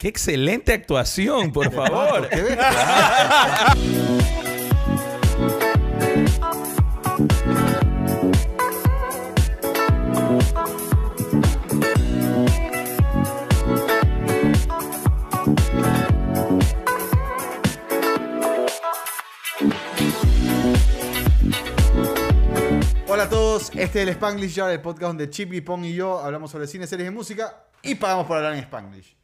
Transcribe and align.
Qué 0.00 0.08
excelente 0.08 0.72
actuación, 0.72 1.52
por 1.52 1.70
favor. 1.74 2.26
Hola 23.06 23.24
a 23.24 23.28
todos, 23.28 23.68
este 23.74 23.82
es 23.82 23.96
el 23.96 24.08
Spanglish 24.08 24.54
Jar, 24.54 24.70
el 24.70 24.80
podcast 24.80 25.02
donde 25.02 25.28
Chip, 25.28 25.62
Pong 25.62 25.84
y 25.84 25.92
yo 25.92 26.18
hablamos 26.20 26.50
sobre 26.50 26.66
cine, 26.66 26.86
series 26.86 27.10
y 27.10 27.12
música 27.12 27.66
y 27.82 27.96
pagamos 27.96 28.26
por 28.26 28.38
hablar 28.38 28.54
en 28.54 28.60
Spanglish. 28.60 29.19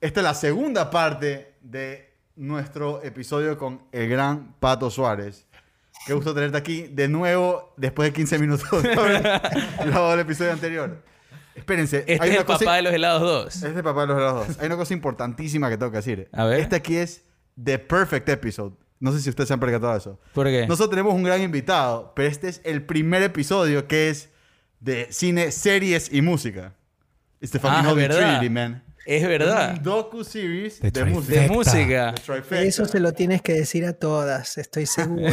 Esta 0.00 0.20
es 0.20 0.24
la 0.24 0.34
segunda 0.34 0.90
parte 0.90 1.54
de 1.60 2.14
nuestro 2.36 3.02
episodio 3.02 3.58
con 3.58 3.82
el 3.92 4.08
gran 4.08 4.54
Pato 4.60 4.90
Suárez. 4.90 5.46
Qué 6.06 6.14
gusto 6.14 6.32
tenerte 6.32 6.56
aquí 6.56 6.82
de 6.82 7.08
nuevo 7.08 7.74
después 7.76 8.08
de 8.08 8.12
15 8.12 8.38
minutos 8.38 8.68
grabado 8.82 10.14
el 10.14 10.20
episodio 10.20 10.52
anterior. 10.52 11.02
Espérense, 11.56 11.98
Este 12.06 12.12
hay 12.12 12.28
es 12.28 12.30
una 12.30 12.40
el 12.40 12.44
cosa- 12.46 12.58
papá 12.60 12.76
de 12.76 12.82
los 12.82 12.92
helados 12.92 13.22
2. 13.22 13.54
Este 13.56 13.68
es 13.70 13.76
el 13.76 13.82
papá 13.82 14.02
de 14.02 14.06
los 14.06 14.16
helados 14.18 14.46
dos. 14.48 14.58
Hay 14.60 14.66
una 14.66 14.76
cosa 14.76 14.94
importantísima 14.94 15.68
que 15.68 15.76
tengo 15.76 15.90
que 15.90 15.96
decir. 15.96 16.28
A 16.32 16.44
ver. 16.44 16.60
Este 16.60 16.76
aquí 16.76 16.96
es 16.96 17.24
The 17.62 17.80
Perfect 17.80 18.28
Episode. 18.28 18.76
No 19.00 19.10
sé 19.12 19.20
si 19.20 19.28
ustedes 19.30 19.48
se 19.48 19.54
han 19.54 19.60
percatado 19.60 19.92
de 19.92 19.98
eso. 19.98 20.20
¿Por 20.32 20.46
qué? 20.46 20.66
Nosotros 20.68 20.90
tenemos 20.90 21.14
un 21.14 21.24
gran 21.24 21.42
invitado, 21.42 22.12
pero 22.14 22.28
este 22.28 22.48
es 22.48 22.60
el 22.64 22.82
primer 22.82 23.22
episodio 23.22 23.88
que 23.88 24.08
es 24.08 24.30
de 24.78 25.08
cine, 25.10 25.50
series 25.50 26.12
y 26.12 26.22
música. 26.22 26.74
It's 27.40 27.50
the 27.50 27.58
fucking 27.58 27.78
Ah, 27.86 28.40
man. 28.50 28.84
Es 29.08 29.22
Un 29.22 29.28
verdad. 29.30 29.80
docu-series 29.80 30.80
The 30.80 30.90
de 30.90 31.04
música. 31.06 31.40
De 31.40 31.48
música. 31.48 32.14
Eso 32.60 32.84
se 32.84 33.00
lo 33.00 33.14
tienes 33.14 33.40
que 33.40 33.54
decir 33.54 33.86
a 33.86 33.94
todas, 33.94 34.58
estoy 34.58 34.84
seguro. 34.84 35.32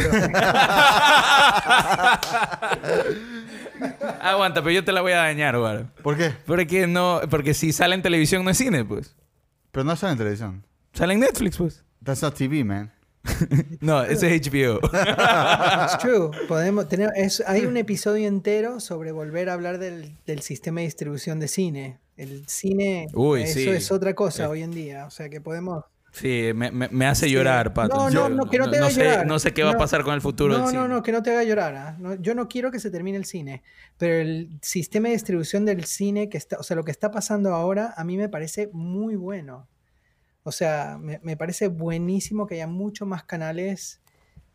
Aguanta, 4.22 4.62
pero 4.62 4.70
yo 4.70 4.82
te 4.82 4.92
la 4.92 5.02
voy 5.02 5.12
a 5.12 5.16
dañar, 5.18 5.58
güey. 5.58 5.84
¿Por 6.02 6.16
qué? 6.16 6.32
Porque 6.46 6.86
no, 6.86 7.20
porque 7.28 7.52
si 7.52 7.70
sale 7.72 7.94
en 7.94 8.00
televisión 8.00 8.44
no 8.44 8.50
es 8.50 8.56
cine, 8.56 8.82
pues. 8.82 9.14
Pero 9.72 9.84
no 9.84 9.94
sale 9.94 10.12
en 10.12 10.18
televisión. 10.18 10.64
Sale 10.94 11.12
en 11.12 11.20
Netflix, 11.20 11.58
pues. 11.58 11.84
That's 12.02 12.22
not 12.22 12.34
TV, 12.34 12.64
man. 12.64 12.90
No, 13.80 14.02
ese 14.04 14.34
es 14.34 14.48
HBO. 14.50 14.80
It's 14.84 15.98
true. 15.98 16.30
Podemos 16.48 16.88
tener, 16.88 17.10
es, 17.14 17.42
hay 17.46 17.66
un 17.66 17.76
episodio 17.76 18.26
entero 18.26 18.80
sobre 18.80 19.12
volver 19.12 19.50
a 19.50 19.52
hablar 19.52 19.76
del, 19.78 20.16
del 20.26 20.40
sistema 20.40 20.80
de 20.80 20.86
distribución 20.86 21.40
de 21.40 21.48
cine. 21.48 21.98
El 22.16 22.46
cine, 22.48 23.08
Uy, 23.12 23.42
eso 23.42 23.54
sí. 23.54 23.68
es 23.68 23.90
otra 23.92 24.14
cosa 24.14 24.44
Eh. 24.44 24.46
hoy 24.46 24.62
en 24.62 24.70
día. 24.70 25.04
O 25.06 25.10
sea 25.10 25.28
que 25.28 25.40
podemos. 25.40 25.84
Sí, 26.12 26.52
me, 26.54 26.70
me- 26.70 26.88
me 26.88 27.04
hace 27.06 27.26
Sí. 27.26 27.32
llorar, 27.32 27.74
Pato. 27.74 27.94
No, 27.94 28.08
no, 28.08 28.28
no, 28.30 28.48
que 28.50 28.58
no 28.58 28.70
te 28.70 28.78
haga 28.78 28.88
sé, 28.90 29.04
llorar. 29.04 29.26
no 29.26 29.38
sé 29.38 29.52
qué 29.52 29.62
va 29.64 29.72
a 29.72 29.76
pasar 29.76 30.02
con 30.02 30.14
el 30.14 30.22
futuro 30.22 30.54
No, 30.54 30.60
del 30.60 30.68
cine. 30.68 30.80
no, 30.80 30.88
no, 30.88 31.02
que 31.02 31.12
no 31.12 31.22
te 31.22 31.30
haga 31.30 31.44
llorar. 31.44 31.74
¿ah? 31.74 32.16
Yo 32.20 32.34
no 32.34 32.48
quiero 32.48 32.70
que 32.70 32.80
se 32.80 32.90
termine 32.90 33.18
el 33.18 33.26
cine, 33.26 33.62
pero 33.98 34.14
el 34.14 34.48
sistema 34.62 35.08
de 35.08 35.14
distribución 35.14 35.66
del 35.66 35.84
cine, 35.84 36.30
que 36.30 36.38
está, 36.38 36.56
o 36.58 36.62
sea, 36.62 36.74
lo 36.74 36.84
que 36.84 36.90
está 36.90 37.10
pasando 37.10 37.54
ahora, 37.54 37.92
a 37.98 38.02
mí 38.04 38.16
me 38.16 38.30
parece 38.30 38.70
muy 38.72 39.14
bueno. 39.16 39.68
O 40.42 40.52
sea, 40.52 40.96
me, 40.98 41.20
me 41.22 41.36
parece 41.36 41.68
buenísimo 41.68 42.46
que 42.46 42.54
haya 42.54 42.66
muchos 42.66 43.06
más 43.06 43.24
canales 43.24 44.00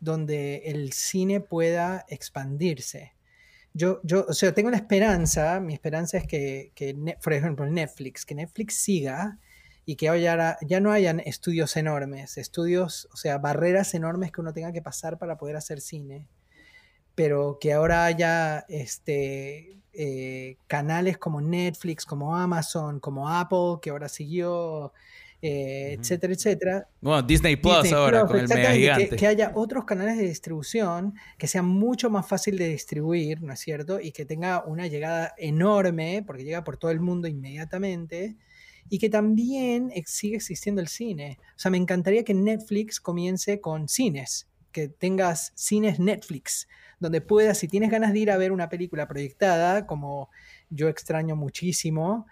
donde 0.00 0.62
el 0.64 0.92
cine 0.92 1.38
pueda 1.38 2.04
expandirse. 2.08 3.12
Yo, 3.74 4.00
yo, 4.02 4.26
o 4.28 4.32
sea, 4.34 4.52
tengo 4.52 4.70
la 4.70 4.76
esperanza, 4.76 5.60
mi 5.60 5.72
esperanza 5.72 6.18
es 6.18 6.26
que, 6.26 6.72
que 6.74 6.94
por 7.22 7.32
ejemplo, 7.32 7.66
Netflix, 7.66 8.26
que 8.26 8.34
Netflix 8.34 8.74
siga 8.76 9.38
y 9.86 9.96
que 9.96 10.08
haya, 10.08 10.58
ya 10.60 10.80
no 10.80 10.92
hayan 10.92 11.20
estudios 11.20 11.76
enormes, 11.76 12.36
estudios, 12.38 13.08
o 13.12 13.16
sea, 13.16 13.38
barreras 13.38 13.94
enormes 13.94 14.30
que 14.30 14.40
uno 14.40 14.52
tenga 14.52 14.72
que 14.72 14.82
pasar 14.82 15.18
para 15.18 15.38
poder 15.38 15.56
hacer 15.56 15.80
cine, 15.80 16.28
pero 17.14 17.58
que 17.60 17.72
ahora 17.72 18.04
haya 18.04 18.64
este, 18.68 19.78
eh, 19.94 20.56
canales 20.68 21.18
como 21.18 21.40
Netflix, 21.40 22.06
como 22.06 22.36
Amazon, 22.36 23.00
como 23.00 23.28
Apple, 23.28 23.78
que 23.82 23.90
ahora 23.90 24.08
siguió, 24.08 24.92
eh, 25.44 25.96
etcétera, 25.98 26.32
etcétera, 26.32 26.88
Bueno, 27.00 27.22
Disney 27.22 27.56
Plus 27.56 27.82
Disney 27.82 28.00
ahora 28.00 28.20
Plus, 28.20 28.30
con 28.30 28.40
el 28.40 28.48
mega 28.48 28.72
gigante. 28.74 29.08
Que, 29.08 29.16
que 29.16 29.26
haya 29.26 29.50
otros 29.56 29.84
canales 29.84 30.16
de 30.16 30.24
distribución 30.24 31.14
que 31.36 31.48
sean 31.48 31.66
mucho 31.66 32.10
más 32.10 32.28
fácil 32.28 32.56
de 32.56 32.68
distribuir, 32.68 33.42
¿no 33.42 33.52
es 33.52 33.58
cierto? 33.58 33.98
Y 34.00 34.12
que 34.12 34.24
tenga 34.24 34.64
una 34.64 34.86
llegada 34.86 35.34
enorme, 35.36 36.22
porque 36.24 36.44
llega 36.44 36.62
por 36.62 36.76
todo 36.76 36.92
el 36.92 37.00
mundo 37.00 37.26
inmediatamente, 37.26 38.36
y 38.88 38.98
que 38.98 39.08
también 39.08 39.90
sigue 40.06 40.36
existiendo 40.36 40.80
el 40.80 40.86
cine. 40.86 41.38
O 41.56 41.58
sea, 41.58 41.70
me 41.72 41.78
encantaría 41.78 42.22
que 42.22 42.34
Netflix 42.34 43.00
comience 43.00 43.60
con 43.60 43.88
cines, 43.88 44.48
que 44.70 44.88
tengas 44.88 45.52
cines 45.56 45.98
Netflix, 45.98 46.68
donde 47.00 47.20
puedas, 47.20 47.58
si 47.58 47.66
tienes 47.66 47.90
ganas 47.90 48.12
de 48.12 48.20
ir 48.20 48.30
a 48.30 48.36
ver 48.36 48.52
una 48.52 48.68
película 48.68 49.08
proyectada, 49.08 49.86
como 49.86 50.30
yo 50.70 50.88
extraño 50.88 51.34
muchísimo, 51.34 52.26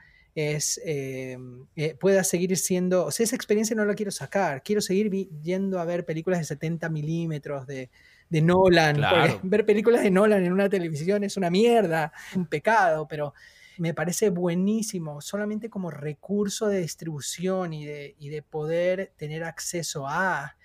es 0.56 0.80
eh, 0.84 1.36
eh, 1.76 1.94
pueda 1.98 2.24
seguir 2.24 2.56
siendo, 2.56 3.06
o 3.06 3.10
sea, 3.10 3.24
esa 3.24 3.36
experiencia 3.36 3.74
no 3.76 3.84
la 3.84 3.94
quiero 3.94 4.10
sacar, 4.10 4.62
quiero 4.62 4.80
seguir 4.80 5.08
vi- 5.10 5.30
yendo 5.42 5.78
a 5.80 5.84
ver 5.84 6.04
películas 6.04 6.38
de 6.40 6.44
70 6.44 6.88
milímetros 6.88 7.66
de, 7.66 7.90
de 8.28 8.40
Nolan, 8.40 8.96
Claro. 8.96 9.40
ver 9.42 9.64
películas 9.66 10.02
de 10.02 10.10
Nolan 10.10 10.44
en 10.44 10.52
una 10.52 10.68
televisión 10.68 11.24
es 11.24 11.36
una 11.36 11.50
mierda, 11.50 12.12
un 12.36 12.46
pecado, 12.46 13.06
pero 13.08 13.34
me 13.78 13.94
parece 13.94 14.30
buenísimo, 14.30 15.20
solamente 15.20 15.70
como 15.70 15.90
recurso 15.90 16.68
de 16.68 16.80
distribución 16.80 17.72
y 17.72 17.86
de, 17.86 18.14
y 18.18 18.28
de 18.28 18.42
poder 18.42 19.12
tener 19.16 19.42
acceso 19.44 20.06
a, 20.06 20.56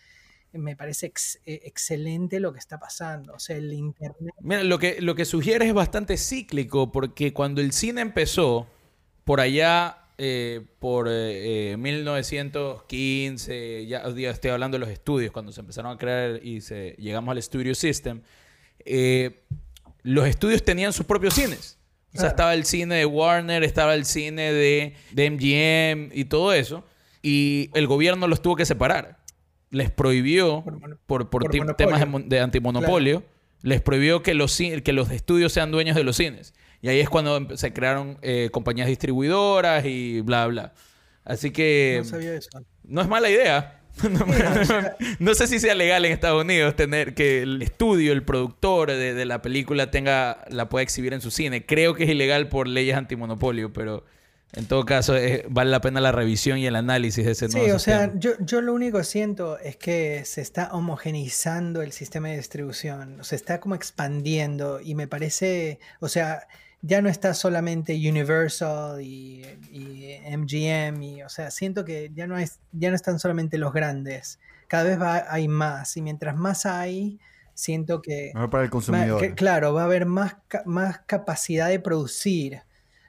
me 0.51 0.75
parece 0.75 1.07
ex- 1.07 1.39
eh, 1.45 1.61
excelente 1.65 2.39
lo 2.39 2.51
que 2.53 2.59
está 2.59 2.77
pasando, 2.79 3.33
o 3.33 3.39
sea, 3.39 3.55
el 3.57 3.71
internet. 3.73 4.33
Mira, 4.41 4.63
lo 4.63 4.79
que, 4.79 5.01
lo 5.01 5.15
que 5.15 5.25
sugiere 5.25 5.65
es 5.67 5.73
bastante 5.73 6.17
cíclico 6.17 6.91
porque 6.91 7.33
cuando 7.33 7.61
el 7.61 7.71
cine 7.71 8.01
empezó, 8.01 8.67
por 9.25 9.41
allá, 9.41 9.97
eh, 10.17 10.61
por 10.79 11.09
eh, 11.09 11.71
eh, 11.73 11.77
1915, 11.77 13.85
ya, 13.87 14.09
ya 14.09 14.29
estoy 14.29 14.51
hablando 14.51 14.75
de 14.75 14.79
los 14.85 14.89
estudios, 14.89 15.31
cuando 15.31 15.51
se 15.51 15.59
empezaron 15.61 15.91
a 15.91 15.97
crear 15.97 16.39
y 16.43 16.61
se, 16.61 16.95
llegamos 16.97 17.31
al 17.31 17.41
Studio 17.43 17.75
System, 17.75 18.21
eh, 18.85 19.41
los 20.03 20.27
estudios 20.27 20.63
tenían 20.63 20.93
sus 20.93 21.05
propios 21.05 21.33
cines. 21.33 21.77
O 22.13 22.17
sea, 22.17 22.29
estaba 22.29 22.53
el 22.53 22.63
cine 22.63 22.95
de 22.95 23.05
Warner, 23.05 23.63
estaba 23.65 23.93
el 23.93 24.05
cine 24.05 24.53
de, 24.53 24.93
de 25.11 25.29
MGM 25.31 26.11
y 26.17 26.23
todo 26.25 26.53
eso. 26.53 26.85
Y 27.21 27.69
el 27.73 27.87
gobierno 27.87 28.27
los 28.27 28.41
tuvo 28.41 28.55
que 28.55 28.65
separar. 28.65 29.17
Les 29.69 29.91
prohibió, 29.91 30.63
Por 31.07 31.27
temas 31.75 31.99
de, 31.99 32.05
mon- 32.05 32.29
de 32.29 32.39
antimonopolio, 32.39 33.23
les 33.63 33.81
prohibió 33.81 34.23
que 34.23 34.33
los, 34.33 34.55
que 34.57 34.93
los 34.93 35.11
estudios 35.11 35.51
sean 35.51 35.71
dueños 35.71 35.97
de 35.97 36.05
los 36.05 36.15
cines. 36.15 36.53
Y 36.85 36.89
ahí 36.89 36.99
es 36.99 37.09
cuando 37.09 37.57
se 37.57 37.73
crearon 37.73 38.19
eh, 38.21 38.49
compañías 38.51 38.87
distribuidoras 38.87 39.83
y 39.85 40.21
bla, 40.21 40.45
bla. 40.45 40.73
Así 41.23 41.49
que 41.49 41.95
No 42.03 42.03
sabía 42.07 42.35
eso. 42.35 42.49
no 42.83 43.01
es 43.01 43.07
mala 43.07 43.27
idea. 43.27 43.81
no 45.17 45.33
sé 45.33 45.47
si 45.47 45.59
sea 45.59 45.73
legal 45.73 46.05
en 46.05 46.11
Estados 46.11 46.43
Unidos 46.43 46.75
tener 46.75 47.15
que 47.15 47.41
el 47.41 47.59
estudio, 47.63 48.11
el 48.13 48.21
productor 48.21 48.91
de, 48.91 49.15
de 49.15 49.25
la 49.25 49.41
película 49.41 49.89
tenga 49.89 50.45
la 50.47 50.69
pueda 50.69 50.83
exhibir 50.83 51.13
en 51.13 51.21
su 51.21 51.31
cine. 51.31 51.65
Creo 51.65 51.95
que 51.95 52.03
es 52.03 52.09
ilegal 52.11 52.49
por 52.49 52.67
leyes 52.67 52.95
antimonopolio, 52.95 53.73
pero 53.73 54.05
en 54.53 54.67
todo 54.67 54.85
caso 54.85 55.17
eh, 55.17 55.43
vale 55.49 55.71
la 55.71 55.81
pena 55.81 55.99
la 56.01 56.11
revisión 56.11 56.59
y 56.59 56.67
el 56.67 56.75
análisis 56.75 57.25
de 57.25 57.31
ese 57.31 57.49
Sí, 57.49 57.57
nuevo 57.57 57.75
o 57.77 57.79
sea, 57.79 58.11
yo, 58.15 58.33
yo 58.41 58.61
lo 58.61 58.75
único 58.75 58.99
que 58.99 59.05
siento 59.05 59.57
es 59.57 59.75
que 59.75 60.23
se 60.23 60.41
está 60.41 60.69
homogeneizando 60.71 61.81
el 61.81 61.93
sistema 61.93 62.27
de 62.27 62.37
distribución, 62.37 63.17
se 63.23 63.35
está 63.35 63.59
como 63.59 63.73
expandiendo 63.73 64.81
y 64.81 64.93
me 64.93 65.07
parece, 65.07 65.79
o 65.99 66.09
sea, 66.09 66.47
ya 66.85 67.01
no 67.01 67.09
está 67.09 67.33
solamente 67.33 67.93
Universal 67.93 69.01
y, 69.01 69.41
y 69.71 70.17
MGM, 70.37 71.01
y, 71.01 71.23
o 71.23 71.29
sea, 71.29 71.49
siento 71.51 71.83
que 71.83 72.11
ya 72.13 72.27
no, 72.27 72.37
es, 72.37 72.59
ya 72.71 72.89
no 72.89 72.95
están 72.95 73.19
solamente 73.19 73.57
los 73.57 73.73
grandes, 73.73 74.39
cada 74.67 74.83
vez 74.83 75.01
va, 75.01 75.25
hay 75.29 75.47
más 75.47 75.97
y 75.97 76.01
mientras 76.01 76.35
más 76.35 76.65
hay, 76.65 77.19
siento 77.53 78.01
que... 78.01 78.31
Mejor 78.33 78.49
para 78.49 78.63
el 78.65 78.69
consumidor. 78.69 79.19
que- 79.19 79.33
claro, 79.33 79.73
va 79.73 79.81
a 79.81 79.85
haber 79.85 80.05
más, 80.05 80.35
más 80.65 80.99
capacidad 81.07 81.69
de 81.69 81.79
producir. 81.79 82.61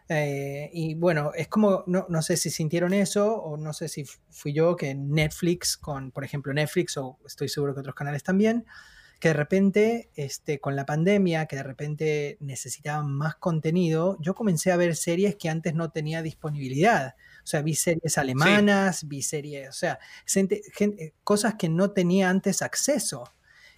Eh, 0.09 0.71
y 0.73 0.95
bueno, 0.95 1.33
es 1.35 1.49
como, 1.49 1.83
no, 1.89 2.07
no 2.09 2.23
sé 2.23 2.37
si 2.37 2.49
sintieron 2.51 2.95
eso 2.95 3.35
o 3.43 3.57
no 3.57 3.73
sé 3.73 3.89
si 3.89 4.05
fui 4.31 4.53
yo 4.53 4.77
que 4.77 4.95
Netflix, 4.95 5.77
con, 5.77 6.13
por 6.13 6.23
ejemplo, 6.25 6.53
Netflix 6.55 6.97
o 6.97 7.19
estoy 7.27 7.49
seguro 7.49 7.75
que 7.75 7.81
otros 7.81 7.97
canales 7.97 8.23
también, 8.23 8.65
que 9.19 9.29
de 9.29 9.35
repente, 9.35 10.11
este, 10.15 10.61
con 10.61 10.77
la 10.77 10.85
pandemia, 10.87 11.47
que 11.47 11.57
de 11.57 11.63
repente 11.63 12.37
necesitaban 12.41 13.11
más 13.13 13.37
contenido, 13.37 14.17
yo 14.21 14.35
comencé 14.35 14.73
a 14.73 14.77
ver 14.77 14.95
series 14.97 15.37
que 15.37 15.49
antes 15.49 15.75
no 15.75 15.91
tenía 15.91 16.23
disponibilidad. 16.23 17.15
O 17.43 17.47
sea, 17.47 17.63
vi 17.63 17.75
series 17.75 18.19
alemanas, 18.19 19.07
vi 19.09 19.23
series, 19.23 19.69
o 19.69 19.73
sea, 19.73 19.99
gente- 20.27 20.63
gen- 20.75 20.97
eh, 20.99 21.13
cosas 21.25 21.55
que 21.55 21.69
no 21.69 21.93
tenía 21.93 22.29
antes 22.29 22.61
acceso. 22.63 23.25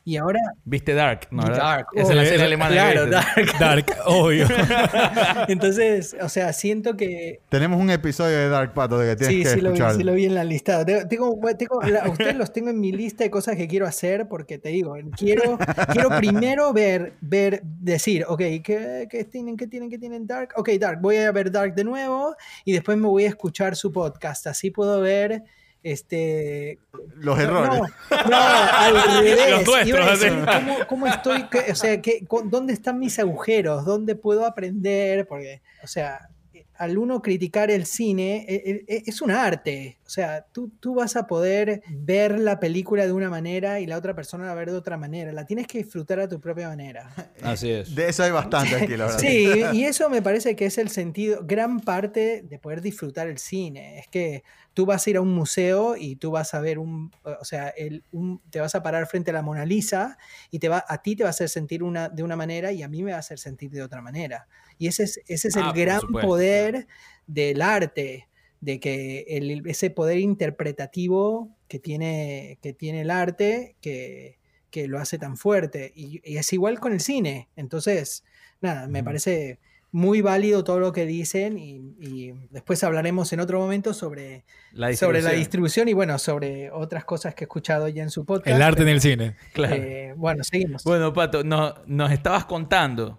Y 0.08 0.16
ahora. 0.16 0.40
¿Viste 0.64 0.94
Dark? 0.94 1.28
¿no, 1.30 1.42
verdad? 1.42 1.58
Dark, 1.58 1.86
Esa 1.92 2.02
es 2.02 2.08
la 2.14 2.20
obvio. 2.22 2.30
serie 2.30 2.44
alemana. 2.46 2.72
Claro. 2.74 3.06
Dark. 3.10 3.58
Dark, 3.60 3.86
obvio. 4.06 4.46
Entonces, 5.48 6.16
o 6.20 6.28
sea, 6.30 6.52
siento 6.52 6.96
que. 6.96 7.40
Tenemos 7.50 7.78
un 7.80 7.90
episodio 7.90 8.36
de 8.38 8.48
Dark 8.48 8.72
Pato 8.74 8.98
de 8.98 9.10
que 9.10 9.16
tienes 9.16 9.36
Sí, 9.36 9.42
que 9.42 9.48
sí 9.50 9.60
lo, 9.60 9.70
vi, 9.72 9.78
escuchar. 9.78 9.96
sí 9.96 10.02
lo 10.04 10.14
vi 10.14 10.24
en 10.24 10.34
la 10.34 10.44
lista. 10.44 10.84
Tengo, 10.84 11.04
tengo- 11.08 11.38
tengo- 11.56 11.82
la- 11.82 12.04
a 12.04 12.08
ustedes 12.08 12.36
los 12.36 12.52
tengo 12.52 12.70
en 12.70 12.80
mi 12.80 12.92
lista 12.92 13.24
de 13.24 13.30
cosas 13.30 13.56
que 13.56 13.68
quiero 13.68 13.86
hacer 13.86 14.28
porque 14.28 14.58
te 14.58 14.70
digo, 14.70 14.94
quiero, 15.16 15.58
quiero 15.92 16.08
primero 16.16 16.72
ver, 16.72 17.12
ver, 17.20 17.60
decir, 17.62 18.24
ok, 18.26 18.38
¿qué, 18.64 19.06
qué 19.10 19.24
tienen, 19.24 19.56
qué 19.58 19.66
tienen, 19.66 19.90
qué 19.90 19.98
tienen 19.98 20.26
Dark? 20.26 20.50
Ok, 20.56 20.70
Dark, 20.80 21.00
voy 21.02 21.16
a 21.16 21.30
ver 21.32 21.50
Dark 21.50 21.74
de 21.74 21.84
nuevo 21.84 22.34
y 22.64 22.72
después 22.72 22.96
me 22.96 23.08
voy 23.08 23.24
a 23.24 23.28
escuchar 23.28 23.76
su 23.76 23.92
podcast. 23.92 24.46
Así 24.46 24.70
puedo 24.70 25.00
ver 25.00 25.42
este 25.82 26.78
Los 27.16 27.38
errores. 27.38 27.80
No, 28.10 28.28
no, 28.30 28.36
al 28.36 28.94
revés. 29.22 29.50
Los 29.50 29.66
nuestros, 29.66 30.20
decir. 30.20 30.38
¿cómo, 30.46 30.76
cómo 30.88 31.06
estoy? 31.06 31.44
qué- 31.50 31.72
o 31.72 31.74
sea, 31.74 32.00
qué- 32.02 32.24
co- 32.26 32.42
¿dónde 32.44 32.72
están 32.72 32.98
mis 32.98 33.18
agujeros? 33.18 33.84
¿Dónde 33.84 34.14
puedo 34.16 34.44
aprender? 34.46 35.26
Porque, 35.26 35.62
o 35.82 35.86
sea, 35.86 36.28
al 36.76 36.96
uno 36.96 37.20
criticar 37.22 37.72
el 37.72 37.86
cine, 37.86 38.44
e- 38.48 38.84
e- 38.86 39.02
es 39.04 39.20
un 39.20 39.32
arte. 39.32 39.98
O 40.06 40.08
sea, 40.10 40.46
tú, 40.52 40.70
tú 40.78 40.94
vas 40.94 41.16
a 41.16 41.26
poder 41.26 41.82
ver 41.88 42.38
la 42.38 42.60
película 42.60 43.04
de 43.04 43.12
una 43.12 43.28
manera 43.28 43.80
y 43.80 43.86
la 43.86 43.96
otra 43.98 44.14
persona 44.14 44.44
la 44.44 44.50
va 44.50 44.56
a 44.56 44.60
ver 44.60 44.70
de 44.70 44.76
otra 44.76 44.96
manera. 44.96 45.32
La 45.32 45.44
tienes 45.44 45.66
que 45.66 45.78
disfrutar 45.78 46.20
a 46.20 46.28
tu 46.28 46.40
propia 46.40 46.68
manera. 46.68 47.10
Así 47.42 47.68
es. 47.70 47.92
De 47.96 48.08
eso 48.08 48.22
hay 48.22 48.30
bastante 48.30 48.76
aquí, 48.76 48.96
la 48.96 49.06
verdad. 49.06 49.18
Sí, 49.18 49.50
y 49.72 49.84
eso 49.84 50.08
me 50.08 50.22
parece 50.22 50.54
que 50.54 50.66
es 50.66 50.78
el 50.78 50.88
sentido, 50.88 51.40
gran 51.42 51.80
parte 51.80 52.42
de 52.48 52.58
poder 52.60 52.80
disfrutar 52.80 53.26
el 53.26 53.38
cine. 53.38 53.98
Es 53.98 54.06
que 54.06 54.44
tú 54.78 54.86
vas 54.86 55.04
a 55.04 55.10
ir 55.10 55.16
a 55.16 55.20
un 55.20 55.34
museo 55.34 55.96
y 55.96 56.14
tú 56.14 56.30
vas 56.30 56.54
a 56.54 56.60
ver 56.60 56.78
un, 56.78 57.10
o 57.24 57.44
sea, 57.44 57.66
el, 57.70 58.04
un- 58.12 58.40
te 58.48 58.60
vas 58.60 58.76
a 58.76 58.82
parar 58.84 59.08
frente 59.08 59.32
a 59.32 59.34
la 59.34 59.42
Mona 59.42 59.66
Lisa 59.66 60.18
y 60.52 60.60
te 60.60 60.68
va, 60.68 60.84
a 60.86 61.02
ti 61.02 61.16
te 61.16 61.24
va 61.24 61.30
a 61.30 61.30
hacer 61.30 61.48
sentir 61.48 61.82
una, 61.82 62.08
de 62.08 62.22
una 62.22 62.36
manera 62.36 62.70
y 62.70 62.84
a 62.84 62.88
mí 62.88 63.02
me 63.02 63.10
va 63.10 63.16
a 63.16 63.20
hacer 63.20 63.40
sentir 63.40 63.72
de 63.72 63.82
otra 63.82 64.02
manera. 64.02 64.46
Y 64.78 64.86
ese 64.86 65.02
es, 65.02 65.20
ese 65.26 65.48
es 65.48 65.56
Ah, 65.56 65.66
el 65.66 65.72
por 65.82 65.82
gran 65.82 65.98
supuesto, 65.98 66.20
poder 66.20 66.86
del 67.26 67.60
arte, 67.60 68.28
de 68.60 68.78
que 68.78 69.24
el- 69.28 69.66
ese 69.66 69.90
poder 69.90 70.18
interpretativo 70.18 71.56
que 71.66 71.80
tiene, 71.80 72.58
que 72.62 72.72
tiene 72.72 73.00
el 73.00 73.10
arte, 73.10 73.76
que, 73.80 74.38
que 74.70 74.86
lo 74.86 75.00
hace 75.00 75.18
tan 75.18 75.36
fuerte. 75.36 75.92
Y, 75.96 76.20
y 76.24 76.36
es 76.36 76.52
igual 76.52 76.78
con 76.78 76.92
el 76.92 77.00
cine. 77.00 77.48
Entonces, 77.56 78.22
nada, 78.60 78.86
me 78.86 79.02
Ujú. 79.02 79.04
parece 79.04 79.58
muy 79.90 80.20
válido 80.20 80.64
todo 80.64 80.78
lo 80.80 80.92
que 80.92 81.06
dicen 81.06 81.56
y, 81.58 81.94
y 81.98 82.32
después 82.50 82.84
hablaremos 82.84 83.32
en 83.32 83.40
otro 83.40 83.58
momento 83.58 83.94
sobre, 83.94 84.44
La 84.72 84.94
sobre 84.94 85.22
la 85.22 85.30
distribución. 85.32 85.88
y 85.88 85.94
bueno, 85.94 86.18
sobre 86.18 86.70
otras 86.70 87.04
cosas 87.06 87.34
que 87.34 87.44
he 87.44 87.46
escuchado 87.46 87.88
ya 87.88 88.02
en 88.02 88.10
su 88.10 88.24
podcast. 88.26 88.54
El 88.54 88.60
arte 88.62 88.82
en 88.82 88.88
el 88.88 89.00
cine. 89.00 89.34
Claro. 89.54 89.74
eh, 89.76 90.12
bueno, 90.16 90.44
seguimos. 90.44 90.84
Bueno, 90.84 91.12
Pato, 91.14 91.42
no- 91.42 91.74
nos 91.86 92.12
estabas 92.12 92.44
contando 92.44 93.18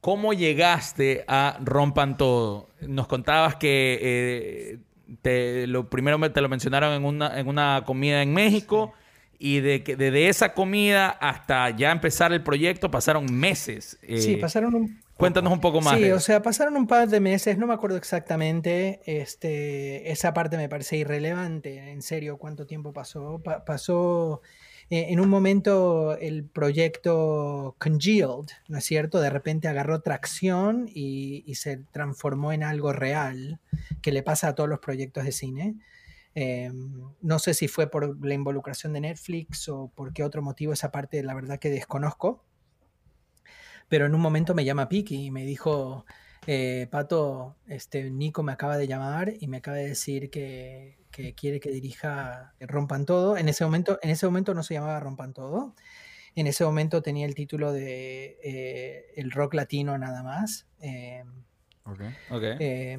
cómo 0.00 0.32
llegaste 0.32 1.24
a 1.28 1.58
Rompan 1.62 2.16
Todo. 2.16 2.70
Nos 2.80 3.06
contabas 3.08 3.56
que 3.56 3.98
eh, 4.00 4.78
te, 5.20 5.66
lo 5.66 5.90
primero 5.90 6.16
me- 6.18 6.30
te 6.30 6.40
lo 6.40 6.48
mencionaron 6.48 6.94
en 6.94 7.04
una, 7.04 7.38
en 7.38 7.46
una 7.46 7.82
comida 7.84 8.22
en 8.22 8.32
México 8.32 8.94
y 9.38 9.60
de 9.60 9.82
que 9.82 9.96
desde 9.96 10.28
esa 10.30 10.54
comida 10.54 11.10
hasta 11.10 11.68
ya 11.70 11.92
empezar 11.92 12.32
el 12.32 12.42
proyecto 12.42 12.90
pasaron 12.90 13.26
meses. 13.30 13.98
Eh, 14.02 14.18
sí, 14.22 14.36
pasaron 14.36 14.74
un, 14.74 15.00
Cuéntanos 15.16 15.52
un 15.52 15.60
poco 15.60 15.80
más. 15.80 15.96
Sí, 15.98 16.10
o 16.10 16.20
sea, 16.20 16.42
pasaron 16.42 16.76
un 16.76 16.86
par 16.86 17.08
de 17.08 17.20
meses, 17.20 17.56
no 17.56 17.66
me 17.66 17.72
acuerdo 17.74 17.96
exactamente, 17.96 19.00
este, 19.06 20.10
esa 20.10 20.34
parte 20.34 20.56
me 20.58 20.68
parece 20.68 20.98
irrelevante, 20.98 21.90
en 21.90 22.02
serio, 22.02 22.36
cuánto 22.36 22.66
tiempo 22.66 22.92
pasó. 22.92 23.40
Pa- 23.42 23.64
pasó, 23.64 24.42
eh, 24.90 25.06
en 25.08 25.18
un 25.20 25.30
momento 25.30 26.16
el 26.18 26.44
proyecto 26.44 27.76
Congealed, 27.78 28.48
¿no 28.68 28.76
es 28.76 28.84
cierto? 28.84 29.18
De 29.20 29.30
repente 29.30 29.68
agarró 29.68 30.00
tracción 30.02 30.86
y, 30.94 31.42
y 31.46 31.54
se 31.54 31.78
transformó 31.92 32.52
en 32.52 32.62
algo 32.62 32.92
real, 32.92 33.58
que 34.02 34.12
le 34.12 34.22
pasa 34.22 34.48
a 34.48 34.54
todos 34.54 34.68
los 34.68 34.80
proyectos 34.80 35.24
de 35.24 35.32
cine. 35.32 35.76
Eh, 36.34 36.70
no 37.22 37.38
sé 37.38 37.54
si 37.54 37.66
fue 37.68 37.88
por 37.90 38.22
la 38.22 38.34
involucración 38.34 38.92
de 38.92 39.00
Netflix 39.00 39.70
o 39.70 39.90
por 39.94 40.12
qué 40.12 40.22
otro 40.22 40.42
motivo, 40.42 40.74
esa 40.74 40.92
parte 40.92 41.22
la 41.22 41.32
verdad 41.32 41.58
que 41.58 41.70
desconozco. 41.70 42.42
Pero 43.88 44.06
en 44.06 44.14
un 44.14 44.20
momento 44.20 44.54
me 44.54 44.64
llama 44.64 44.88
Piki 44.88 45.26
y 45.26 45.30
me 45.30 45.44
dijo, 45.44 46.04
eh, 46.46 46.88
Pato, 46.90 47.56
este, 47.66 48.10
Nico 48.10 48.42
me 48.42 48.52
acaba 48.52 48.76
de 48.76 48.86
llamar 48.86 49.32
y 49.38 49.46
me 49.48 49.58
acaba 49.58 49.76
de 49.76 49.88
decir 49.88 50.30
que, 50.30 50.98
que 51.10 51.34
quiere 51.34 51.60
que 51.60 51.70
dirija 51.70 52.54
Rompan 52.60 53.06
Todo. 53.06 53.36
En 53.36 53.48
ese 53.48 53.64
momento, 53.64 53.98
en 54.02 54.10
ese 54.10 54.26
momento 54.26 54.54
no 54.54 54.62
se 54.62 54.74
llamaba 54.74 54.98
Rompan 55.00 55.32
Todo. 55.32 55.74
En 56.34 56.46
ese 56.46 56.64
momento 56.64 57.00
tenía 57.00 57.24
el 57.26 57.34
título 57.34 57.72
de 57.72 58.38
eh, 58.44 59.06
El 59.16 59.30
rock 59.30 59.54
latino 59.54 59.96
nada 59.96 60.22
más. 60.22 60.66
eh, 60.80 61.24
Ok. 61.84 62.00
Ok. 62.30 62.42
eh, 62.58 62.98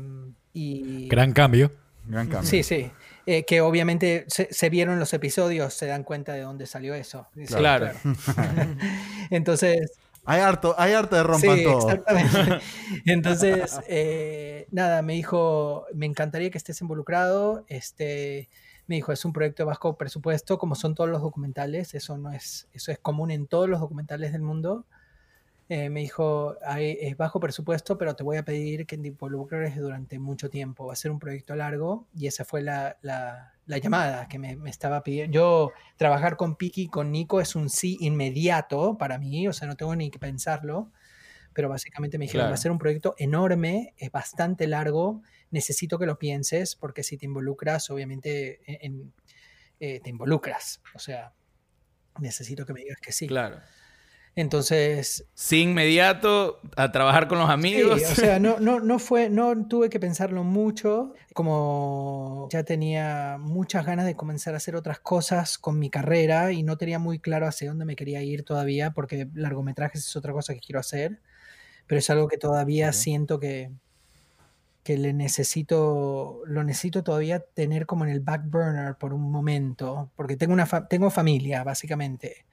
y, 0.54 1.08
Gran 1.10 1.34
cambio. 1.34 1.72
Gran 2.06 2.30
cambio. 2.30 2.50
Sí, 2.50 2.64
sí. 2.64 2.90
Eh, 3.26 3.44
que 3.44 3.60
obviamente 3.60 4.24
se, 4.30 4.48
se 4.52 4.70
vieron 4.70 4.98
los 4.98 5.14
episodios, 5.14 5.74
se 5.74 5.86
dan 5.88 6.04
cuenta 6.04 6.34
de 6.34 6.42
dónde 6.42 6.66
salió 6.66 6.96
eso. 6.96 7.28
Sí, 7.36 7.46
Claro. 7.46 7.92
Entonces, 9.30 9.92
Hay 10.30 10.42
harto, 10.42 10.76
hay 10.78 10.92
harto 10.92 11.16
de 11.16 11.24
rompan 11.24 11.58
sí, 11.58 11.64
todo. 11.64 11.78
exactamente. 11.78 12.60
Entonces, 13.06 13.80
eh, 13.88 14.68
nada, 14.72 15.02
me 15.02 15.14
dijo, 15.14 15.86
me 15.94 16.06
encantaría 16.06 16.50
que 16.52 16.58
estés 16.58 16.82
involucrado. 16.82 17.64
Este, 17.70 18.50
me 18.88 18.96
dijo, 18.96 19.14
es 19.14 19.24
un 19.24 19.32
proyecto 19.32 19.64
de 19.64 19.68
bajo 19.68 19.98
presupuesto, 19.98 20.58
como 20.58 20.76
son 20.76 20.96
todos 20.96 21.10
los 21.10 21.22
documentales. 21.22 21.94
Eso 21.94 22.18
no 22.18 22.34
es, 22.34 22.68
eso 22.74 22.92
es 22.92 23.00
común 23.00 23.32
en 23.32 23.48
todos 23.48 23.70
los 23.70 23.80
documentales 23.80 24.34
del 24.34 24.42
mundo. 24.42 24.86
Eh, 25.70 25.90
me 25.90 26.00
dijo, 26.00 26.56
"Hay- 26.66 26.98
es 27.02 27.18
bajo 27.18 27.40
presupuesto, 27.42 27.98
pero 27.98 28.16
te 28.16 28.24
voy 28.24 28.38
a 28.38 28.44
pedir 28.46 28.86
que 28.86 28.98
te 28.98 29.10
involucres 29.10 29.76
durante 29.76 30.18
mucho 30.18 30.50
tiempo. 30.50 30.86
Va 30.88 30.94
a 30.94 30.96
ser 30.96 31.12
un 31.12 31.20
proyecto 31.20 31.56
largo 31.56 32.08
y 32.16 32.28
esa 32.28 32.46
fue 32.46 32.62
la, 32.62 32.98
la- 33.02 33.54
la 33.66 33.78
llamada 33.78 34.30
que 34.30 34.40
me, 34.40 34.56
me 34.56 34.70
estaba 34.70 35.04
pidiendo. 35.04 35.34
Yo 35.34 35.72
trabajar 35.98 36.38
con 36.38 36.56
Piki, 36.56 36.88
con 36.88 37.12
Nico, 37.12 37.42
es 37.42 37.54
un 37.56 37.70
sí 37.70 37.98
inmediato 38.00 38.98
para 38.98 39.18
mí, 39.18 39.46
o 39.50 39.52
sea, 39.54 39.68
no 39.68 39.76
tengo 39.76 39.94
ni 39.96 40.10
que 40.10 40.20
pensarlo. 40.20 40.92
Pero 41.54 41.68
básicamente 41.70 42.18
me 42.18 42.26
dijeron, 42.26 42.44
Claro. 42.44 42.52
va 42.52 42.56
a 42.56 42.58
ser 42.62 42.72
un 42.72 42.78
proyecto 42.78 43.16
enorme, 43.18 43.94
es 43.98 44.12
bastante 44.12 44.68
largo, 44.68 45.22
necesito 45.52 45.98
que 46.00 46.06
lo 46.06 46.18
pienses 46.20 46.76
porque 46.76 47.04
si 47.04 47.18
te 47.18 47.26
involucras, 47.26 47.90
obviamente 47.90 48.62
en- 48.72 48.78
en- 49.02 49.14
eh, 49.80 50.00
te 50.02 50.10
involucras. 50.12 50.82
O 50.96 51.00
sea, 51.00 51.34
necesito 52.20 52.66
que 52.66 52.74
me 52.74 52.82
digas 52.82 53.00
que 53.02 53.12
sí. 53.12 53.28
Claro. 53.28 53.60
Entonces, 54.38 55.28
Sí, 55.36 55.62
inmediato 55.62 56.60
a 56.76 56.92
trabajar 56.92 57.28
con 57.28 57.38
los 57.40 57.50
amigos. 57.50 58.02
Sí, 58.02 58.06
o 58.06 58.16
sea, 58.16 58.40
no, 58.40 58.60
no, 58.60 58.80
no 58.80 58.98
fue, 59.00 59.30
no 59.30 59.68
tuve 59.68 59.90
que 59.90 60.00
pensarlo 60.00 60.44
mucho, 60.44 61.14
como 61.34 62.48
ya 62.52 62.64
tenía 62.64 63.38
muchas 63.40 63.86
ganas 63.86 64.06
de 64.06 64.16
comenzar 64.16 64.54
a 64.54 64.58
hacer 64.58 64.76
otras 64.76 65.00
cosas 65.00 65.58
con 65.58 65.78
mi 65.78 65.90
carrera 65.90 66.52
y 66.54 66.64
no 66.64 66.78
tenía 66.78 66.98
muy 67.00 67.20
claro 67.20 67.46
hacia 67.48 67.70
dónde 67.70 67.86
me 67.86 67.96
quería 67.96 68.22
ir 68.24 68.44
todavía, 68.44 68.92
porque 68.92 69.28
largometrajes 69.34 70.06
es 70.08 70.16
otra 70.16 70.34
cosa 70.34 70.54
que 70.54 70.60
quiero 70.62 70.80
hacer, 70.80 71.22
pero 71.88 72.00
es 72.00 72.10
algo 72.12 72.28
que 72.30 72.38
todavía 72.38 72.90
Ok. 72.90 72.94
siento 72.94 73.40
que, 73.40 73.72
que 74.84 74.98
le 74.98 75.12
necesito, 75.14 76.42
lo 76.46 76.64
necesito 76.64 77.04
todavía 77.04 77.42
tener 77.42 77.86
como 77.86 78.06
en 78.06 78.12
el 78.12 78.22
back 78.22 78.44
burner 78.50 78.96
por 78.98 79.14
un 79.14 79.30
momento, 79.32 80.12
porque 80.16 80.38
tengo 80.38 80.54
una 80.54 80.66
fa- 80.66 80.88
tengo 80.88 81.10
familia, 81.10 81.64
básicamente, 81.64 82.46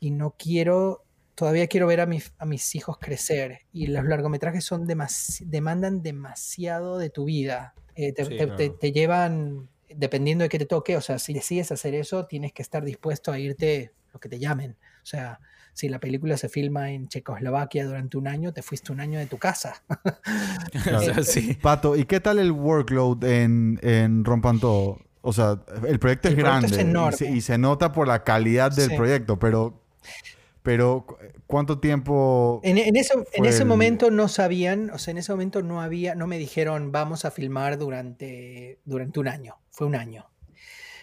y 0.00 0.10
no 0.12 0.36
quiero 0.38 1.03
todavía 1.34 1.66
quiero 1.66 1.86
ver 1.86 2.00
a 2.00 2.06
mis, 2.06 2.32
a 2.38 2.44
mis 2.46 2.74
hijos 2.74 2.98
crecer 2.98 3.60
y 3.72 3.86
los 3.88 4.04
largometrajes 4.04 4.64
son 4.64 4.86
demas- 4.86 5.42
demandan 5.46 6.02
demasiado 6.02 6.98
de 6.98 7.10
tu 7.10 7.24
vida. 7.24 7.74
Eh, 7.96 8.12
te, 8.12 8.24
Sí, 8.24 8.30
te- 8.30 8.36
claro. 8.38 8.56
te- 8.56 8.70
te 8.70 8.92
llevan, 8.92 9.68
dependiendo 9.88 10.42
de 10.42 10.48
qué 10.48 10.58
te 10.58 10.66
toque, 10.66 10.96
o 10.96 11.00
sea, 11.00 11.18
si 11.18 11.32
decides 11.32 11.70
hacer 11.72 11.94
eso, 11.94 12.26
tienes 12.26 12.52
que 12.52 12.62
estar 12.62 12.84
dispuesto 12.84 13.30
a 13.32 13.38
irte 13.38 13.92
lo 14.12 14.20
que 14.20 14.28
te 14.28 14.38
llamen. 14.38 14.76
O 15.02 15.06
sea, 15.06 15.40
si 15.72 15.88
la 15.88 15.98
película 15.98 16.36
se 16.36 16.48
filma 16.48 16.90
en 16.92 17.08
Checoslovaquia 17.08 17.84
durante 17.84 18.16
un 18.16 18.28
año, 18.28 18.52
te 18.52 18.62
fuiste 18.62 18.92
un 18.92 19.00
año 19.00 19.18
de 19.18 19.26
tu 19.26 19.38
casa. 19.38 19.82
o 20.94 21.00
sea, 21.00 21.22
sí. 21.24 21.54
Pato, 21.54 21.96
¿y 21.96 22.04
qué 22.04 22.20
tal 22.20 22.38
el 22.38 22.52
workload 22.52 23.24
en, 23.24 23.78
en 23.82 24.24
Rompan 24.24 24.60
Todo? 24.60 25.00
O 25.20 25.32
sea, 25.32 25.58
el 25.88 25.98
proyecto 25.98 26.28
es 26.28 26.34
El 26.34 26.40
proyecto 26.40 26.42
grande 26.42 26.66
es 26.68 26.76
y 26.78 26.80
enorme. 26.80 27.16
se, 27.16 27.30
y 27.30 27.40
se 27.40 27.58
nota 27.58 27.92
por 27.92 28.06
la 28.06 28.22
calidad 28.24 28.70
del 28.72 28.90
Sí. 28.90 28.96
proyecto, 28.96 29.38
pero, 29.38 29.80
pero 30.64 31.06
¿cu- 31.06 31.18
¿cuánto 31.46 31.80
tiempo? 31.80 32.60
En, 32.62 32.78
en 32.78 32.96
ese, 32.96 33.14
en 33.32 33.44
ese 33.44 33.64
el- 33.64 33.68
momento 33.68 34.10
no 34.10 34.28
sabían, 34.28 34.90
o 34.90 34.98
sea, 34.98 35.12
en 35.12 35.18
ese 35.18 35.32
momento 35.32 35.62
no 35.62 35.82
había, 35.82 36.14
no 36.14 36.26
me 36.26 36.38
dijeron 36.38 36.92
vamos 36.92 37.24
a 37.26 37.30
filmar 37.30 37.76
durante, 37.78 38.80
durante 38.84 39.20
un 39.20 39.28
año, 39.28 39.60
fue 39.70 39.86
un 39.86 39.94
año. 39.96 40.30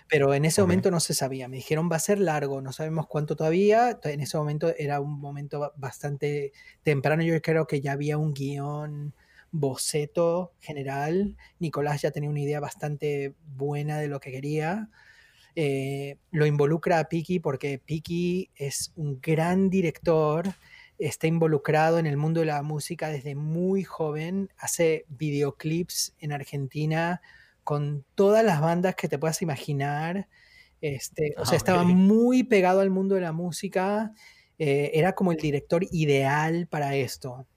Pero 0.09 0.33
en 0.33 0.45
ese 0.45 0.61
momento 0.61 0.91
no 0.91 0.99
se 1.01 1.13
sabía, 1.15 1.47
me 1.49 1.57
dijeron 1.57 1.89
va 1.91 1.97
a 1.97 1.99
ser 1.99 2.19
largo, 2.19 2.61
no 2.61 2.73
sabemos 2.73 3.07
cuánto 3.07 3.35
todavía. 3.37 3.99
En 4.03 4.21
ese 4.21 4.37
momento 4.37 4.73
era 4.77 5.01
un 5.01 5.19
momento 5.19 5.59
ba- 5.61 5.73
bastante 5.77 6.53
temprano, 6.83 7.23
yo 7.23 7.41
creo 7.41 7.67
que 7.67 7.81
ya 7.81 7.93
había 7.93 8.17
un 8.17 8.33
guion 8.33 9.15
boceto 9.51 10.53
general, 10.61 11.37
Nicolás 11.59 12.01
ya 12.03 12.11
tenía 12.11 12.29
una 12.29 12.41
idea 12.41 12.59
bastante 12.61 13.35
buena 13.45 13.99
de 13.99 14.07
lo 14.09 14.19
que 14.21 14.31
quería. 14.31 14.89
Eh, 15.55 16.17
lo 16.31 16.45
involucra 16.45 16.99
a 16.99 17.09
Piki 17.09 17.39
porque 17.39 17.79
Piki 17.79 18.49
es 18.55 18.91
un 18.95 19.19
gran 19.21 19.69
director, 19.69 20.55
está 20.97 21.27
involucrado 21.27 21.99
en 21.99 22.05
el 22.07 22.17
mundo 22.17 22.39
de 22.41 22.47
la 22.47 22.61
música 22.63 23.09
desde 23.09 23.35
muy 23.35 23.83
joven, 23.83 24.49
hace 24.57 25.05
videoclips 25.09 26.15
en 26.19 26.31
Argentina 26.33 27.21
con 27.63 28.05
todas 28.15 28.43
las 28.45 28.61
bandas 28.61 28.95
que 28.95 29.07
te 29.09 29.19
puedas 29.19 29.41
imaginar. 29.41 30.27
Este, 30.81 31.33
o 31.37 31.45
sea, 31.45 31.57
Ah, 31.57 31.57
estaba 31.57 31.83
muy 31.83 32.43
pegado 32.43 32.81
al 32.81 32.89
mundo 32.89 33.15
de 33.15 33.21
la 33.21 33.31
música. 33.33 34.13
eh, 34.59 34.91
era 34.93 35.13
como 35.15 35.31
el 35.31 35.39
director 35.39 35.83
ideal 35.91 36.67
para 36.67 36.95
esto. 36.95 37.47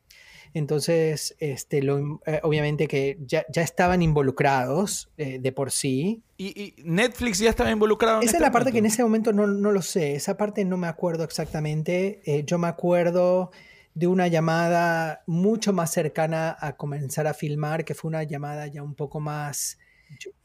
Entonces, 0.54 1.34
este, 1.40 1.82
lo 1.82 2.20
eh, 2.26 2.38
obviamente 2.44 2.86
que 2.86 3.18
ya, 3.26 3.44
ya 3.52 3.62
estaban 3.62 4.02
involucrados 4.02 5.10
eh, 5.18 5.40
de 5.40 5.52
por 5.52 5.72
sí. 5.72 6.22
¿Y, 6.36 6.46
y 6.46 6.74
Netflix 6.84 7.40
ya 7.40 7.50
estaba 7.50 7.72
involucrado 7.72 8.18
en 8.18 8.22
Esa 8.22 8.30
es 8.30 8.34
este 8.34 8.44
la 8.44 8.52
parte 8.52 8.70
que 8.70 8.78
en 8.78 8.86
ese 8.86 9.02
momento 9.02 9.32
no, 9.32 9.48
no 9.48 9.72
lo 9.72 9.82
sé. 9.82 10.14
Esa 10.14 10.36
parte 10.36 10.64
no 10.64 10.76
me 10.76 10.86
acuerdo 10.86 11.24
exactamente. 11.24 12.22
Eh, 12.24 12.44
yo 12.46 12.58
me 12.58 12.68
acuerdo 12.68 13.50
de 13.94 14.06
una 14.06 14.28
llamada 14.28 15.24
mucho 15.26 15.72
más 15.72 15.92
cercana 15.92 16.56
a 16.60 16.76
comenzar 16.76 17.26
a 17.26 17.34
filmar, 17.34 17.84
que 17.84 17.94
fue 17.94 18.08
una 18.08 18.22
llamada 18.22 18.68
ya 18.68 18.82
un 18.82 18.94
poco 18.94 19.18
más 19.18 19.78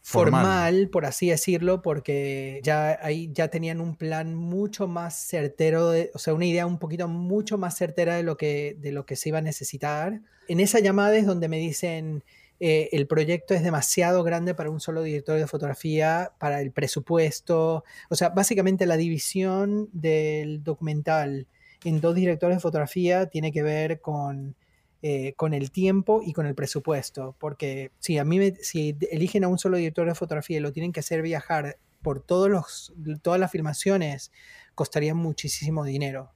Formal. 0.01 0.41
formal, 0.43 0.89
por 0.89 1.05
así 1.05 1.29
decirlo, 1.29 1.81
porque 1.83 2.61
ya 2.63 2.97
ahí 3.03 3.29
ya 3.31 3.49
tenían 3.49 3.79
un 3.79 3.95
plan 3.95 4.33
mucho 4.33 4.87
más 4.87 5.15
certero, 5.27 5.91
de- 5.91 6.09
o 6.15 6.19
sea, 6.19 6.33
una 6.33 6.45
idea 6.45 6.65
un 6.65 6.79
poquito 6.79 7.07
mucho 7.07 7.57
más 7.59 7.77
certera 7.77 8.15
de 8.15 8.23
lo 8.23 8.35
que, 8.35 8.75
de 8.79 8.91
lo 8.91 9.05
que 9.05 9.15
se 9.15 9.29
iba 9.29 9.37
a 9.37 9.41
necesitar. 9.41 10.21
En 10.47 10.59
esa 10.59 10.79
llamada 10.79 11.15
es 11.15 11.27
donde 11.27 11.47
me 11.47 11.57
dicen, 11.59 12.23
eh, 12.59 12.89
el 12.91 13.05
proyecto 13.05 13.53
es 13.53 13.61
demasiado 13.63 14.23
grande 14.23 14.55
para 14.55 14.71
un 14.71 14.79
solo 14.79 15.03
director 15.03 15.37
de 15.37 15.45
fotografía, 15.47 16.31
para 16.39 16.59
el 16.59 16.71
presupuesto, 16.71 17.83
o 18.09 18.15
sea, 18.15 18.29
básicamente 18.29 18.85
la 18.87 18.97
división 18.97 19.89
del 19.93 20.63
documental 20.63 21.45
en 21.83 22.01
dos 22.01 22.15
directores 22.15 22.57
de 22.57 22.61
fotografía 22.61 23.27
tiene 23.27 23.51
que 23.51 23.61
ver 23.63 24.01
con 24.01 24.55
eh, 25.01 25.33
con 25.35 25.53
el 25.53 25.71
tiempo 25.71 26.21
y 26.25 26.33
con 26.33 26.45
el 26.45 26.55
presupuesto. 26.55 27.35
Porque 27.39 27.91
si 27.99 28.17
a 28.17 28.23
mí 28.25 28.39
me- 28.39 28.55
si 28.55 28.97
eligen 29.11 29.43
a 29.43 29.47
un 29.47 29.57
solo 29.57 29.77
director 29.77 30.07
de 30.07 30.15
fotografía 30.15 30.57
y 30.57 30.59
lo 30.61 30.71
tienen 30.73 30.91
que 30.91 30.99
hacer 30.99 31.21
viajar 31.21 31.77
por 32.01 32.21
todos 32.21 32.49
los, 32.49 32.93
todas 33.21 33.39
las 33.39 33.51
filmaciones, 33.51 34.31
costaría 34.75 35.13
muchísimo 35.15 35.83
dinero. 35.83 36.31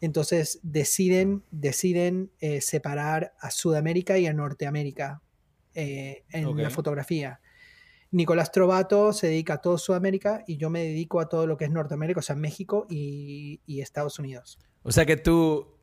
Entonces 0.00 0.60
deciden, 0.62 1.42
deciden 1.50 2.30
eh, 2.40 2.60
separar 2.60 3.34
a 3.40 3.50
Sudamérica 3.50 4.16
y 4.18 4.26
a 4.26 4.32
Norteamérica 4.32 5.22
eh, 5.74 6.22
en 6.30 6.44
la 6.62 6.70
fotografía. 6.70 7.40
Nicolás 8.10 8.52
Trovato 8.52 9.12
se 9.12 9.26
dedica 9.26 9.54
a 9.54 9.60
todo 9.60 9.76
Sudamérica 9.76 10.42
y 10.46 10.56
yo 10.56 10.70
me 10.70 10.82
dedico 10.82 11.20
a 11.20 11.28
todo 11.28 11.46
lo 11.46 11.56
que 11.56 11.64
es 11.66 11.70
Norteamérica, 11.70 12.20
o 12.20 12.22
sea, 12.22 12.36
México 12.36 12.86
y, 12.88 13.60
y 13.66 13.80
Estados 13.80 14.18
Unidos. 14.18 14.58
O 14.82 14.92
sea 14.92 15.04
que 15.04 15.16
tú, 15.16 15.77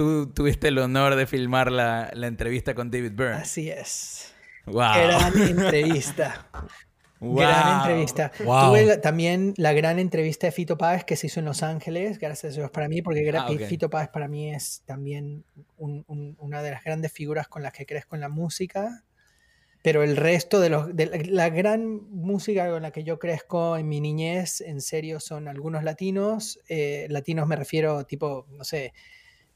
tú 0.00 0.26
tuviste 0.32 0.68
el 0.68 0.78
honor 0.78 1.14
de 1.14 1.26
filmar 1.26 1.70
la, 1.70 2.10
la 2.14 2.26
entrevista 2.26 2.74
con 2.74 2.90
David 2.90 3.12
Byrne. 3.14 3.34
Así 3.36 3.68
es. 3.70 4.32
Wow. 4.66 4.74
Gran 4.94 5.38
entrevista. 5.40 6.46
Wow. 7.20 7.36
Gran 7.40 7.80
entrevista. 7.80 8.32
Wow. 8.44 8.70
Tuve 8.70 8.96
también 8.96 9.52
la 9.58 9.72
gran 9.74 9.98
entrevista 9.98 10.46
de 10.46 10.52
Fito 10.52 10.78
Páez 10.78 11.04
que 11.04 11.16
se 11.16 11.26
hizo 11.26 11.40
en 11.40 11.46
Los 11.46 11.62
Ángeles, 11.62 12.18
gracias 12.18 12.54
a 12.54 12.56
Dios 12.60 12.70
para 12.70 12.88
mí, 12.88 13.02
porque 13.02 13.30
Ah, 13.34 13.50
ok. 13.50 13.60
Fito 13.64 13.90
Páez 13.90 14.08
para 14.08 14.26
mí 14.26 14.54
es 14.54 14.82
también 14.86 15.44
un- 15.76 16.04
un- 16.08 16.34
una 16.38 16.62
de 16.62 16.70
las 16.70 16.82
grandes 16.82 17.12
figuras 17.12 17.46
con 17.46 17.62
las 17.62 17.72
que 17.74 17.84
crezco 17.84 18.14
en 18.14 18.22
la 18.22 18.28
música. 18.30 19.04
Pero 19.82 20.02
el 20.02 20.16
resto 20.16 20.60
de 20.60 20.68
los. 20.70 20.94
De 20.94 21.06
la, 21.06 21.18
la 21.24 21.48
gran 21.50 21.86
música 22.10 22.70
con 22.70 22.82
la 22.82 22.90
que 22.90 23.02
yo 23.04 23.18
crezco 23.18 23.76
en 23.78 23.88
mi 23.88 24.00
niñez, 24.00 24.60
en 24.60 24.80
serio, 24.82 25.20
son 25.20 25.48
algunos 25.48 25.84
latinos. 25.84 26.58
Eh, 26.68 27.06
latinos 27.08 27.46
me 27.46 27.56
refiero, 27.56 28.04
tipo, 28.04 28.46
no 28.50 28.62
sé, 28.64 28.92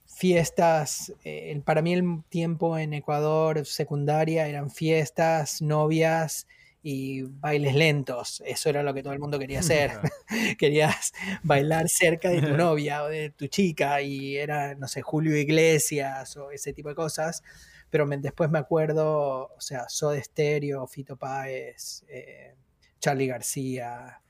fiestas. 0.06 1.12
eh, 1.24 1.50
el- 1.52 1.62
para 1.62 1.82
mí, 1.82 1.92
el 1.92 2.22
tiempo 2.28 2.78
en 2.78 2.94
Ecuador, 2.94 3.64
secundaria, 3.66 4.46
eran 4.48 4.70
fiestas, 4.70 5.60
novias 5.62 6.46
y 6.82 7.22
bailes 7.22 7.74
lentos. 7.74 8.42
Eso 8.46 8.68
era 8.68 8.82
lo 8.82 8.92
que 8.94 9.02
todo 9.02 9.12
el 9.12 9.18
mundo 9.18 9.38
quería 9.38 9.60
hacer. 9.60 9.90
Querías 10.58 11.12
bailar 11.42 11.88
cerca 11.88 12.28
de 12.30 12.42
tu 12.42 12.56
novia 12.56 13.02
o 13.04 13.08
de 13.08 13.30
tu 13.30 13.46
chica 13.46 14.00
y 14.02 14.36
era, 14.36 14.74
no 14.74 14.86
sé, 14.88 15.02
Julio 15.02 15.36
Iglesias 15.36 16.36
o 16.36 16.50
ese 16.50 16.72
tipo 16.72 16.88
de 16.90 16.94
cosas. 16.94 17.42
Pero 17.90 18.06
me- 18.06 18.18
después 18.18 18.50
me 18.50 18.58
acuerdo, 18.58 19.52
o 19.56 19.60
sea, 19.60 19.88
Soda 19.88 20.22
Stereo, 20.22 20.86
Fito 20.86 21.16
Páez, 21.16 22.04
eh, 22.08 22.54
Charlie 23.00 23.26
García, 23.28 24.20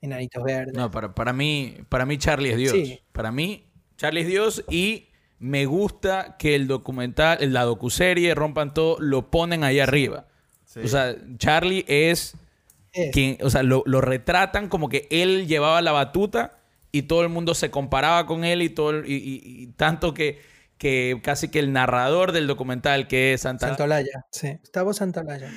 Enanitos 0.00 0.42
Verdes. 0.44 0.74
No, 0.74 0.90
para, 0.90 1.14
para 1.14 1.32
mí, 1.32 1.78
para 1.88 2.04
mí 2.06 2.18
Charlie 2.18 2.50
es 2.50 2.56
Dios. 2.58 2.72
Sí. 2.72 3.00
Para 3.12 3.32
mí, 3.32 3.66
Charlie 3.96 4.20
es 4.22 4.26
Dios 4.26 4.64
y 4.68 5.08
me 5.44 5.66
gusta 5.66 6.36
que 6.38 6.54
el 6.54 6.66
documental, 6.66 7.38
la 7.52 7.64
docuserie, 7.64 8.34
rompan 8.34 8.72
todo, 8.72 8.96
lo 8.98 9.30
ponen 9.30 9.62
ahí 9.62 9.78
arriba. 9.78 10.26
Sí. 10.64 10.80
O 10.82 10.88
sea, 10.88 11.14
Charlie 11.36 11.84
es 11.86 12.34
Es- 12.92 13.12
quien, 13.12 13.36
o 13.42 13.50
sea, 13.50 13.62
lo, 13.62 13.82
lo 13.84 14.00
retratan 14.00 14.68
como 14.68 14.88
que 14.88 15.06
él 15.10 15.46
llevaba 15.46 15.82
la 15.82 15.92
batuta 15.92 16.58
y 16.92 17.02
todo 17.02 17.22
el 17.22 17.28
mundo 17.28 17.54
se 17.54 17.70
comparaba 17.70 18.24
con 18.26 18.44
él 18.44 18.62
y 18.62 18.70
todo 18.70 18.90
el- 18.90 19.06
y, 19.10 19.16
y- 19.16 19.42
y 19.44 19.66
tanto 19.76 20.14
que, 20.14 20.40
que 20.78 21.20
casi 21.22 21.48
que 21.48 21.58
el 21.58 21.72
narrador 21.72 22.32
del 22.32 22.46
documental 22.46 23.06
que 23.06 23.34
es 23.34 23.42
Santa, 23.42 23.68
Santolaya, 23.68 24.24
sí. 24.30 24.56
Gustavo 24.60 24.92
Santolaya. 24.94 25.50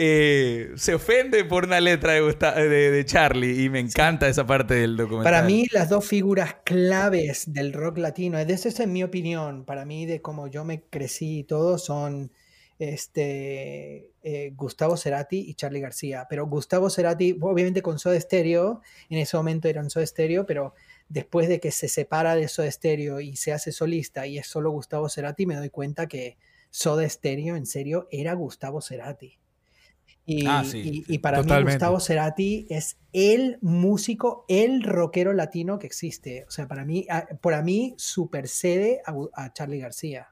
Eh, 0.00 0.70
se 0.76 0.94
ofende 0.94 1.44
por 1.44 1.64
una 1.64 1.80
letra 1.80 2.12
de, 2.12 2.22
de, 2.22 2.90
de 2.90 3.04
Charlie 3.04 3.64
y 3.64 3.68
me 3.68 3.80
encanta 3.80 4.28
esa 4.28 4.46
parte 4.46 4.74
del 4.74 4.96
documental. 4.96 5.32
Para 5.32 5.42
mí, 5.44 5.66
las 5.72 5.88
dos 5.88 6.06
figuras 6.06 6.56
claves 6.64 7.52
del 7.52 7.72
rock 7.72 7.98
latino, 7.98 8.38
de 8.38 8.52
eso 8.52 8.68
es 8.68 8.78
en 8.78 8.92
mi 8.92 9.02
opinión, 9.02 9.64
para 9.64 9.84
mí, 9.84 10.06
de 10.06 10.22
cómo 10.22 10.46
yo 10.46 10.64
me 10.64 10.82
crecí 10.82 11.40
y 11.40 11.44
todo, 11.44 11.78
son 11.78 12.30
este, 12.78 14.12
eh, 14.22 14.52
Gustavo 14.54 14.96
Cerati 14.96 15.38
y 15.48 15.54
Charlie 15.54 15.80
García. 15.80 16.26
Pero 16.30 16.46
Gustavo 16.46 16.90
Cerati, 16.90 17.36
obviamente 17.40 17.82
con 17.82 17.98
Soda 17.98 18.20
Stereo, 18.20 18.80
en 19.10 19.18
ese 19.18 19.36
momento 19.36 19.68
eran 19.68 19.90
Soda 19.90 20.06
Stereo, 20.06 20.46
pero 20.46 20.74
después 21.08 21.48
de 21.48 21.58
que 21.58 21.72
se 21.72 21.88
separa 21.88 22.36
de 22.36 22.46
Soda 22.46 22.70
Stereo 22.70 23.20
y 23.20 23.36
se 23.36 23.52
hace 23.52 23.72
solista 23.72 24.26
y 24.26 24.38
es 24.38 24.46
solo 24.46 24.70
Gustavo 24.70 25.08
Cerati, 25.08 25.44
me 25.44 25.56
doy 25.56 25.70
cuenta 25.70 26.06
que 26.06 26.36
Soda 26.70 27.08
Stereo, 27.08 27.56
en 27.56 27.66
serio, 27.66 28.06
era 28.10 28.34
Gustavo 28.34 28.80
Cerati. 28.80 29.38
Y, 30.30 30.46
Ah, 30.46 30.62
sí, 30.62 31.04
y- 31.08 31.14
y 31.14 31.18
para 31.20 31.38
Totalmente. 31.38 31.70
mí 31.70 31.74
Gustavo 31.76 32.00
Cerati 32.00 32.66
es 32.68 32.98
el 33.14 33.56
músico, 33.62 34.44
el 34.46 34.82
rockero 34.82 35.32
latino 35.32 35.78
que 35.78 35.86
existe. 35.86 36.44
O 36.46 36.50
sea, 36.50 36.68
para 36.68 36.84
mí, 36.84 37.06
a- 37.08 37.26
para 37.40 37.62
mí 37.62 37.94
supercede 37.96 39.00
a, 39.34 39.52
Charlie 39.54 39.78
García. 39.78 40.28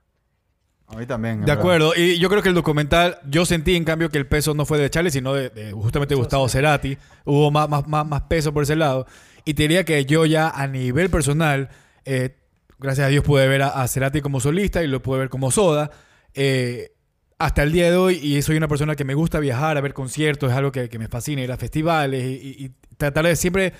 A 0.88 0.96
mí 0.98 1.06
también. 1.06 1.36
De 1.40 1.46
verdad. 1.46 1.58
acuerdo. 1.58 1.92
Y 1.96 2.18
yo 2.18 2.28
creo 2.28 2.42
que 2.42 2.50
el 2.50 2.54
documental, 2.54 3.18
yo 3.30 3.46
sentí 3.46 3.74
en 3.74 3.84
cambio 3.84 4.10
que 4.10 4.18
el 4.18 4.26
peso 4.28 4.52
no 4.52 4.66
fue 4.66 4.76
de 4.78 4.90
Charlie, 4.90 5.10
sino 5.10 5.32
de, 5.32 5.48
de 5.48 5.72
justamente 5.72 6.14
Gustavo 6.14 6.46
Cerati. 6.50 6.98
Hubo 7.24 7.50
más, 7.50 7.66
más, 7.70 7.88
más, 7.88 8.06
más 8.06 8.20
peso 8.24 8.52
por 8.52 8.64
ese 8.64 8.76
lado. 8.76 9.06
Y 9.46 9.54
te 9.54 9.62
diría 9.62 9.84
que 9.86 10.04
yo 10.04 10.26
ya 10.26 10.50
a 10.50 10.66
nivel 10.66 11.08
personal, 11.08 11.70
eh, 12.04 12.36
gracias 12.78 13.06
a 13.06 13.08
Dios 13.08 13.24
pude 13.24 13.48
ver 13.48 13.62
a, 13.62 13.68
a 13.68 13.88
Cerati 13.88 14.20
como 14.20 14.40
solista 14.40 14.82
y 14.84 14.88
lo 14.88 15.00
pude 15.02 15.20
ver 15.20 15.30
como 15.30 15.50
Soda. 15.50 15.90
Eh, 16.34 16.92
hasta 17.38 17.62
el 17.62 17.72
día 17.72 17.90
de 17.90 17.96
hoy, 17.96 18.14
y 18.16 18.40
soy 18.42 18.56
una 18.56 18.68
persona 18.68 18.94
que 18.96 19.04
me 19.04 19.14
gusta 19.14 19.38
viajar, 19.40 19.76
a 19.76 19.80
ver 19.80 19.92
conciertos, 19.92 20.50
es 20.50 20.56
algo 20.56 20.72
que, 20.72 20.88
que 20.88 20.98
me 20.98 21.08
fascina, 21.08 21.42
ir 21.42 21.52
a 21.52 21.56
festivales 21.56 22.24
y, 22.24 22.34
y- 22.48 22.64
y 22.66 22.70
tratar 22.96 23.26
de 23.26 23.36
siempre 23.36 23.72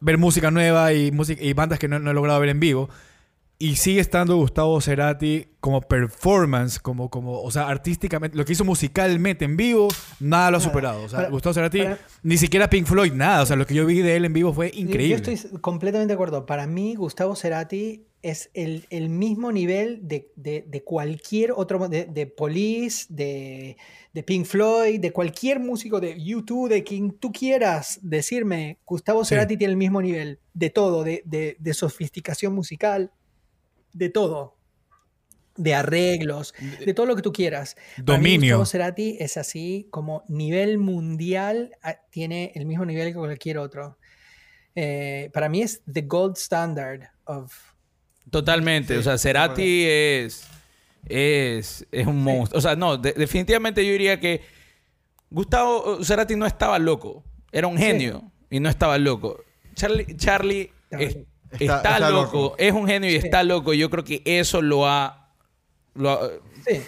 ver 0.00 0.18
música 0.18 0.50
nueva 0.50 0.92
y, 0.92 1.12
música, 1.12 1.42
y 1.42 1.52
bandas 1.52 1.78
que 1.78 1.86
no, 1.88 1.98
no 1.98 2.10
he 2.10 2.14
logrado 2.14 2.40
ver 2.40 2.48
en 2.48 2.58
vivo. 2.60 2.88
Y 3.62 3.76
sigue 3.76 4.00
estando 4.00 4.36
Gustavo 4.36 4.80
Cerati 4.80 5.48
como 5.60 5.82
performance, 5.82 6.78
como, 6.80 7.10
como, 7.10 7.42
o 7.42 7.50
sea, 7.50 7.68
artísticamente, 7.68 8.34
lo 8.36 8.44
que 8.46 8.54
hizo 8.54 8.64
musicalmente 8.64 9.44
en 9.44 9.58
vivo, 9.58 9.88
nada 10.18 10.50
lo 10.50 10.56
ha 10.56 10.60
superado. 10.60 11.02
O 11.04 11.08
sea, 11.10 11.18
Para- 11.18 11.28
Gustavo 11.30 11.52
Cerati, 11.52 11.82
para- 11.82 11.98
ni 12.22 12.38
siquiera 12.38 12.70
Pink 12.70 12.86
Floyd, 12.86 13.12
nada. 13.12 13.42
O 13.42 13.46
sea, 13.46 13.56
lo 13.56 13.66
que 13.66 13.74
yo 13.74 13.84
vi 13.84 14.00
de 14.00 14.16
él 14.16 14.24
en 14.24 14.32
vivo 14.32 14.54
fue 14.54 14.70
increíble. 14.74 15.20
Yo 15.22 15.32
estoy 15.32 15.60
completamente 15.60 16.08
de 16.08 16.14
acuerdo. 16.14 16.46
Para 16.46 16.66
mí, 16.66 16.94
Gustavo 16.94 17.36
Cerati 17.36 18.06
es 18.22 18.50
el, 18.52 18.86
el 18.90 19.08
mismo 19.08 19.50
nivel 19.50 20.06
de, 20.06 20.30
de- 20.36 20.64
de 20.68 20.84
cualquier 20.84 21.52
otro, 21.52 21.88
de, 21.88 22.04
de 22.04 22.26
Police, 22.26 23.06
de, 23.08 23.76
de 24.12 24.22
Pink 24.22 24.44
Floyd, 24.44 25.00
de 25.00 25.10
cualquier 25.12 25.58
músico 25.60 26.00
de 26.00 26.22
YouTube, 26.22 26.68
de 26.68 26.84
quien 26.84 27.12
tú 27.12 27.32
quieras 27.32 27.98
decirme. 28.02 28.78
Gustavo 28.84 29.24
Sí. 29.24 29.30
Cerati 29.30 29.56
tiene 29.56 29.72
el 29.72 29.76
mismo 29.78 30.02
nivel 30.02 30.38
de 30.52 30.68
todo, 30.70 31.02
de, 31.02 31.22
de- 31.24 31.74
sofisticación 31.74 32.54
musical, 32.54 33.10
de 33.92 34.10
todo. 34.10 34.56
De 35.56 35.74
arreglos, 35.74 36.54
de 36.86 36.94
todo 36.94 37.06
lo 37.06 37.16
que 37.16 37.22
tú 37.22 37.32
quieras. 37.32 37.76
Dominio. 37.98 38.56
Gustavo 38.58 38.66
Cerati 38.66 39.16
es 39.18 39.36
así, 39.36 39.88
como 39.90 40.24
nivel 40.28 40.78
mundial, 40.78 41.72
ah, 41.82 41.96
tiene 42.10 42.52
el 42.54 42.66
mismo 42.66 42.84
nivel 42.86 43.08
que 43.08 43.18
cualquier 43.18 43.58
otro. 43.58 43.98
Eh, 44.74 45.30
para 45.34 45.48
mí 45.48 45.62
es 45.62 45.82
the 45.90 46.02
gold 46.02 46.36
standard 46.36 47.02
of... 47.24 47.52
Totalmente. 48.30 48.94
Sí, 48.94 49.00
o 49.00 49.02
sea, 49.02 49.18
Cerati 49.18 49.84
es, 49.86 50.46
es, 51.06 51.86
es 51.90 52.06
un 52.06 52.22
monstruo. 52.22 52.58
O 52.58 52.60
sea, 52.62 52.76
no, 52.76 52.96
de- 52.96 53.12
definitivamente 53.12 53.84
yo 53.84 53.92
diría 53.92 54.18
que 54.20 54.40
Gustavo 55.30 56.02
Cerati 56.04 56.36
no 56.36 56.46
estaba 56.46 56.78
loco. 56.78 57.24
Era 57.52 57.66
un 57.66 57.78
Sí. 57.78 57.84
genio. 57.84 58.24
y 58.52 58.58
no 58.58 58.68
estaba 58.68 58.98
loco. 58.98 59.44
Charlie, 59.74 60.16
Charlie 60.16 60.72
es- 60.90 61.16
está, 61.52 61.76
Está- 61.76 61.76
está 61.94 62.10
loco. 62.10 62.56
es 62.58 62.72
un 62.72 62.86
genio 62.88 63.08
y 63.10 63.14
está 63.14 63.44
loco. 63.44 63.72
Yo 63.74 63.88
creo 63.90 64.02
que 64.02 64.22
eso 64.24 64.60
lo 64.60 64.88
ha, 64.88 65.19
lo 65.94 66.10
ha, 66.10 66.30
Sí. 66.66 66.80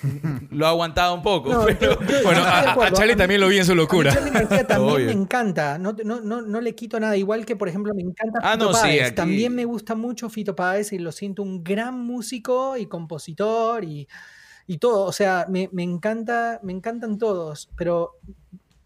lo 0.50 0.66
ha 0.66 0.70
aguantado 0.70 1.14
un 1.14 1.22
poco. 1.22 1.50
No, 1.52 1.64
pero- 1.64 1.98
yo- 2.00 2.06
yo- 2.06 2.22
Bueno, 2.24 2.40
yo 2.40 2.46
a, 2.46 2.86
a. 2.86 2.92
Charlie 2.92 3.16
también 3.16 3.40
lo 3.40 3.48
vi 3.48 3.58
en 3.58 3.64
su 3.64 3.72
a 3.72 3.74
locura. 3.74 4.12
Charlie 4.12 4.30
García 4.30 4.66
también 4.66 4.94
Obvio. 4.94 5.06
me 5.06 5.12
encanta. 5.12 5.78
No, 5.78 5.94
no, 6.04 6.20
no, 6.20 6.42
no 6.42 6.60
le 6.60 6.74
quito 6.74 7.00
nada. 7.00 7.16
Igual 7.16 7.46
que, 7.46 7.56
por 7.56 7.68
ejemplo, 7.68 7.94
me 7.94 8.02
encanta 8.02 8.38
Ah, 8.42 8.52
Fito 8.52 8.64
no, 8.66 8.74
sí, 8.74 8.82
Páez. 8.82 9.02
aquí- 9.06 9.14
También 9.14 9.54
me 9.54 9.64
gusta 9.64 9.94
mucho 9.94 10.28
Fito 10.28 10.54
Páez 10.54 10.92
y 10.92 10.98
lo 10.98 11.10
siento 11.10 11.42
un 11.42 11.64
gran 11.64 11.98
músico 12.04 12.76
y 12.76 12.86
compositor 12.86 13.82
y, 13.84 14.06
y 14.66 14.78
todo. 14.78 15.04
O 15.06 15.12
sea, 15.12 15.46
me, 15.48 15.68
me 15.72 15.82
encanta, 15.82 16.60
me 16.62 16.72
encantan 16.72 17.16
todos. 17.18 17.70
Pero 17.76 18.18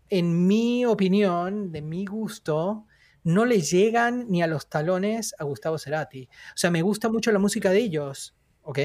en 0.08 0.46
mi 0.46 0.87
opinión, 0.87 1.73
de 1.73 1.82
mi 1.82 2.06
gusto, 2.06 2.87
no 3.25 3.44
le 3.44 3.61
llegan 3.61 4.26
ni 4.30 4.40
a 4.40 4.46
los 4.46 4.68
talones 4.68 5.35
a 5.38 5.42
Gustavo 5.44 5.78
Cerati. 5.78 6.28
O 6.30 6.56
sea, 6.56 6.70
me 6.70 6.80
gusta 6.82 7.08
mucho 7.08 7.32
la 7.32 7.40
música 7.40 7.70
de 7.70 7.80
ellos, 7.80 8.37
¿ok? 8.62 8.78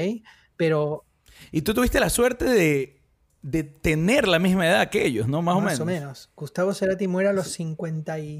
Pero 0.56 1.04
y 1.50 1.62
tú 1.62 1.74
tuviste 1.74 1.98
la 2.00 2.10
suerte 2.10 2.44
de, 2.44 3.00
de 3.42 3.64
tener 3.64 4.28
la 4.28 4.38
misma 4.38 4.66
edad 4.68 4.88
que 4.90 5.04
ellos, 5.06 5.26
¿no? 5.28 5.42
Más, 5.42 5.62
Más 5.62 5.80
o 5.80 5.82
o 5.82 5.86
menos. 5.86 6.00
menos. 6.02 6.30
Gustavo 6.36 6.72
Cerati 6.74 7.08
muere 7.08 7.28
a 7.30 7.32
los 7.32 7.48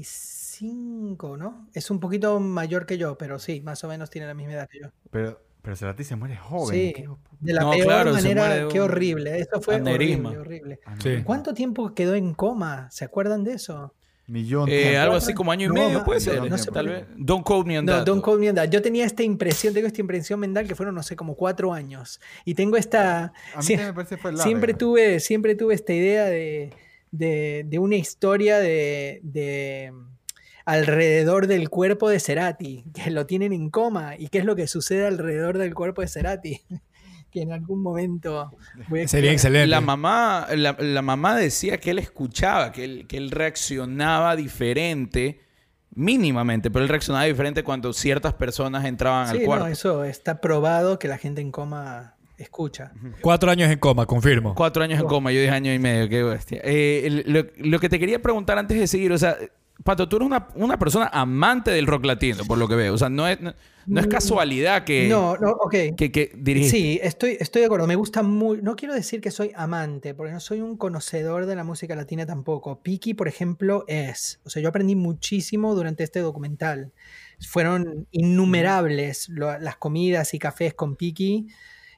55, 0.03 1.37
¿no? 1.37 1.67
Es 1.73 1.89
un 1.91 1.99
poquito 1.99 2.39
mayor 2.39 2.85
que 2.85 2.97
yo, 2.97 3.17
pero 3.17 3.39
sí, 3.39 3.61
más 3.61 3.83
o 3.83 3.87
menos 3.87 4.09
tiene 4.09 4.27
la 4.27 4.33
misma 4.33 4.53
edad 4.53 4.69
que 4.69 4.79
yo. 4.81 4.87
Pero, 5.11 5.41
pero 5.61 5.75
Cerati 5.75 6.03
se 6.03 6.15
muere 6.15 6.37
joven. 6.37 6.75
Sí, 6.75 6.93
Qué- 6.95 7.09
de 7.39 7.53
la 7.53 7.61
No, 7.61 7.71
peor 7.71 7.83
claro, 7.85 8.13
manera, 8.13 8.47
de 8.55 8.67
qué 8.69 8.79
un 8.79 8.85
horrible. 8.85 9.37
Eso 9.39 9.59
fue 9.61 9.81
horrible, 9.81 10.37
horrible. 10.37 10.79
Sí. 11.01 11.21
¿Cuánto 11.23 11.53
tiempo 11.53 11.93
quedó 11.93 12.15
en 12.15 12.33
coma? 12.33 12.89
¿Se 12.91 13.03
acuerdan 13.05 13.43
de 13.43 13.53
eso? 13.53 13.93
Millón. 14.25 14.69
Eh, 14.69 14.97
algo 14.97 15.15
así 15.15 15.33
como 15.33 15.51
año 15.51 15.65
y 15.65 15.67
No, 15.67 15.73
medio, 15.87 16.03
puede 16.05 16.19
no, 16.19 16.23
ser. 16.25 16.49
no 16.49 16.57
sé 16.57 16.71
tal 16.71 16.87
vez. 16.87 17.05
Don't 17.17 17.43
quote 17.45 17.67
me 17.67 17.77
on 17.79 17.85
No, 17.85 17.91
that. 17.97 18.05
don't 18.05 18.23
call 18.23 18.39
me 18.39 18.49
on 18.49 18.55
that. 18.55 18.69
Yo 18.69 18.81
tenía 18.81 19.05
esta 19.05 19.21
impresión, 19.23 19.73
tengo 19.73 19.85
esta 19.87 19.99
impresión 19.99 20.39
mental 20.39 20.65
que 20.67 20.75
fueron, 20.75 20.95
no 20.95 21.03
sé, 21.03 21.15
como 21.17 21.35
cuatro 21.35 21.73
años. 21.73 22.21
Y 22.45 22.53
tengo 22.55 22.77
esta... 22.77 23.25
A 23.53 23.59
mí 23.59 23.67
también 23.67 23.87
me 23.87 23.93
parece 23.93 24.15
que 24.15 24.21
fue 24.21 24.31
larga. 24.31 24.43
siempre 24.43 24.73
tuve, 24.73 25.19
siempre 25.19 25.55
tuve 25.55 25.73
esta 25.75 25.93
idea 25.93 26.25
de, 26.25 26.71
de- 27.11 27.65
de 27.67 27.79
una 27.79 27.97
historia 27.97 28.59
de, 28.59 29.19
de 29.23 29.91
alrededor 30.65 31.47
del 31.47 31.69
cuerpo 31.69 32.09
de 32.09 32.19
Cerati, 32.21 32.85
que 32.93 33.11
lo 33.11 33.25
tienen 33.25 33.51
en 33.51 33.69
coma. 33.69 34.15
¿Y 34.17 34.29
qué 34.29 34.37
es 34.39 34.45
lo 34.45 34.55
que 34.55 34.67
sucede 34.67 35.05
alrededor 35.05 35.57
del 35.57 35.73
cuerpo 35.73 36.01
de 36.01 36.07
Cerati? 36.07 36.61
que 37.33 37.41
en 37.41 37.51
algún 37.51 37.81
momento 37.81 38.51
voy 38.89 39.01
a 39.01 39.07
Sería 39.07 39.31
excelente. 39.31 39.65
La 39.67 39.81
mamá, 39.81 40.45
la, 40.55 40.77
la 40.79 41.01
mamá 41.01 41.35
decía 41.35 41.79
que 41.79 41.89
él 41.89 41.97
escuchaba, 41.97 42.71
que 42.71 42.83
él, 42.83 43.07
que 43.07 43.17
él 43.17 43.31
reaccionaba 43.31 44.35
diferente, 44.35 45.41
mínimamente, 45.95 46.69
pero 46.69 46.83
él 46.83 46.89
reaccionaba 46.89 47.25
diferente 47.25 47.63
cuando 47.63 47.91
ciertas 47.91 48.33
personas 48.35 48.85
entraban 48.85 49.27
Sí, 49.27 49.37
al 49.37 49.39
no, 49.41 49.45
cuarto. 49.47 49.67
eso 49.67 50.03
está 50.03 50.39
probado 50.39 50.99
que 50.99 51.07
la 51.07 51.17
gente 51.17 51.41
en 51.41 51.51
coma 51.51 52.15
escucha. 52.37 52.91
Cuatro 53.21 53.49
años 53.49 53.71
en 53.71 53.79
coma, 53.79 54.05
confirmo. 54.05 54.53
Cuatro 54.53 54.83
años 54.83 54.99
en 54.99 55.07
coma, 55.07 55.31
yo 55.31 55.39
dije 55.39 55.51
año 55.51 55.73
y 55.73 55.79
medio, 55.79 56.07
qué 56.09 56.21
bestia. 56.23 56.61
Eh, 56.63 57.23
lo, 57.25 57.45
lo 57.57 57.79
que 57.79 57.89
te 57.89 57.97
quería 57.99 58.21
preguntar 58.21 58.57
antes 58.59 58.77
de 58.79 58.85
seguir, 58.87 59.11
o 59.11 59.17
sea, 59.17 59.37
Pato, 59.83 60.07
tú 60.07 60.15
eres 60.15 60.25
una, 60.27 60.47
una 60.55 60.79
persona 60.79 61.07
amante 61.11 61.69
del 61.71 61.85
rock 61.87 62.05
latino, 62.05 62.43
por 62.45 62.57
lo 62.57 62.67
que 62.69 62.75
veo. 62.75 62.93
O 62.93 62.97
sea, 62.97 63.09
no 63.09 63.27
es, 63.27 63.41
no, 63.41 63.53
no 63.85 63.99
es 63.99 64.07
casualidad 64.07 64.85
que, 64.85 65.07
Mm, 65.07 65.09
No, 65.09 65.35
no, 65.37 65.51
ok. 65.51 65.71
que, 65.97 66.09
que 66.11 66.31
dirigiste. 66.37 66.77
Sí, 66.77 66.99
estoy, 67.03 67.35
estoy 67.39 67.59
de 67.61 67.65
acuerdo. 67.65 67.85
Me 67.85 67.95
gusta 67.97 68.23
muy. 68.23 68.61
No 68.61 68.75
quiero 68.77 68.93
decir 68.93 69.19
que 69.19 69.29
soy 69.29 69.51
amante, 69.55 70.13
porque 70.13 70.31
no 70.31 70.39
soy 70.39 70.61
un 70.61 70.77
conocedor 70.77 71.45
de 71.45 71.55
la 71.55 71.65
música 71.65 71.95
latina 71.95 72.25
tampoco. 72.25 72.81
Piki, 72.81 73.13
por 73.13 73.27
ejemplo, 73.27 73.83
es. 73.89 74.39
O 74.45 74.49
sea, 74.49 74.61
yo 74.63 74.69
aprendí 74.69 74.95
muchísimo 74.95 75.75
durante 75.75 76.03
este 76.05 76.19
documental. 76.21 76.93
Fueron 77.45 78.07
innumerables 78.11 79.27
lo- 79.29 79.57
las 79.59 79.75
comidas 79.77 80.33
y 80.33 80.39
cafés 80.39 80.73
con 80.73 80.95
Piki, 80.95 81.47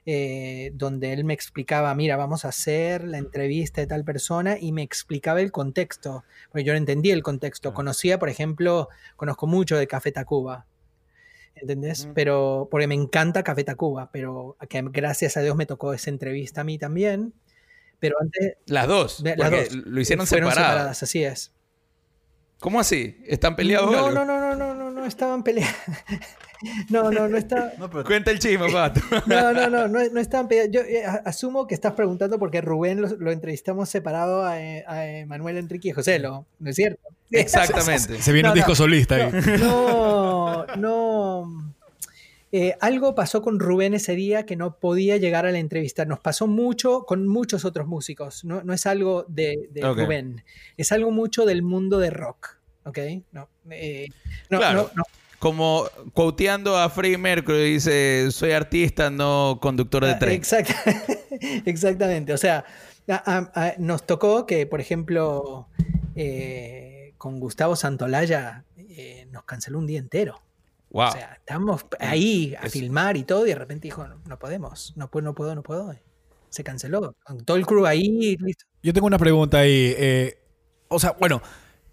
eh, 0.06 0.72
donde 0.76 1.14
él 1.14 1.24
me 1.24 1.34
explicaba, 1.34 1.94
mira, 1.96 2.16
vamos 2.16 2.46
a 2.46 2.50
hacer 2.50 3.04
la 3.06 3.18
entrevista 3.18 3.82
de 3.82 3.88
tal 3.88 4.04
persona 4.06 4.58
y 4.60 4.72
me 4.72 4.84
explicaba 4.84 5.42
el 5.42 5.52
contexto. 5.52 6.24
Porque 6.52 6.64
yo 6.64 6.74
no 6.74 6.78
entendía 6.78 7.14
el 7.14 7.24
contexto. 7.24 7.74
Conocía, 7.74 8.20
por 8.20 8.30
ejemplo, 8.30 8.90
conozco 9.16 9.48
mucho 9.48 9.78
de 9.78 9.88
Café 9.88 10.12
Tacuba. 10.12 10.68
¿Entendés? 11.56 12.10
Pero, 12.14 12.68
porque 12.70 12.86
me 12.86 12.96
encanta 12.96 13.42
Café 13.44 13.64
Tacuba, 13.64 14.10
pero 14.12 14.58
que 14.70 14.84
gracias 14.92 15.38
a 15.38 15.42
Dios 15.42 15.56
me 15.56 15.66
tocó 15.66 15.94
esa 15.94 16.10
entrevista 16.10 16.62
a 16.62 16.64
mí 16.66 16.78
también. 16.78 17.34
Pero 18.00 18.18
antes. 18.20 18.58
Las 18.68 18.88
dos. 18.88 19.24
las 19.24 19.50
dos, 19.52 19.74
Lo 19.74 20.02
hicieron 20.02 20.28
fueron 20.28 20.50
separadas. 20.52 21.02
así 21.02 21.24
es. 21.24 21.54
¿Cómo 22.60 22.80
así? 22.80 23.18
¿Están 23.26 23.56
peleados? 23.56 23.88
o 23.88 23.92
No, 23.92 23.98
algo? 24.08 24.12
no, 24.12 24.26
no, 24.26 24.40
no, 24.40 24.56
no, 24.56 24.74
no, 24.76 24.92
no 24.92 25.06
estaban 25.06 25.44
peleando. 25.44 25.74
no, 26.90 27.12
no, 27.12 27.28
no 27.28 27.38
está. 27.38 27.74
No, 27.80 27.90
pero 27.90 28.04
Cuenta 28.04 28.32
el 28.32 28.40
chisme, 28.40 28.72
Pato. 28.72 29.02
No, 29.26 29.54
no, 29.54 29.70
no, 29.70 29.88
no, 29.88 30.00
peleando. 30.48 30.72
Yo 30.72 30.82
eh, 30.82 31.04
asumo 31.26 31.68
que 31.68 31.76
estás 31.76 31.94
preguntando 31.94 32.40
porque 32.40 32.62
Rubén 32.62 33.02
lo, 33.02 33.08
lo 33.10 33.32
entrevistamos 33.32 33.90
separado 33.90 34.46
a, 34.46 34.62
eh, 34.62 34.84
a 34.88 35.26
Manuel 35.26 35.58
Enrique 35.58 35.90
y 35.90 35.92
José, 35.92 36.20
¿lo? 36.20 36.46
¿no 36.60 36.70
es 36.70 36.76
cierto? 36.76 37.02
Exactamente. 37.32 38.22
Se 38.22 38.32
viene 38.32 38.48
No, 38.48 38.54
un 38.54 38.56
disco 38.56 38.72
no. 38.72 38.76
solista 38.76 39.16
ahí. 39.16 39.32
No, 39.60 40.66
no. 40.78 41.74
Eh, 42.52 42.78
algo 42.80 43.16
pasó 43.16 43.42
con 43.42 43.60
Rubén 43.60 43.94
ese 43.94 44.16
día 44.16 44.46
que 44.46 44.56
no 44.56 44.78
podía 44.78 45.18
llegar 45.18 45.46
a 45.46 45.52
la 45.52 45.58
entrevista. 45.60 46.06
Nos 46.06 46.20
pasó 46.22 46.48
mucho 46.48 47.04
con 47.06 47.28
muchos 47.28 47.66
otros 47.66 47.86
músicos. 47.88 48.46
No, 48.46 48.64
no 48.64 48.72
es 48.74 48.86
algo 48.86 49.26
de. 49.28 49.70
Rubén. 49.82 50.44
Es 50.78 50.92
algo 50.94 51.12
mucho 51.12 51.46
del 51.46 51.64
mundo 51.64 52.00
de 52.00 52.12
rock. 52.12 52.58
¿Ok? 52.86 53.00
No, 53.32 53.50
eh, 53.72 54.08
no, 54.50 54.60
Claro. 54.60 54.84
no, 54.96 55.02
no. 55.02 55.04
Como 55.46 55.86
quoteando 56.14 56.76
a 56.76 56.90
Freddie 56.90 57.20
Mercury, 57.20 57.74
dice, 57.74 58.32
soy 58.32 58.54
artista, 58.54 59.12
no 59.12 59.60
conductor 59.62 60.04
de 60.04 60.14
Ah, 60.14 60.18
tren. 60.18 60.34
exacta- 60.34 60.74
exactamente. 61.66 62.34
O 62.34 62.38
sea, 62.38 62.66
a- 63.08 63.14
a- 63.32 63.52
a- 63.68 63.74
nos 63.78 64.08
tocó 64.08 64.48
que, 64.48 64.66
por 64.66 64.82
ejemplo, 64.82 65.68
eh, 66.16 67.14
con 67.20 67.40
Gustavo 67.40 67.76
Santolaya 67.76 68.64
eh, 68.76 69.28
nos 69.30 69.44
canceló 69.44 69.78
un 69.78 69.86
día 69.86 70.00
entero. 70.00 70.42
Wow. 70.90 71.10
O 71.10 71.12
sea, 71.12 71.34
estamos 71.38 71.86
ahí 72.00 72.56
a 72.60 72.66
Es- 72.66 72.74
filmar 72.74 73.16
y 73.16 73.24
todo, 73.24 73.46
y 73.46 73.50
de 73.50 73.56
repente 73.56 73.88
dijo, 73.88 74.08
no, 74.08 74.16
no 74.26 74.40
podemos, 74.40 74.94
no 74.96 75.12
puedo, 75.12 75.26
no 75.26 75.36
puedo, 75.36 75.54
no 75.54 75.62
puedo. 75.62 75.94
Se 76.50 76.64
canceló. 76.64 77.14
Con 77.24 77.46
todo 77.46 77.58
el 77.58 77.68
crew 77.68 77.86
ahí, 77.86 78.36
listo. 78.38 78.66
Yo 78.82 78.94
tengo 78.94 79.06
una 79.06 79.20
pregunta 79.20 79.60
ahí. 79.60 79.94
eh, 79.96 80.40
o 80.88 81.00
sea, 81.00 81.12
bueno, 81.20 81.40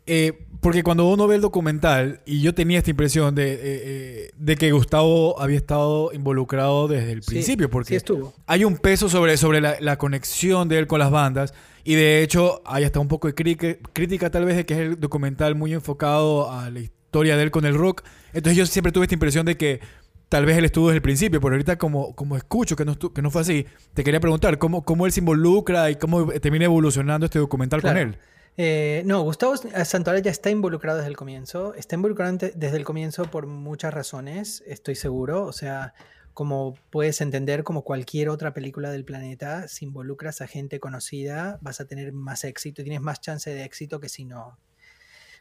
eh, 0.07 0.47
porque 0.61 0.83
cuando 0.85 1.09
uno 1.09 1.27
ve 1.27 1.35
el 1.37 1.41
documental, 1.41 2.21
y 2.25 2.41
yo 2.41 2.55
tenía 2.55 2.79
esta 2.79 2.91
impresión 2.91 3.35
de, 3.35 3.53
eh, 3.55 3.59
eh, 3.63 4.31
de 4.37 4.57
que 4.57 4.71
Gustavo 4.71 5.41
había 5.41 5.57
estado 5.57 6.13
involucrado 6.13 6.87
desde 6.87 7.13
el 7.13 7.23
Sí, 7.23 7.31
principio, 7.33 7.69
porque 7.69 7.99
Sí 7.99 8.07
hay 8.47 8.65
un 8.65 8.77
peso 8.79 9.09
sobre, 9.09 9.37
sobre 9.37 9.61
la, 9.61 9.77
la 9.81 9.99
conexión 9.99 10.69
de 10.69 10.79
él 10.79 10.87
con 10.87 11.01
las 11.01 11.11
bandas, 11.11 11.53
y 11.85 11.95
de 11.97 12.23
hecho 12.23 12.63
hay 12.65 12.85
hasta 12.85 13.01
un 13.01 13.09
poco 13.09 13.27
de 13.27 13.35
cri- 13.35 13.79
crítica 13.93 14.31
tal 14.31 14.45
vez 14.45 14.57
de 14.57 14.65
que 14.67 14.75
es 14.75 14.81
el 14.81 15.01
documental 15.01 15.57
muy 15.57 15.73
enfocado 15.73 16.51
a 16.53 16.71
la 16.71 16.79
historia 16.79 17.37
de 17.37 17.43
él 17.43 17.51
con 17.51 17.65
el 17.65 17.75
rock. 17.75 18.03
Entonces 18.33 18.57
yo 18.57 18.65
siempre 18.67 18.93
tuve 18.93 19.07
esta 19.07 19.15
impresión 19.15 19.45
de 19.45 19.57
que 19.57 19.81
tal 20.29 20.47
vez 20.47 20.57
él 20.57 20.65
estuvo 20.65 20.87
desde 20.89 20.97
el 20.99 21.03
principio, 21.03 21.41
pero 21.41 21.55
ahorita 21.55 21.77
como, 21.77 22.15
como 22.15 22.37
escucho 22.37 22.77
que 22.77 22.85
no, 22.85 22.97
que 22.97 23.21
no 23.21 23.31
fue 23.33 23.41
así, 23.43 23.67
te 23.95 24.05
quería 24.05 24.21
preguntar 24.21 24.59
cómo, 24.59 24.83
cómo 24.85 25.07
él 25.07 25.13
se 25.13 25.19
involucra 25.21 25.91
y 25.91 25.97
cómo 25.97 26.27
termina 26.29 26.67
evolucionando 26.67 27.27
este 27.27 27.41
documental 27.41 27.81
Claro. 27.81 27.99
con 27.99 28.09
él. 28.11 28.17
Eh, 28.57 29.03
no, 29.07 29.23
Gustavo 29.23 29.57
Santolaya 29.57 30.31
está 30.31 30.51
involucrado 30.51 30.99
desde 30.99 31.11
el 31.11 31.17
comienzo. 31.17 31.75
Está 31.75 31.95
involucrado 31.97 32.37
desde 32.55 32.77
el 32.77 32.85
comienzo 32.85 33.25
por 33.31 33.47
muchas 33.47 33.95
razones, 33.95 34.63
estoy 34.67 34.95
seguro. 34.95 35.45
O 35.45 35.53
sea, 35.53 35.95
como 36.35 36.75
puedes 36.91 37.21
entender, 37.21 37.65
como 37.65 37.83
cualquier 37.83 38.29
otra 38.29 38.53
película 38.55 38.91
del 38.91 39.05
planeta, 39.05 39.69
si 39.69 39.85
involucras 39.87 40.41
a 40.41 40.47
gente 40.47 40.81
conocida, 40.81 41.59
vas 41.63 41.81
a 41.81 41.87
tener 41.87 42.13
más 42.13 42.45
éxito, 42.45 42.83
tienes 42.83 43.01
más 43.01 43.21
chance 43.21 43.51
de 43.51 43.65
éxito 43.65 44.01
que 44.01 44.09
si 44.09 44.25
no. 44.25 44.59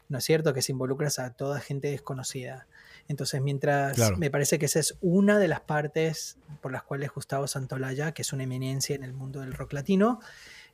¿No 0.08 0.18
es 0.18 0.24
cierto? 0.24 0.52
Que 0.52 0.60
si 0.60 0.72
involucras 0.72 1.18
a 1.18 1.30
toda 1.32 1.60
gente 1.60 1.88
desconocida. 1.88 2.66
Entonces, 3.08 3.40
mientras 3.40 3.94
Claro. 3.94 4.16
me 4.18 4.30
parece 4.30 4.58
que 4.58 4.66
esa 4.66 4.80
es 4.80 4.96
una 5.00 5.38
de 5.38 5.48
las 5.48 5.60
partes 5.60 6.36
por 6.60 6.72
las 6.72 6.82
cuales 6.82 7.10
Gustavo 7.14 7.46
Santolaya, 7.46 8.12
que 8.12 8.22
es 8.22 8.32
una 8.32 8.42
eminencia 8.42 8.94
en 8.94 9.04
el 9.04 9.14
mundo 9.14 9.40
del 9.40 9.54
rock 9.54 9.72
latino, 9.72 10.20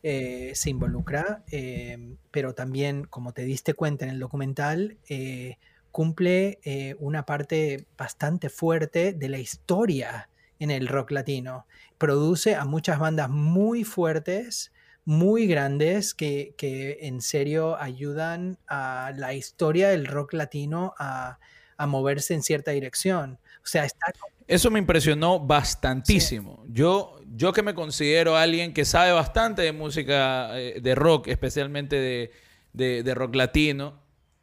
eh, 0.02 0.52
se 0.54 0.70
involucra, 0.70 1.42
eh, 1.50 2.16
pero 2.30 2.54
también, 2.54 3.04
como 3.04 3.32
te 3.32 3.42
diste 3.42 3.74
cuenta 3.74 4.04
en 4.04 4.10
el 4.12 4.20
documental, 4.20 4.98
eh, 5.08 5.56
cumple 5.90 6.60
eh, 6.62 6.94
una 7.00 7.24
parte 7.26 7.86
bastante 7.96 8.50
fuerte 8.50 9.12
de 9.12 9.28
la 9.28 9.38
historia 9.38 10.28
en 10.58 10.70
el 10.70 10.88
rock 10.88 11.10
latino. 11.12 11.66
Produce 11.98 12.54
a 12.54 12.64
muchas 12.64 12.98
bandas 12.98 13.28
muy 13.30 13.84
fuertes, 13.84 14.72
muy 15.04 15.46
grandes, 15.46 16.14
que, 16.14 16.54
que 16.56 16.98
en 17.02 17.20
serio 17.22 17.76
ayudan 17.80 18.58
a 18.68 19.12
la 19.16 19.34
historia 19.34 19.88
del 19.88 20.06
rock 20.06 20.34
latino 20.34 20.94
a, 20.98 21.38
a 21.76 21.86
moverse 21.86 22.34
en 22.34 22.42
cierta 22.42 22.72
dirección. 22.72 23.38
O 23.64 23.66
sea, 23.66 23.84
está... 23.84 24.12
Eso 24.48 24.70
me 24.70 24.78
impresionó 24.78 25.38
bastantísimo. 25.38 26.64
Yo, 26.68 27.16
yo 27.36 27.52
que 27.52 27.62
me 27.62 27.74
considero 27.74 28.36
alguien 28.36 28.72
que 28.72 28.84
sabe 28.84 29.12
bastante 29.12 29.62
de 29.62 29.72
música, 29.72 30.58
eh, 30.58 30.80
de 30.80 30.94
rock, 30.94 31.28
especialmente 31.28 31.96
de, 31.96 32.32
de- 32.72 33.02
de 33.02 33.14
rock 33.14 33.34
latino, 33.36 34.00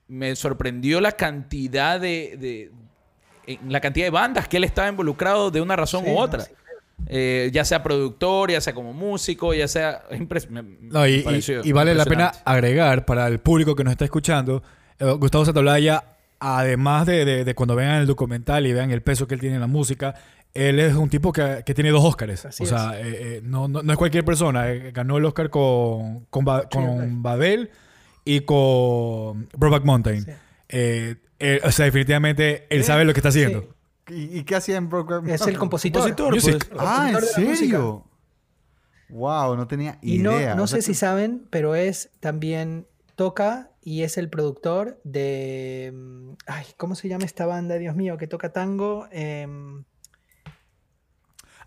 me 0.07 0.35
sorprendió 0.35 1.01
la 1.01 1.13
cantidad 1.13 1.99
de, 1.99 2.37
de- 2.39 2.71
en 3.47 3.71
la 3.71 3.81
cantidad 3.81 4.05
de 4.05 4.11
bandas 4.11 4.47
que 4.47 4.57
él 4.57 4.63
estaba 4.63 4.87
involucrado 4.89 5.49
de 5.51 5.59
una 5.61 5.75
razón 5.75 6.03
Sí, 6.05 6.11
u 6.11 6.13
no, 6.13 6.19
otra. 6.19 6.41
sí. 6.41 6.53
Eh, 7.07 7.49
ya 7.51 7.65
sea 7.65 7.83
productor, 7.83 8.51
ya 8.51 8.61
sea 8.61 8.73
como 8.73 8.93
músico, 8.93 9.53
ya 9.53 9.67
sea... 9.67 10.03
me- 10.49 10.63
No, 10.81 11.05
y, 11.07 11.15
y- 11.15 11.21
pareció 11.23 11.61
y 11.63 11.71
vale 11.71 11.93
la 11.95 12.05
pena 12.05 12.31
agregar 12.45 13.05
para 13.05 13.27
el 13.27 13.39
público 13.39 13.75
que 13.75 13.83
nos 13.83 13.91
está 13.91 14.05
escuchando, 14.05 14.61
eh, 14.99 15.11
Gustavo 15.19 15.45
Santaolalla, 15.45 16.03
además 16.45 17.05
de, 17.05 17.25
de- 17.25 17.43
de 17.45 17.55
cuando 17.55 17.75
vean 17.75 17.95
el 18.01 18.07
documental 18.07 18.65
y 18.67 18.73
vean 18.73 18.91
el 18.91 19.01
peso 19.01 19.27
que 19.27 19.33
él 19.35 19.39
tiene 19.39 19.55
en 19.55 19.61
la 19.61 19.67
música, 19.67 20.15
él 20.53 20.79
es 20.79 20.95
un 20.95 21.09
tipo 21.09 21.33
que, 21.33 21.63
que 21.65 21.73
tiene 21.73 21.89
dos 21.89 22.03
Óscares. 22.03 22.45
Así 22.45 22.63
o 22.63 22.65
sea, 22.65 22.99
eh, 22.99 23.03
eh, 23.37 23.41
no, 23.43 23.67
no- 23.67 23.81
no 23.83 23.91
es 23.91 23.97
cualquier 23.97 24.23
persona. 24.25 24.71
eh, 24.71 24.91
ganó 24.93 25.17
el 25.17 25.25
Oscar 25.25 25.49
con, 25.49 26.25
con, 26.29 26.45
Ba- 26.45 26.67
con 26.69 27.21
Babel 27.23 27.69
y 28.23 28.41
con 28.41 29.47
Brokeback 29.57 29.83
Mountain. 29.85 30.23
Sí. 30.25 30.31
Eh, 30.69 31.15
eh, 31.39 31.59
o 31.63 31.71
sea, 31.71 31.85
definitivamente 31.85 32.65
él 32.69 32.83
sabe 32.83 33.03
lo 33.05 33.13
que 33.13 33.19
está 33.19 33.29
haciendo. 33.29 33.61
Sí. 33.61 33.67
¿Y, 34.31 34.39
y 34.39 34.43
qué 34.43 34.55
hacía 34.55 34.77
en 34.77 34.87
Brokeback 34.89 35.27
Es 35.27 35.47
el 35.47 35.57
compositor. 35.57 36.01
Compositor, 36.03 36.33
Music. 36.35 36.67
pues. 36.69 36.81
Ah, 36.87 37.11
¿en 37.11 37.55
serio? 37.55 38.05
Wow, 39.09 39.55
no 39.55 39.67
tenía 39.67 39.99
Y 40.01 40.17
no, 40.19 40.35
idea. 40.37 40.55
no 40.55 40.63
O 40.63 40.67
sea 40.67 40.77
sé 40.81 40.87
si 40.87 40.93
saben, 40.95 41.45
pero 41.49 41.75
es 41.75 42.09
también 42.19 42.87
toca 43.15 43.69
y 43.85 44.01
es 44.01 44.17
el 44.17 44.29
productor 44.29 44.99
de. 45.05 45.93
mm, 45.95 46.31
Ay, 46.47 46.65
¿cómo 46.75 46.95
se 46.95 47.07
llama 47.07 47.23
esta 47.23 47.45
banda, 47.45 47.77
Dios 47.77 47.95
mío, 47.95 48.17
que 48.17 48.27
toca 48.27 48.51
tango? 48.51 49.07
Em, 49.11 49.85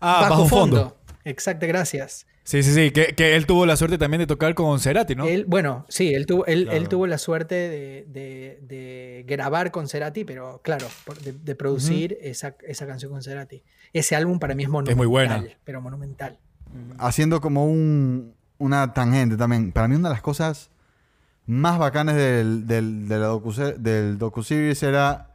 Ah, 0.01 0.27
bajo, 0.29 0.45
fondo. 0.47 0.97
Exacto, 1.25 1.67
gracias. 1.67 2.25
Sí, 2.43 2.63
sí, 2.63 2.73
sí. 2.73 2.91
Que, 2.91 3.07
que 3.15 3.35
él 3.35 3.45
tuvo 3.45 3.65
la 3.65 3.75
suerte 3.75 3.97
también 3.97 4.19
de 4.19 4.27
tocar 4.27 4.55
con 4.55 4.79
Cerati, 4.79 5.13
¿no? 5.15 5.25
Él, 5.25 5.45
bueno, 5.45 5.85
sí, 5.89 6.13
él 6.13 6.25
tuvo, 6.25 6.45
él, 6.45 6.67
él 6.71 6.87
tuvo 6.87 7.05
la 7.05 7.17
suerte 7.17 7.53
de, 7.55 8.05
de- 8.07 8.59
de 8.61 9.23
grabar 9.27 9.71
con 9.71 9.87
Cerati, 9.87 10.23
pero 10.23 10.61
claro, 10.63 10.87
de, 11.23 11.33
de 11.33 11.55
producir 11.55 12.17
esa, 12.21 12.55
esa 12.65 12.87
canción 12.87 13.11
con 13.11 13.21
Cerati. 13.21 13.61
Ese 13.93 14.15
álbum 14.15 14.39
para 14.39 14.55
mí 14.55 14.63
es 14.63 14.69
monumental. 14.69 14.95
muy 14.97 15.07
buena. 15.07 15.43
Pero 15.63 15.81
monumental. 15.81 16.39
haciendo 16.97 17.39
como 17.41 17.65
un, 17.65 18.33
una 18.57 18.93
tangente 18.93 19.35
también. 19.37 19.71
Para 19.71 19.87
mí 19.87 19.95
una 19.95 20.09
de 20.09 20.13
las 20.15 20.21
cosas 20.23 20.71
más 21.49 21.79
bacanas 21.79 22.15
del, 22.15 22.67
del, 22.67 23.07
de 23.07 23.17
la 23.17 23.25
docu 23.25 23.51
del 23.53 24.17
docuseries 24.17 24.81
era 24.83 25.31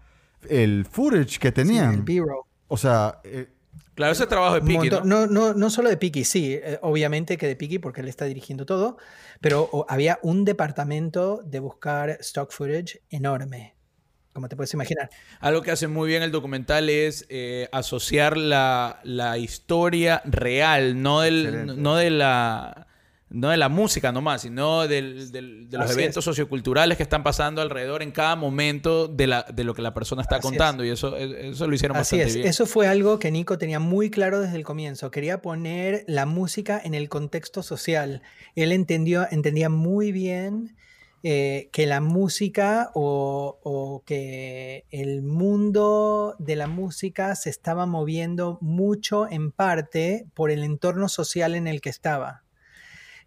el 0.49 0.87
footage 0.91 1.39
que 1.39 1.49
Sí, 1.49 1.55
tenían. 1.55 1.95
el 1.95 2.03
B-roll. 2.03 2.45
o 2.69 2.77
sea, 2.77 3.21
eh, 3.25 3.49
Claro, 3.95 4.13
ese 4.13 4.27
trabajo 4.27 4.55
de 4.57 4.63
Piki, 4.63 4.91
¿no? 4.91 5.03
no, 5.05 5.27
no, 5.29 5.55
no 5.55 5.71
solo 5.71 5.89
de 5.89 5.97
Piki, 5.97 6.25
sí, 6.25 6.55
eh, 6.55 6.79
obviamente 6.83 7.37
que 7.37 7.47
de 7.47 7.55
Piki 7.57 7.79
porque 7.79 8.01
él 8.01 8.09
está 8.09 8.25
dirigiendo 8.25 8.67
todo, 8.67 8.97
pero 9.41 9.69
o- 9.73 9.87
había 9.89 10.19
un 10.23 10.45
departamento 10.45 11.43
de 11.45 11.61
buscar 11.61 12.11
stock 12.21 12.51
footage 12.53 13.03
enorme, 13.11 13.77
como 14.33 14.49
te 14.49 14.57
puedes 14.57 14.75
imaginar. 14.75 15.11
Algo 15.41 15.63
que 15.63 15.71
hace 15.71 15.87
muy 15.87 16.09
bien 16.09 16.25
el 16.25 16.33
documental 16.33 16.89
es 16.91 17.25
eh, 17.29 17.69
asociar 17.71 18.37
la, 18.37 18.99
la 19.05 19.39
historia 19.39 20.23
real, 20.25 21.01
no, 21.01 21.21
del, 21.21 21.45
Excelente. 21.47 21.75
no 21.81 21.95
de 21.97 22.11
la 22.11 22.87
no 23.35 23.51
de 23.51 23.57
la 23.57 23.69
música 23.69 24.13
nomás, 24.13 24.43
sino 24.43 24.87
del- 24.87 25.31
del- 25.33 25.69
de 25.69 25.77
los 25.79 25.91
Así 25.91 25.99
eventos 26.01 26.19
es. 26.19 26.25
socioculturales 26.25 26.97
que 26.97 27.03
están 27.03 27.23
pasando 27.23 27.61
alrededor 27.61 28.03
en 28.03 28.13
cada 28.13 28.37
momento 28.37 29.09
de, 29.09 29.27
la, 29.27 29.43
de 29.43 29.65
lo 29.65 29.75
que 29.75 29.83
la 29.83 29.93
persona 29.93 30.23
está 30.23 30.37
Así 30.37 30.47
es. 30.47 30.51
contando. 30.51 30.85
Y 30.85 30.91
eso, 30.91 31.17
eso 31.17 31.67
lo 31.67 31.75
hicieron 31.75 31.97
Así 31.97 32.17
bastante 32.17 32.25
es, 32.31 32.35
bien. 32.37 32.49
eso 32.49 32.65
fue 32.67 32.87
algo 32.87 33.19
que 33.19 33.31
Nico 33.31 33.59
tenía 33.59 33.81
muy 33.81 34.09
claro 34.11 34.41
desde 34.41 34.57
el 34.57 34.65
comienzo. 34.65 35.11
Quería 35.11 35.43
poner 35.43 36.05
la 36.07 36.25
música 36.27 36.81
en 36.83 36.95
el 36.95 37.09
contexto 37.09 37.63
social. 37.63 38.23
Él 38.55 38.73
entendió, 38.73 39.27
entendía 39.31 39.69
muy 39.69 40.13
bien 40.13 40.77
eh, 41.27 41.71
que 41.73 41.87
la 41.87 42.01
música 42.01 42.91
o, 42.95 43.59
o 43.65 44.03
que 44.07 44.85
el 44.91 45.23
mundo 45.23 46.37
de 46.39 46.55
la 46.55 46.67
música 46.67 47.35
se 47.35 47.51
estaba 47.51 47.87
moviendo 47.87 48.59
mucho 48.61 49.27
en 49.31 49.51
parte 49.51 50.27
por 50.35 50.51
el 50.51 50.63
entorno 50.63 51.09
social 51.09 51.55
en 51.55 51.67
el 51.67 51.81
que 51.81 51.89
estaba. 51.91 52.44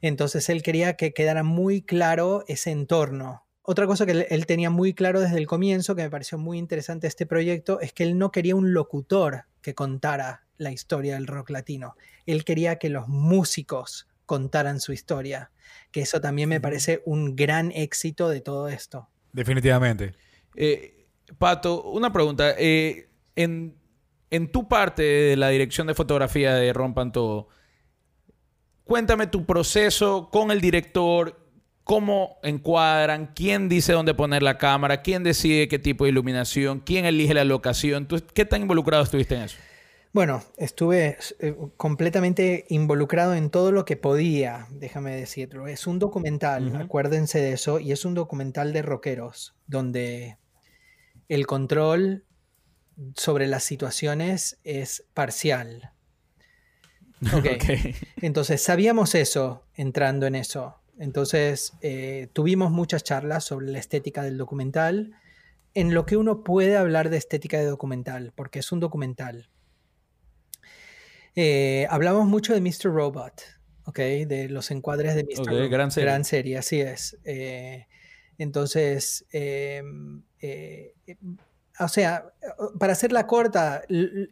Entonces 0.01 0.49
él 0.49 0.63
quería 0.63 0.95
que 0.95 1.13
quedara 1.13 1.43
muy 1.43 1.81
claro 1.81 2.43
ese 2.47 2.71
entorno. 2.71 3.45
Otra 3.61 3.85
cosa 3.85 4.05
que 4.05 4.27
él, 4.29 4.45
tenía 4.45 4.69
muy 4.69 4.93
claro 4.93 5.19
desde 5.19 5.37
el 5.37 5.45
comienzo, 5.45 5.95
que 5.95 6.03
me 6.03 6.09
pareció 6.09 6.37
muy 6.37 6.57
interesante 6.57 7.05
este 7.07 7.25
proyecto, 7.25 7.81
es 7.81 7.91
que 7.91 8.03
él 8.03 8.17
no 8.17 8.31
quería 8.31 8.55
un 8.55 8.73
locutor 8.73 9.43
que 9.61 9.75
contara 9.75 10.45
la 10.57 10.71
historia 10.71 11.15
del 11.15 11.27
rock 11.27 11.49
latino. 11.49 11.95
Él 12.25 12.45
quería 12.45 12.77
que 12.77 12.89
los 12.89 13.09
músicos 13.09 14.07
contaran 14.25 14.79
su 14.79 14.93
historia, 14.93 15.51
que 15.91 16.01
eso 16.01 16.21
también 16.21 16.47
me 16.47 16.61
parece 16.61 17.01
un 17.05 17.35
gran 17.35 17.71
éxito 17.71 18.29
de 18.29 18.39
todo 18.39 18.69
esto. 18.69 19.09
Definitivamente. 19.33 20.13
Eh, 20.55 21.07
Pato, 21.37 21.83
una 21.91 22.13
pregunta. 22.13 22.55
Eh, 22.57 23.09
en, 23.35 23.75
en 24.29 24.51
tu 24.51 24.67
parte 24.67 25.03
de 25.03 25.35
la 25.35 25.49
dirección 25.49 25.87
de 25.87 25.93
fotografía 25.93 26.55
de 26.55 26.71
Rompan 26.71 27.11
Todo, 27.11 27.49
cuéntame 28.87 29.27
tu 29.27 29.45
proceso 29.45 30.29
con 30.31 30.51
el 30.51 30.61
director, 30.61 31.39
cómo 31.83 32.37
encuadran, 32.43 33.31
quién 33.35 33.69
dice 33.69 33.93
dónde 33.93 34.13
poner 34.13 34.43
la 34.43 34.57
cámara, 34.57 35.01
quién 35.01 35.23
decide 35.23 35.67
qué 35.67 35.79
tipo 35.79 36.03
de 36.03 36.11
iluminación, 36.11 36.79
quién 36.79 37.05
elige 37.05 37.33
la 37.33 37.45
locación. 37.45 38.07
¿Tú, 38.07 38.21
¿Qué 38.33 38.45
tan 38.45 38.61
involucrado 38.61 39.03
estuviste 39.03 39.35
en 39.35 39.43
eso? 39.43 39.57
Bueno, 40.13 40.43
estuve 40.57 41.17
eh, 41.39 41.55
completamente 41.77 42.65
involucrado 42.69 43.35
en 43.35 43.49
todo 43.49 43.71
lo 43.71 43.85
que 43.85 43.97
podía, 43.97 44.67
déjame 44.71 45.15
decirlo. 45.15 45.67
Es 45.67 45.85
un 45.85 45.99
documental, 45.99 46.75
acuérdense 46.75 47.39
de 47.39 47.53
eso, 47.53 47.79
y 47.79 47.91
es 47.91 48.03
un 48.03 48.15
documental 48.15 48.73
de 48.73 48.81
rockeros, 48.81 49.55
donde 49.67 50.37
el 51.29 51.45
control 51.45 52.25
sobre 53.15 53.47
las 53.47 53.63
situaciones 53.63 54.59
es 54.63 55.05
parcial. 55.13 55.91
Ok. 57.33 57.45
Ok. 57.55 57.95
Entonces 58.21 58.61
sabíamos 58.61 59.15
eso 59.15 59.63
entrando 59.75 60.27
en 60.27 60.35
eso. 60.35 60.75
Entonces 60.99 61.73
eh, 61.81 62.27
tuvimos 62.33 62.71
muchas 62.71 63.03
charlas 63.03 63.43
sobre 63.43 63.67
la 63.67 63.79
estética 63.79 64.23
del 64.23 64.37
documental, 64.37 65.15
en 65.73 65.93
lo 65.93 66.05
que 66.05 66.17
uno 66.17 66.43
puede 66.43 66.75
hablar 66.75 67.09
de 67.09 67.17
estética 67.17 67.59
de 67.59 67.65
documental, 67.65 68.33
porque 68.35 68.59
es 68.59 68.71
un 68.71 68.79
documental. 68.79 69.49
Eh, 71.35 71.85
hablamos 71.91 72.25
mucho 72.25 72.53
de 72.53 72.61
Mr. 72.61 72.85
Robot, 72.91 73.43
¿ok? 73.85 73.99
De 73.99 74.49
los 74.49 74.71
encuadres 74.71 75.13
de 75.13 75.23
Mr. 75.23 75.41
Ok, 75.41 75.47
Robot. 75.49 75.69
gran 75.69 75.91
serie. 75.91 76.05
Gran 76.05 76.25
serie, 76.25 76.57
así 76.57 76.81
es. 76.81 77.17
Eh, 77.25 77.85
entonces, 78.39 79.25
o 81.79 81.87
sea, 81.87 82.31
para 82.79 82.93
hacerla 82.93 83.27
corta, 83.27 83.83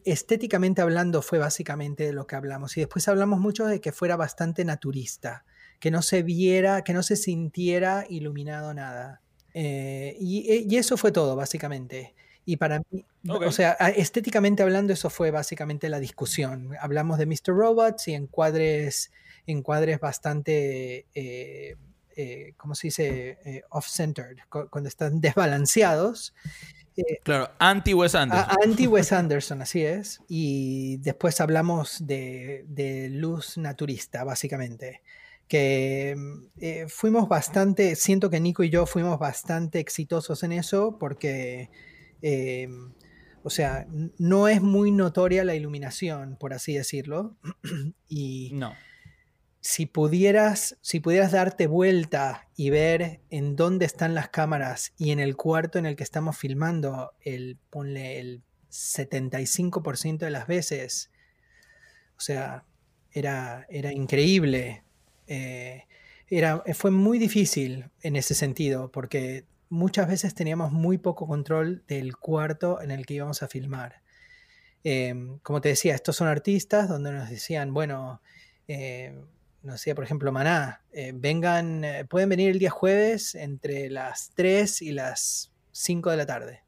estéticamente 0.04 0.82
hablando 0.82 1.22
fue 1.22 1.38
básicamente 1.38 2.06
de 2.06 2.14
lo 2.14 2.28
que 2.28 2.36
hablamos. 2.36 2.76
Y 2.78 2.82
después 2.82 3.08
hablamos 3.08 3.40
mucho 3.40 3.66
de 3.66 3.82
que 3.82 3.92
fuera 3.92 4.16
bastante 4.16 4.66
naturista, 4.66 5.46
que 5.80 5.92
no 5.92 6.02
se 6.02 6.24
viera, 6.24 6.84
que 6.84 6.94
no 6.94 7.04
se 7.04 7.16
sintiera 7.16 8.06
iluminado 8.10 8.74
nada. 8.74 9.22
Eh, 9.54 10.16
y, 10.20 10.66
y 10.74 10.78
eso 10.78 10.98
fue 10.98 11.12
todo, 11.12 11.36
básicamente. 11.36 12.16
Y 12.46 12.58
para 12.58 12.80
mí, 12.92 13.06
Ok. 13.28 13.44
o 13.48 13.52
sea, 13.52 13.72
estéticamente 13.74 14.62
hablando, 14.62 14.94
eso 14.94 15.10
fue 15.10 15.32
básicamente 15.32 15.90
la 15.90 16.00
discusión. 16.00 16.72
Hablamos 16.80 17.18
de 17.18 17.26
Mr. 17.26 17.48
Robots 17.56 18.08
y 18.08 18.14
encuadres, 18.14 19.12
encuadres 19.48 20.00
bastante, 20.00 21.08
eh, 21.16 21.76
eh, 22.16 22.54
¿cómo 22.58 22.76
se 22.76 22.88
dice? 22.88 23.40
Eh, 23.46 23.64
off-centered, 23.70 24.38
cu- 24.50 24.68
cuando 24.70 24.88
están 24.90 25.22
desbalanceados. 25.22 26.34
Claro, 27.24 27.52
anti-Wes 27.60 28.16
Anderson. 28.16 28.58
Anti-Wes 28.64 29.12
Anderson, 29.12 29.62
así 29.62 29.84
es. 29.84 30.22
Y 30.28 30.98
después 30.98 31.42
hablamos 31.42 32.06
de, 32.06 32.66
de 32.68 33.10
luz 33.10 33.58
naturista, 33.58 34.24
básicamente. 34.24 35.02
Que 35.48 36.16
eh, 36.60 36.86
fuimos 36.88 37.28
bastante, 37.30 37.96
siento 37.96 38.30
que 38.30 38.40
Nico 38.40 38.64
y 38.64 38.70
yo 38.70 38.86
fuimos 38.86 39.20
bastante 39.20 39.80
exitosos 39.80 40.42
en 40.44 40.54
eso 40.54 40.98
porque, 40.98 41.70
eh, 42.22 42.68
o 43.44 43.50
sea, 43.50 43.86
no 44.18 44.48
es 44.48 44.62
muy 44.62 44.92
notoria 44.92 45.44
la 45.44 45.54
iluminación, 45.54 46.38
por 46.38 46.54
así 46.54 46.74
decirlo. 46.74 47.36
y 48.10 48.52
no. 48.54 48.74
Si 49.66 49.88
pudieras, 49.88 50.78
si 50.82 51.00
pudieras 51.00 51.32
darte 51.32 51.66
vuelta 51.66 52.48
y 52.56 52.70
ver 52.70 53.22
en 53.32 53.56
dónde 53.56 53.88
están 53.88 54.14
las 54.14 54.30
cámaras 54.30 54.94
y 54.96 55.10
en 55.10 55.20
el 55.20 55.36
cuarto 55.36 55.80
en 55.80 55.88
el 55.88 55.96
que 55.96 56.04
estamos 56.04 56.38
filmando, 56.38 57.16
el, 57.22 57.58
ponle 57.72 58.20
el 58.20 58.44
75% 58.70 60.20
de 60.20 60.30
las 60.30 60.46
veces, 60.46 61.10
o 62.16 62.22
sea, 62.22 62.64
era, 63.12 63.66
era 63.68 63.92
increíble. 63.92 64.84
Eh, 65.26 65.86
era, 66.28 66.62
fue 66.76 66.92
muy 66.92 67.18
difícil 67.18 67.90
en 68.04 68.18
ese 68.18 68.36
sentido, 68.36 68.92
porque 68.92 69.46
muchas 69.70 70.08
veces 70.08 70.36
teníamos 70.36 70.74
muy 70.74 71.00
poco 71.00 71.26
control 71.26 71.84
del 71.88 72.16
cuarto 72.18 72.84
en 72.84 72.92
el 72.92 73.08
que 73.08 73.16
íbamos 73.16 73.42
a 73.42 73.48
filmar. 73.48 74.04
Eh, 74.84 75.40
como 75.42 75.60
te 75.60 75.70
decía, 75.70 75.96
estos 75.96 76.18
son 76.18 76.28
artistas 76.28 76.88
donde 76.88 77.14
nos 77.14 77.32
decían, 77.32 77.74
bueno, 77.74 78.22
eh, 78.68 79.26
nos 79.66 79.76
decía, 79.76 79.96
por 79.96 80.04
ejemplo, 80.04 80.32
Maná, 80.32 80.82
eh, 80.94 81.12
vengan, 81.14 81.84
eh, 81.84 82.06
pueden 82.06 82.30
venir 82.30 82.52
el 82.52 82.60
día 82.60 82.70
jueves 82.70 83.36
entre 83.36 83.90
las 83.90 84.32
3 84.36 84.82
y 84.82 84.92
las 84.92 85.52
5 85.72 86.12
de 86.12 86.18
la 86.18 86.26
tarde 86.26 86.64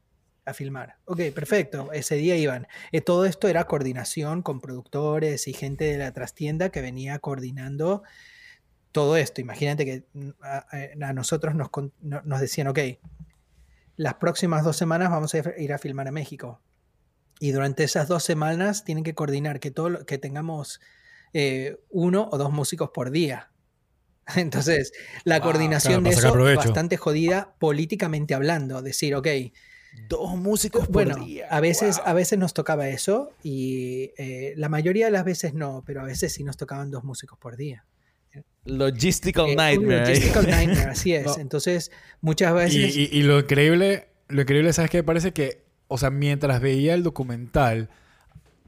a 0.46 0.54
filmar. 0.54 0.96
Ok, 1.06 1.22
perfecto, 1.36 1.92
ese 1.92 2.16
día 2.16 2.36
iban. 2.36 2.68
Eh, 2.92 3.02
todo 3.02 3.26
esto 3.26 3.48
era 3.48 3.66
coordinación 3.66 4.42
con 4.42 4.60
productores 4.62 5.48
y 5.48 5.54
gente 5.54 5.86
de 5.86 5.98
la 5.98 6.12
trastienda 6.14 6.70
que 6.70 6.82
venía 6.82 7.20
coordinando 7.20 8.04
todo 8.92 9.18
esto. 9.18 9.42
Imagínate 9.42 9.86
que 9.86 10.06
mm, 10.14 10.30
a, 10.42 11.14
nosotros 11.14 11.54
nos, 11.54 11.70
no- 12.02 12.22
nos 12.24 12.40
decían, 12.40 12.68
ok, 12.68 12.80
las 13.96 14.16
próximas 14.16 14.64
dos 14.64 14.78
semanas 14.78 15.10
vamos 15.10 15.34
a 15.36 15.44
ir 15.58 15.74
a 15.74 15.78
filmar 15.78 16.08
a 16.08 16.12
México. 16.12 16.62
Y 17.40 17.52
durante 17.52 17.84
esas 17.84 18.08
dos 18.08 18.24
semanas 18.24 18.84
tienen 18.84 19.04
que 19.04 19.14
coordinar 19.14 19.60
que, 19.60 19.70
todo, 19.70 20.06
que 20.06 20.18
tengamos 20.18 20.80
eh, 21.34 21.78
uno 21.90 22.30
o 22.32 22.38
dos 22.38 22.52
músicos 22.52 22.90
por 22.94 23.12
día. 23.12 23.52
Entonces, 24.36 24.92
la 25.24 25.38
Wow, 25.40 25.44
coordinación 25.44 26.02
claro, 26.04 26.16
de 26.16 26.22
eso 26.22 26.34
provecho. 26.34 26.58
bastante 26.60 26.98
jodida 26.98 27.56
políticamente 27.60 28.34
hablando. 28.34 28.82
Decir, 28.82 29.16
ok, 29.16 29.28
Dos 30.10 30.38
músicos 30.38 30.86
por 30.86 30.94
bueno, 30.94 31.26
día. 31.26 31.48
a 31.50 31.60
veces, 31.60 31.98
Wow. 31.98 32.06
a 32.08 32.14
veces 32.14 32.38
nos 32.38 32.54
tocaba 32.54 32.88
eso 32.88 33.32
y 33.42 34.12
eh, 34.18 34.54
la 34.56 34.70
mayoría 34.70 35.06
de 35.06 35.12
las 35.12 35.26
veces 35.26 35.56
no, 35.56 35.82
pero 35.88 36.02
a 36.02 36.04
veces 36.04 36.32
sí 36.34 36.44
nos 36.44 36.56
tocaban 36.56 36.92
dos 36.92 37.04
músicos 37.04 37.40
por 37.40 37.58
día. 37.58 37.84
Logistical 38.66 39.50
Eh, 39.50 39.56
nightmare. 39.56 40.00
logistical 40.10 40.46
nightmare, 40.50 40.90
así 40.92 41.14
es. 41.16 41.26
No. 41.26 41.38
Entonces, 41.40 41.92
muchas 42.22 42.52
Y, 42.52 42.56
veces... 42.82 42.98
y- 42.98 43.10
y 43.12 43.24
lo 43.24 43.40
increíble, 43.40 44.10
lo 44.28 44.42
increíble, 44.42 44.74
¿sabes 44.74 44.92
qué? 44.92 45.04
Parece 45.04 45.32
que, 45.34 45.64
o 45.88 45.98
sea, 45.98 46.10
mientras 46.12 46.62
veía 46.62 46.94
el 46.94 47.02
documental, 47.04 47.90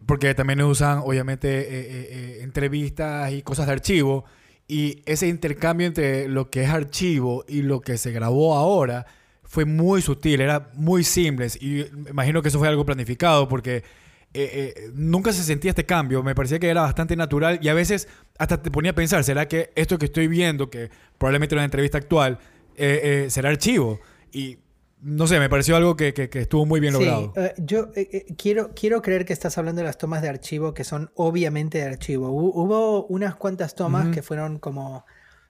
porque 0.05 0.33
también 0.33 0.61
usan, 0.61 0.99
obviamente, 0.99 1.47
eh, 1.49 1.65
eh, 1.69 2.07
eh, 2.11 2.39
entrevistas 2.41 3.31
y 3.31 3.41
cosas 3.41 3.67
de 3.67 3.73
archivo, 3.73 4.25
y 4.67 5.01
ese 5.05 5.27
intercambio 5.27 5.87
entre 5.87 6.27
lo 6.27 6.49
que 6.49 6.63
es 6.63 6.69
archivo 6.69 7.43
y 7.47 7.63
lo 7.63 7.81
que 7.81 7.97
se 7.97 8.11
grabó 8.11 8.55
ahora 8.55 9.05
fue 9.43 9.65
muy 9.65 10.01
sutil, 10.03 10.41
era 10.41 10.69
muy 10.75 11.03
simple, 11.03 11.47
y 11.59 11.81
imagino 12.09 12.41
que 12.41 12.49
eso 12.49 12.59
fue 12.59 12.67
algo 12.67 12.85
planificado, 12.85 13.47
porque 13.47 13.77
eh, 13.77 13.83
eh, 14.33 14.91
nunca 14.93 15.33
se 15.33 15.43
sentía 15.43 15.71
este 15.71 15.87
cambio, 15.87 16.21
me 16.21 16.35
parecía 16.35 16.59
que 16.59 16.69
era 16.69 16.81
bastante 16.81 17.15
natural, 17.15 17.57
y 17.63 17.67
a 17.67 17.73
veces 17.73 18.07
hasta 18.37 18.61
te 18.61 18.69
ponía 18.69 18.91
a 18.91 18.95
pensar, 18.95 19.23
¿será 19.23 19.47
que 19.47 19.71
esto 19.75 19.97
que 19.97 20.05
estoy 20.05 20.27
viendo, 20.27 20.69
que 20.69 20.91
probablemente 21.17 21.55
era 21.55 21.61
una 21.61 21.65
entrevista 21.65 21.97
actual, 21.97 22.37
eh, 22.75 23.25
será 23.31 23.49
archivo? 23.49 23.99
Y 24.31 24.59
no 25.01 25.27
sé, 25.27 25.39
me 25.39 25.49
pareció 25.49 25.75
algo 25.75 25.95
que, 25.95 26.13
que- 26.13 26.29
que 26.29 26.39
estuvo 26.39 26.65
muy 26.65 26.79
bien 26.79 26.93
Sí, 26.93 26.99
logrado. 26.99 27.33
eh, 27.35 27.53
yo 27.57 27.91
eh, 27.95 28.09
eh, 28.11 28.35
quiero, 28.37 28.73
quiero 28.75 29.01
creer 29.01 29.25
que 29.25 29.33
estás 29.33 29.57
hablando 29.57 29.79
de 29.81 29.85
las 29.85 29.97
tomas 29.97 30.21
de 30.21 30.29
archivo 30.29 30.73
que 30.73 30.83
son 30.83 31.11
obviamente 31.15 31.77
de 31.77 31.85
archivo. 31.85 32.29
Hu- 32.29 32.51
Hubo 32.53 33.05
unas 33.07 33.35
cuantas 33.35 33.75
tomas 33.75 34.09
que 34.09 34.21
fueron 34.21 34.59
como 34.59 35.05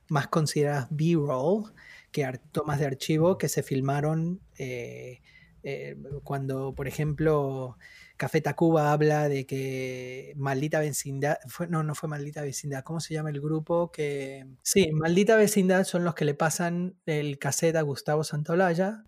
más 0.08 0.28
consideradas 0.28 0.88
B-roll 0.92 1.74
que 2.12 2.28
tomas 2.52 2.80
de 2.80 2.86
archivo 2.88 3.38
que 3.38 3.50
se 3.50 3.62
filmaron 3.64 4.40
eh, 4.58 5.22
eh, 5.64 5.96
cuando, 6.24 6.74
por 6.74 6.88
ejemplo, 6.88 7.78
Café 8.18 8.42
Tacuba 8.42 8.92
habla 8.92 9.30
de 9.30 9.46
que 9.46 10.34
Maldita 10.36 10.80
Vecindad, 10.80 11.38
fue, 11.48 11.68
no, 11.68 11.84
no 11.84 11.96
fue 11.96 12.08
Maldita 12.10 12.42
Vecindad, 12.42 12.84
¿cómo 12.84 13.00
se 13.00 13.14
llama 13.14 13.30
el 13.30 13.42
grupo? 13.42 13.92
Que, 13.92 14.46
sí, 14.64 14.92
Maldita 14.92 15.36
Vecindad 15.36 15.84
son 15.86 16.04
los 16.04 16.16
que 16.16 16.26
le 16.26 16.34
pasan 16.34 16.96
el 17.06 17.38
cassette 17.40 17.76
a 17.76 17.82
Gustavo 17.82 18.24
Santaolalla. 18.24 19.04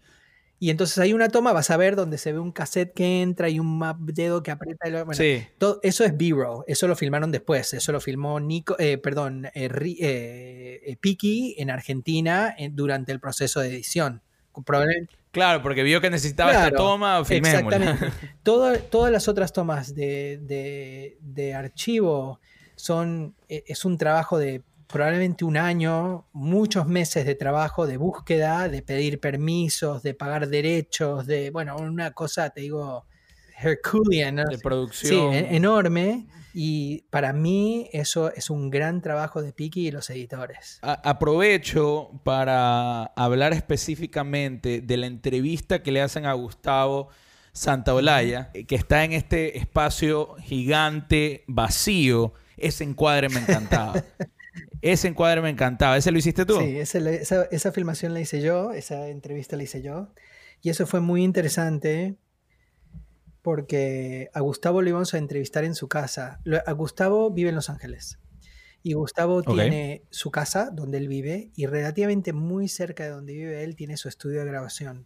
Y 0.63 0.69
entonces 0.69 0.99
hay 0.99 1.11
una 1.11 1.27
toma, 1.29 1.53
vas 1.53 1.71
a 1.71 1.77
ver, 1.77 1.95
donde 1.95 2.19
se 2.19 2.31
ve 2.33 2.37
un 2.37 2.51
cassette 2.51 2.93
que 2.93 3.23
entra 3.23 3.49
y 3.49 3.59
un 3.59 3.79
map 3.79 3.97
dedo 3.99 4.43
que 4.43 4.51
aprieta. 4.51 4.87
y 4.87 4.91
lo- 4.91 5.05
bueno, 5.05 5.17
Sí. 5.17 5.43
todo, 5.57 5.79
eso 5.81 6.03
es 6.05 6.15
B-roll, 6.15 6.63
eso 6.67 6.87
lo 6.87 6.95
filmaron 6.95 7.31
después, 7.31 7.73
eso 7.73 7.91
lo 7.91 7.99
filmó 7.99 8.39
Nico, 8.39 8.75
eh, 8.77 8.99
perdón, 8.99 9.47
eh, 9.55 9.69
eh, 10.85 10.97
Piki 10.99 11.55
en 11.57 11.71
Argentina 11.71 12.53
en- 12.55 12.75
durante 12.75 13.11
el 13.11 13.19
proceso 13.19 13.59
de 13.59 13.69
edición. 13.69 14.21
Probablemente, 14.63 15.15
Claro, 15.31 15.63
porque 15.63 15.81
vio 15.81 15.99
que 15.99 16.09
necesitaba 16.11 16.51
esta 16.51 16.71
toma, 16.71 17.25
filmémosla. 17.25 17.77
Exactamente. 17.77 18.15
Todo- 18.43 18.77
todas 18.77 19.11
las 19.11 19.27
otras 19.27 19.53
tomas 19.53 19.95
de, 19.95 20.39
de- 20.43 21.17
de 21.21 21.53
archivo 21.55 22.39
son, 22.75 23.33
es 23.47 23.83
un 23.85 23.97
trabajo 23.97 24.37
de 24.37 24.61
probablemente 24.91 25.45
un 25.45 25.57
año, 25.57 26.25
muchos 26.33 26.85
meses 26.87 27.25
de 27.25 27.35
trabajo, 27.35 27.87
de 27.87 27.97
búsqueda, 27.97 28.67
de 28.69 28.81
pedir 28.81 29.19
permisos, 29.19 30.03
de 30.03 30.13
pagar 30.13 30.47
derechos, 30.47 31.25
de, 31.25 31.49
bueno, 31.51 31.77
una 31.77 32.11
cosa, 32.11 32.49
te 32.49 32.61
digo, 32.61 33.05
Herculean, 33.59 34.35
¿no? 34.35 34.43
de 34.45 34.57
Sí, 34.57 34.61
producción. 34.63 35.33
e- 35.33 35.55
enorme. 35.55 36.25
Y 36.53 37.03
para 37.09 37.31
mí 37.31 37.89
eso 37.93 38.33
es 38.33 38.49
un 38.49 38.69
gran 38.69 39.01
trabajo 39.01 39.41
de 39.41 39.53
Piki 39.53 39.87
y 39.87 39.91
los 39.91 40.09
editores. 40.09 40.79
A- 40.81 41.09
aprovecho 41.09 42.11
para 42.25 43.03
hablar 43.15 43.53
específicamente 43.53 44.81
de 44.81 44.97
la 44.97 45.07
entrevista 45.07 45.81
que 45.81 45.93
le 45.93 46.01
hacen 46.01 46.25
a 46.25 46.33
Gustavo 46.33 47.07
Santaolalla, 47.53 48.51
que 48.67 48.75
está 48.75 49.05
en 49.05 49.13
este 49.13 49.57
espacio 49.59 50.35
gigante, 50.41 51.43
vacío. 51.47 52.33
Ese 52.57 52.83
encuadre 52.83 53.29
me 53.29 53.39
encantaba. 53.39 53.93
Ese 54.81 55.07
encuadre 55.07 55.41
me 55.41 55.49
encantaba. 55.49 55.97
¿Ese 55.97 56.11
lo 56.11 56.17
hiciste 56.17 56.45
tú? 56.45 56.59
Sí, 56.59 56.77
esa, 56.79 56.99
esa 57.51 57.71
filmación 57.71 58.13
la 58.13 58.19
hice 58.21 58.41
yo, 58.41 58.71
esa 58.73 59.07
entrevista 59.09 59.55
la 59.55 59.63
hice 59.63 59.81
yo. 59.81 60.09
Y 60.61 60.69
eso 60.69 60.85
fue 60.87 60.99
muy 60.99 61.23
interesante 61.23 62.15
porque 63.41 64.29
a 64.33 64.39
Gustavo 64.41 64.81
lo 64.81 64.89
íbamos 64.89 65.13
a 65.13 65.17
entrevistar 65.17 65.63
en 65.63 65.75
su 65.75 65.87
casa. 65.87 66.39
A 66.65 66.71
Gustavo 66.73 67.31
vive 67.31 67.49
en 67.49 67.55
Los 67.55 67.69
Ángeles. 67.69 68.19
Y 68.83 68.93
Gustavo 68.93 69.43
tiene 69.43 70.03
su 70.09 70.31
casa 70.31 70.69
donde 70.71 70.97
él 70.97 71.07
vive 71.07 71.51
y 71.55 71.67
relativamente 71.67 72.33
muy 72.33 72.67
cerca 72.67 73.03
de 73.03 73.11
donde 73.11 73.33
vive 73.33 73.63
él 73.63 73.75
tiene 73.75 73.95
su 73.97 74.09
estudio 74.09 74.39
de 74.39 74.45
grabación. 74.47 75.05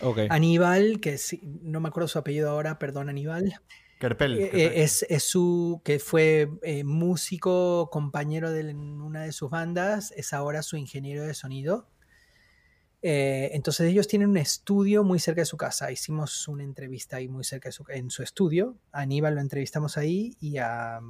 Ok. 0.00 0.20
Aníbal, 0.30 1.00
que 1.00 1.18
sí- 1.18 1.40
no 1.62 1.80
me 1.80 1.88
acuerdo 1.88 2.08
su 2.08 2.18
apellido 2.18 2.48
ahora, 2.50 2.78
perdón 2.78 3.10
Aníbal, 3.10 3.60
Kerpel. 4.08 4.38
eh, 4.38 4.50
Kerpel. 4.50 4.72
es, 4.82 5.06
es 5.08 5.24
su, 5.24 5.80
que 5.84 5.98
fue 5.98 6.50
eh, 6.62 6.84
músico, 6.84 7.88
compañero 7.90 8.52
de 8.52 8.74
una 8.74 9.22
de 9.22 9.32
sus 9.32 9.50
bandas, 9.50 10.12
es 10.16 10.32
ahora 10.32 10.62
su 10.62 10.76
ingeniero 10.76 11.24
de 11.24 11.32
sonido. 11.34 11.88
Eh, 13.06 13.50
entonces 13.52 13.90
ellos 13.90 14.08
tienen 14.08 14.30
un 14.30 14.38
estudio 14.38 15.04
muy 15.04 15.18
cerca 15.18 15.42
de 15.42 15.46
su 15.46 15.56
casa. 15.56 15.92
Hicimos 15.92 16.48
una 16.48 16.64
entrevista 16.64 17.16
ahí 17.16 17.28
muy 17.28 17.44
cerca 17.44 17.68
de 17.68 17.72
su, 17.72 17.84
en 17.88 18.10
su 18.10 18.22
estudio. 18.22 18.76
A 18.92 19.00
Aníbal 19.02 19.34
lo 19.34 19.40
entrevistamos 19.40 19.96
ahí 19.96 20.36
y 20.40 20.58
a... 20.58 21.00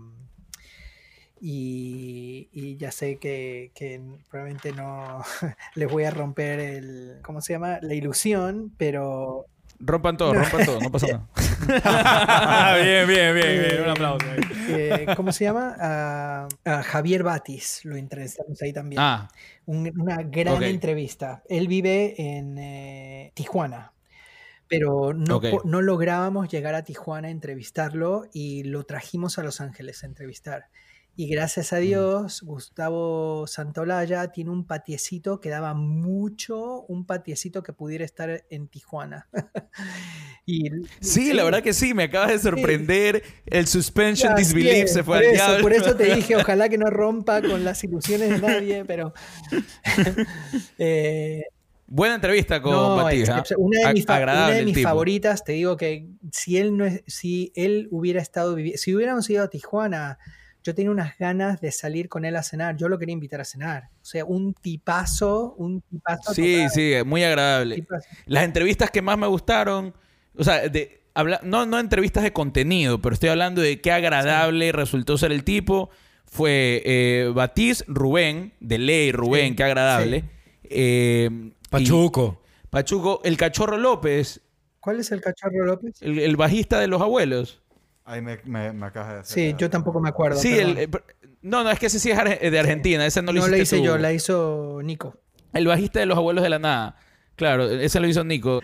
Y, 1.40 2.48
y 2.52 2.76
ya 2.78 2.90
sé 2.90 3.18
que, 3.18 3.70
que 3.74 4.00
probablemente 4.30 4.72
no 4.72 5.22
les 5.74 5.90
voy 5.90 6.04
a 6.04 6.10
romper 6.10 6.58
el, 6.58 7.18
¿cómo 7.22 7.40
se 7.40 7.52
llama? 7.52 7.78
La 7.82 7.94
ilusión, 7.94 8.72
pero 8.78 9.46
Rompan 9.78 10.16
todo, 10.16 10.32
rompan 10.34 10.64
todo, 10.64 10.80
no 10.80 10.90
pasa 10.90 11.06
nada. 11.08 11.28
bien, 12.82 13.06
bien, 13.06 13.34
bien, 13.34 13.60
bien. 13.60 13.82
Un 13.82 13.90
aplauso. 13.90 14.26
eh, 14.68 15.06
¿Cómo 15.16 15.32
se 15.32 15.44
llama? 15.44 15.74
A, 15.78 16.48
a 16.64 16.82
Javier 16.82 17.22
Batis, 17.22 17.80
lo 17.84 17.96
entrevistamos 17.96 18.60
ahí 18.62 18.72
también. 18.72 19.00
Ah, 19.02 19.28
Un- 19.66 19.92
una 20.00 20.18
gran 20.22 20.62
entrevista. 20.62 21.42
Él 21.48 21.68
vive 21.68 22.14
en 22.18 22.58
eh, 22.58 23.32
Tijuana, 23.34 23.92
pero 24.68 25.12
no, 25.12 25.40
no 25.64 25.82
lográbamos 25.82 26.48
llegar 26.48 26.74
a 26.74 26.82
Tijuana 26.82 27.28
a 27.28 27.30
entrevistarlo 27.30 28.26
y 28.32 28.64
lo 28.64 28.84
trajimos 28.84 29.38
a 29.38 29.42
Los 29.42 29.60
Ángeles 29.60 30.02
a 30.02 30.06
entrevistar. 30.06 30.66
Y 31.16 31.28
gracias 31.28 31.72
Mm. 31.72 31.74
a 31.74 31.78
Dios, 31.78 32.42
Gustavo 32.42 33.46
Santolaya 33.46 34.32
tiene 34.32 34.50
un 34.50 34.66
patiecito 34.66 35.40
que 35.40 35.48
daba 35.48 35.72
mucho, 35.74 36.82
un 36.88 37.06
patiecito 37.06 37.62
que 37.62 37.72
pudiera 37.72 38.04
estar 38.04 38.44
en 38.50 38.68
Tijuana. 38.68 39.28
y, 40.46 40.70
sí, 41.00 41.32
la 41.32 41.44
verdad 41.44 41.62
que 41.62 41.72
sí, 41.72 41.94
me 41.94 42.04
acabas 42.04 42.30
de 42.30 42.38
sorprender. 42.40 43.22
El 43.46 43.66
suspension 43.68 44.32
Así 44.32 44.42
disbelief 44.42 44.88
se 44.88 45.04
fue 45.04 45.18
al 45.18 45.24
eso, 45.24 45.32
diablo. 45.32 45.62
Por 45.62 45.72
eso 45.72 45.94
te 45.94 46.04
dije, 46.16 46.36
ojalá 46.36 46.68
que 46.68 46.78
no 46.78 46.90
rompa 46.90 47.40
con 47.42 47.64
las 47.64 47.82
ilusiones 47.84 48.30
de 48.30 48.38
nadie, 48.38 48.84
pero... 48.84 49.12
Eh, 50.78 51.42
Buena 51.86 52.16
entrevista 52.16 52.60
con 52.62 52.72
no, 52.72 52.78
¿ah? 52.78 53.04
una 53.04 53.10
de 53.10 53.16
mis, 53.18 53.28
una 53.56 54.62
de 54.62 54.82
favoritas, 54.82 55.44
te 55.44 55.52
digo 55.52 55.76
que 55.76 56.08
si 56.32 56.56
él 56.56 56.76
no 56.76 56.86
es, 56.86 57.02
si 57.06 57.52
él 57.54 57.88
hubiera 57.90 58.20
estado 58.22 58.54
viviendo, 58.54 58.78
si 58.78 58.94
hubiéramos 58.94 59.28
ido 59.28 59.44
a 59.44 59.48
Tijuana, 59.48 60.18
yo 60.64 60.74
tenía 60.74 60.90
unas 60.90 61.16
ganas 61.18 61.60
de 61.60 61.70
salir 61.70 62.08
con 62.08 62.24
él 62.24 62.34
a 62.36 62.42
cenar, 62.42 62.76
yo 62.76 62.88
lo 62.88 62.98
quería 62.98 63.12
invitar 63.12 63.38
a 63.40 63.44
cenar. 63.44 63.90
O 64.00 64.04
sea, 64.04 64.24
un 64.24 64.54
tipazo, 64.54 65.54
un 65.58 65.82
tipazo. 65.82 66.32
Sí, 66.32 66.54
total, 66.54 66.70
sí, 66.70 66.92
muy 67.04 67.22
agradable. 67.22 67.74
tipazo. 67.76 68.08
Las 68.24 68.44
entrevistas 68.44 68.90
que 68.90 69.02
más 69.02 69.18
me 69.18 69.26
gustaron, 69.26 69.94
o 70.34 70.42
sea, 70.42 70.66
de, 70.68 71.02
habla, 71.12 71.38
no, 71.44 71.66
no 71.66 71.78
entrevistas 71.78 72.22
de 72.22 72.32
contenido, 72.32 73.00
pero 73.02 73.12
estoy 73.12 73.28
hablando 73.28 73.60
de 73.60 73.82
qué 73.82 73.92
agradable 73.92 74.72
resultó 74.72 75.18
ser 75.18 75.32
el 75.32 75.44
tipo. 75.44 75.90
Fue 76.24 76.82
eh, 76.86 77.30
Batiz, 77.32 77.84
Rubén, 77.86 78.54
de 78.58 78.78
ley 78.78 79.12
Rubén, 79.12 79.50
Sí, 79.50 79.56
qué 79.56 79.64
agradable. 79.64 80.24
Eh, 80.64 81.28
y 81.30 81.68
Pachuco. 81.68 82.40
Pachuco, 82.70 83.20
el 83.22 83.36
cachorro 83.36 83.76
López, 83.76 84.40
¿Cuál 84.80 85.00
es 85.00 85.12
el 85.12 85.20
cachorro 85.20 85.64
López? 85.64 86.00
el, 86.00 86.18
el 86.18 86.36
bajista 86.36 86.80
de 86.80 86.88
los 86.88 87.02
abuelos. 87.02 87.60
Ahí 88.04 88.20
me, 88.20 88.38
me, 88.44 88.72
me 88.72 88.86
acabas 88.86 89.12
de 89.14 89.18
hacer. 89.20 89.34
Sí, 89.34 89.52
la- 89.52 89.58
yo 89.58 89.70
tampoco 89.70 90.00
me 90.00 90.08
acuerdo. 90.08 90.38
Sí, 90.38 90.52
el, 90.58 90.76
eh, 90.78 90.88
No, 91.42 91.62
no, 91.64 91.70
es 91.70 91.78
que 91.78 91.86
ese 91.86 91.98
sí 91.98 92.10
es 92.10 92.18
ar- 92.18 92.38
de 92.38 92.58
Argentina. 92.58 93.04
Ese 93.06 93.22
no 93.22 93.32
No, 93.32 93.40
lo 93.40 93.46
la 93.48 93.56
hiciste 93.58 93.76
hice 93.76 93.82
tú. 93.82 93.92
yo, 93.92 93.98
la 93.98 94.12
hizo 94.12 94.80
Nico. 94.82 95.16
El 95.52 95.66
bajista 95.66 96.00
de 96.00 96.06
los 96.06 96.16
abuelos 96.18 96.42
de 96.42 96.50
la 96.50 96.58
nada. 96.58 96.96
Claro, 97.36 97.68
ese 97.70 98.00
lo 98.00 98.06
hizo 98.08 98.22
Nico. 98.24 98.60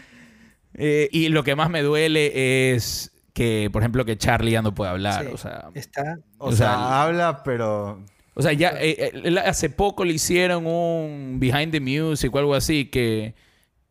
Eh, 0.74 1.08
y 1.12 1.28
lo 1.28 1.42
que 1.42 1.56
más 1.56 1.70
me 1.70 1.82
duele 1.82 2.72
es 2.74 3.12
que, 3.32 3.68
por 3.72 3.82
ejemplo, 3.82 4.04
que 4.04 4.16
Charlie 4.18 4.52
ya 4.52 4.62
no 4.62 4.74
puede 4.74 4.90
hablar. 4.90 5.24
Sí. 5.26 5.30
O 5.32 5.36
sea, 5.36 5.68
Está. 5.74 6.18
O, 6.38 6.48
O 6.48 6.52
sea, 6.52 6.68
sea, 6.68 7.02
habla, 7.02 7.42
pero. 7.44 8.04
o 8.34 8.42
sea, 8.42 8.52
ya 8.52 8.70
eh, 8.80 9.10
eh, 9.24 9.36
hace 9.44 9.70
poco 9.70 10.04
le 10.04 10.12
hicieron 10.12 10.66
un 10.66 11.38
Behind 11.40 11.72
the 11.72 11.80
Music 11.80 12.34
o 12.34 12.38
algo 12.38 12.54
así 12.54 12.86
que 12.86 13.34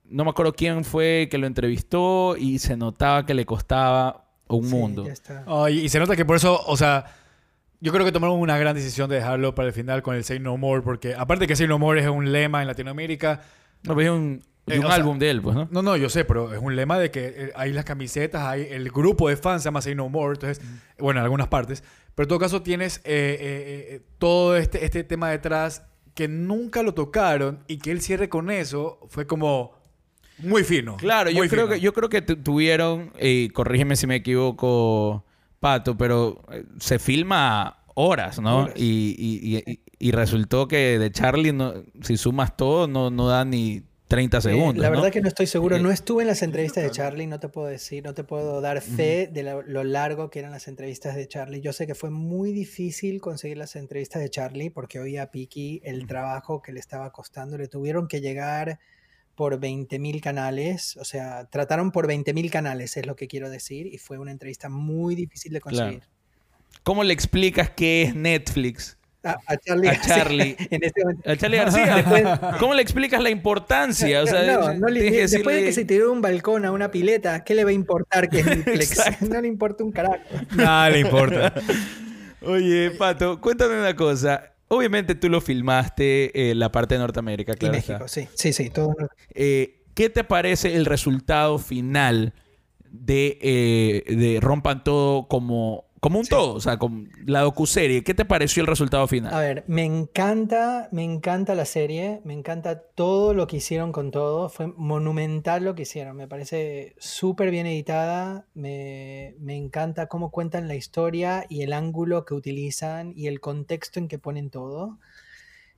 no 0.06 0.24
me 0.24 0.30
acuerdo 0.32 0.54
quién 0.54 0.84
fue 0.86 1.28
que 1.30 1.38
lo 1.38 1.48
entrevistó 1.48 2.36
y 2.38 2.60
se 2.60 2.78
notaba 2.78 3.26
que 3.26 3.34
le 3.34 3.46
costaba 3.46 4.29
un 4.58 4.66
sí, 4.66 4.76
mundo. 4.76 5.06
ya 5.06 5.14
está. 5.14 5.44
Ay, 5.48 5.80
y 5.80 5.90
se 5.90 6.00
nota 6.00 6.16
que 6.16 6.26
por 6.26 6.36
eso, 6.36 6.62
o 6.66 6.76
sea, 6.78 7.06
yo 7.80 7.92
creo 7.94 8.06
que 8.06 8.12
tomaron 8.12 8.40
una 8.40 8.58
gran 8.58 8.76
decisión 8.76 9.10
de 9.10 9.16
dejarlo 9.18 9.56
para 9.56 9.68
el 9.70 9.74
final 9.74 10.02
con 10.02 10.16
el 10.16 10.24
Say 10.24 10.40
No 10.40 10.58
More, 10.58 10.82
porque 10.82 11.16
aparte 11.16 11.48
que 11.48 11.56
Say 11.56 11.68
No 11.68 11.80
More 11.80 12.02
es 12.02 12.08
un 12.08 12.32
lema 12.32 12.62
en 12.62 12.68
Latinoamérica. 12.68 13.42
No, 13.84 13.96
pero 13.96 14.02
es 14.02 14.20
un, 14.20 14.44
Eh, 14.68 14.78
un 14.78 14.86
o 14.86 14.88
sea, 14.88 14.98
álbum 14.98 15.18
de 15.18 15.30
él, 15.32 15.42
pues, 15.42 15.56
¿no? 15.56 15.68
No, 15.72 15.82
no, 15.82 15.96
yo 15.96 16.10
sé, 16.10 16.26
pero 16.26 16.54
es 16.54 16.60
un 16.62 16.76
lema 16.76 17.00
de 17.00 17.10
que 17.10 17.26
eh, 17.28 17.52
hay 17.56 17.72
las 17.72 17.86
camisetas, 17.86 18.42
hay 18.44 18.68
el 18.70 18.92
grupo 18.92 19.30
de 19.30 19.38
fans 19.38 19.64
se 19.64 19.68
llama 19.68 19.82
Say 19.82 19.96
No 19.96 20.10
More, 20.10 20.34
entonces, 20.34 20.62
bueno, 20.98 21.20
en 21.22 21.24
algunas 21.24 21.48
partes. 21.48 21.84
Pero 22.16 22.26
en 22.26 22.28
todo 22.28 22.40
caso 22.40 22.62
tienes 22.62 23.02
eh, 23.06 24.02
todo 24.18 24.58
este, 24.58 24.84
este 24.84 25.04
tema 25.06 25.30
detrás 25.30 25.84
que 26.14 26.28
nunca 26.28 26.84
lo 26.84 26.94
tocaron 26.94 27.64
y 27.68 27.78
que 27.78 27.92
él 27.92 28.02
cierre 28.02 28.28
con 28.28 28.52
eso 28.52 29.00
fue 29.08 29.26
como 29.26 29.79
muy 30.42 30.64
fino. 30.64 30.98
Claro, 30.98 31.30
yo 31.30 31.48
creo, 31.48 31.68
que, 31.68 31.80
yo 31.80 31.94
creo 31.94 32.10
que 32.10 32.22
tu- 32.22 32.38
tuvieron, 32.38 33.12
y 33.20 33.50
corrígeme 33.50 33.96
si 33.96 34.08
me 34.08 34.16
equivoco, 34.18 35.26
Pato, 35.60 35.98
pero 35.98 36.42
eh, 36.52 36.64
se 36.80 37.00
filma 37.00 37.78
horas, 37.96 38.40
¿no? 38.40 38.60
Horas. 38.64 38.74
Y, 38.78 39.16
y- 39.18 39.58
y- 39.58 39.72
y- 39.74 39.80
y 40.00 40.12
resultó 40.12 40.68
que 40.68 40.98
de 40.98 41.12
Charlie, 41.12 41.52
no, 41.52 41.74
si 42.02 42.16
sumas 42.16 42.56
todo, 42.56 42.88
no, 42.88 43.10
no 43.10 43.28
da 43.28 43.44
ni 43.44 43.84
30 44.08 44.38
Eh, 44.38 44.42
segundos. 44.42 44.78
la 44.78 44.90
¿no? 44.90 44.96
verdad 44.96 45.12
que 45.12 45.22
no 45.22 45.28
estoy 45.28 45.46
seguro. 45.46 45.76
Eh, 45.76 45.80
No 45.82 45.92
estuve 45.92 46.24
en 46.24 46.28
las 46.30 46.42
entrevistas 46.42 46.84
de 46.84 46.90
Charlie, 46.92 47.28
no 47.28 47.40
te 47.40 47.48
puedo 47.50 47.68
decir, 47.68 48.04
no 48.04 48.14
te 48.16 48.24
puedo 48.24 48.60
dar 48.62 48.82
fe 48.82 49.30
de 49.32 49.44
lo 49.44 49.84
largo 49.84 50.30
que 50.32 50.40
eran 50.40 50.52
las 50.52 50.68
entrevistas 50.68 51.16
de 51.16 51.28
Charlie. 51.28 51.62
Yo 51.62 51.74
sé 51.74 51.86
que 51.86 51.94
fue 51.94 52.10
muy 52.10 52.52
difícil 52.54 53.20
conseguir 53.22 53.58
las 53.58 53.76
entrevistas 53.76 54.22
de 54.22 54.30
Charlie 54.30 54.70
porque 54.72 55.00
oía 55.00 55.24
a 55.24 55.32
Piki 55.32 55.82
el 55.84 56.08
trabajo 56.08 56.62
que 56.64 56.72
le 56.72 56.80
estaba 56.80 57.12
costando. 57.12 57.58
Le 57.58 57.68
tuvieron 57.68 58.08
que 58.08 58.20
llegar 58.22 58.80
por 59.40 59.58
20.000 59.58 60.20
canales, 60.20 60.98
o 60.98 61.06
sea, 61.06 61.46
trataron 61.46 61.92
por 61.92 62.10
20.000 62.10 62.50
canales, 62.50 62.98
es 62.98 63.06
lo 63.06 63.16
que 63.16 63.30
quiero 63.30 63.50
decir, 63.50 63.88
y 63.88 63.98
fue 63.98 64.18
una 64.18 64.32
entrevista 64.32 64.68
muy 64.68 65.16
difícil 65.16 65.54
de 65.54 65.62
Claro. 65.62 65.78
conseguir. 65.78 66.04
¿Cómo 66.84 67.06
le 67.06 67.14
explicas 67.14 67.70
qué 67.70 68.02
es 68.04 68.16
Netflix? 68.16 68.98
A, 69.24 69.38
a 69.48 69.56
Charlie, 69.56 69.88
A 69.88 70.02
Charlie. 70.02 70.58
en 70.72 70.84
este 70.84 71.02
momento. 71.06 71.30
A 71.32 71.38
Charlie 71.38 71.58
García. 71.58 71.96
Después- 71.96 72.26
¿Cómo 72.60 72.74
le 72.74 72.82
explicas 72.82 73.24
la 73.24 73.30
importancia? 73.30 74.22
O 74.24 74.28
sea, 74.28 74.46
no, 74.58 74.74
no 74.74 74.88
le- 74.90 75.10
después 75.10 75.56
de 75.56 75.64
que 75.64 75.72
se 75.72 75.86
tiró 75.86 76.08
de 76.08 76.12
un 76.12 76.22
balcón 76.22 76.66
a 76.66 76.74
una 76.74 76.92
pileta, 76.92 77.46
¿qué 77.46 77.56
le 77.56 77.64
va 77.64 77.70
a 77.70 77.74
importar 77.74 78.28
que 78.30 78.40
es 78.42 78.46
Netflix? 78.66 79.22
No 79.22 79.40
le 79.40 79.48
importa 79.48 79.86
un 79.86 79.94
carajo. 79.94 80.20
Nada 80.54 80.90
le 80.90 81.00
importa. 81.00 81.54
Oye, 82.42 82.92
Pato, 82.92 83.40
cuéntame 83.40 83.80
una 83.80 83.96
cosa. 83.96 84.52
Obviamente 84.70 85.16
tú 85.16 85.30
lo 85.30 85.42
filmaste 85.42 86.52
eh, 86.52 86.56
la 86.56 86.72
parte 86.72 86.96
de 86.96 87.00
Norteamérica, 87.00 87.54
Y 87.54 87.56
claro. 87.58 87.74
México, 87.74 88.06
está. 88.06 88.08
sí, 88.08 88.28
sí, 88.36 88.54
sí, 88.54 88.70
todo. 88.70 88.96
Eh, 89.34 89.84
¿Qué 89.96 90.10
te 90.10 90.24
parece 90.24 90.76
el 90.76 90.86
resultado 90.86 91.58
final 91.58 92.34
de, 92.90 93.38
eh, 93.42 94.16
de 94.16 94.40
Rompan 94.40 94.84
Todo 94.84 95.28
como, 95.28 95.89
como 96.00 96.20
un 96.20 96.26
todo? 96.26 96.54
O 96.54 96.62
sea, 96.62 96.78
como 96.78 97.08
la 97.26 97.42
docuserie. 97.42 98.04
¿Qué 98.04 98.14
te 98.14 98.26
pareció 98.26 98.62
el 98.62 98.68
resultado 98.68 99.08
final? 99.08 99.34
A 99.34 99.40
ver, 99.40 99.64
me 99.68 99.84
encanta, 99.84 100.90
me 100.92 101.04
encanta 101.04 101.56
la 101.56 101.66
serie, 101.66 102.22
me 102.24 102.34
encanta 102.34 102.82
todo 102.82 103.34
lo 103.34 103.48
que 103.48 103.58
hicieron 103.58 103.92
con 103.92 104.12
todo, 104.12 104.50
fue 104.50 104.68
monumental 104.68 105.64
lo 105.64 105.76
que 105.76 105.84
hicieron, 105.84 106.16
me 106.16 106.28
parece 106.28 106.96
súper 107.00 107.52
bien 107.52 107.66
editada, 107.66 108.46
me, 108.54 109.36
me 109.40 109.56
encanta 109.56 110.08
cómo 110.08 110.32
cuentan 110.32 110.68
la 110.68 110.76
historia 110.76 111.46
y 111.50 111.62
el 111.64 111.74
ángulo 111.74 112.26
que 112.26 112.34
utilizan 112.34 113.14
y 113.16 113.28
el 113.28 113.40
contexto 113.40 114.00
en 114.00 114.08
que 114.08 114.20
ponen 114.20 114.50
todo. 114.50 115.00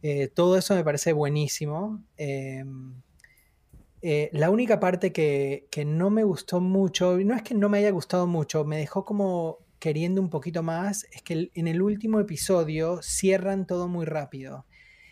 Eh, 0.04 0.28
todo 0.28 0.58
eso 0.58 0.76
me 0.76 0.84
parece 0.84 1.14
buenísimo. 1.14 2.04
Em, 2.18 3.02
eh, 4.02 4.30
la 4.34 4.50
única 4.50 4.80
parte 4.80 5.12
que, 5.14 5.68
que 5.70 5.86
no 5.86 6.10
me 6.10 6.24
gustó 6.24 6.60
mucho, 6.60 7.18
no 7.18 7.36
es 7.36 7.44
que 7.44 7.54
no 7.54 7.70
me 7.70 7.80
haya 7.80 7.92
gustado 7.92 8.26
mucho, 8.26 8.66
me 8.66 8.78
dejó 8.78 9.06
como 9.06 9.60
queriendo 9.82 10.22
un 10.22 10.30
poquito 10.30 10.62
más, 10.62 11.08
es 11.12 11.24
que 11.24 11.50
en 11.56 11.68
el 11.68 11.82
último 11.82 12.20
episodio 12.20 13.00
cierran 13.02 13.66
todo 13.66 13.88
muy 13.88 14.06
rápido. 14.06 14.68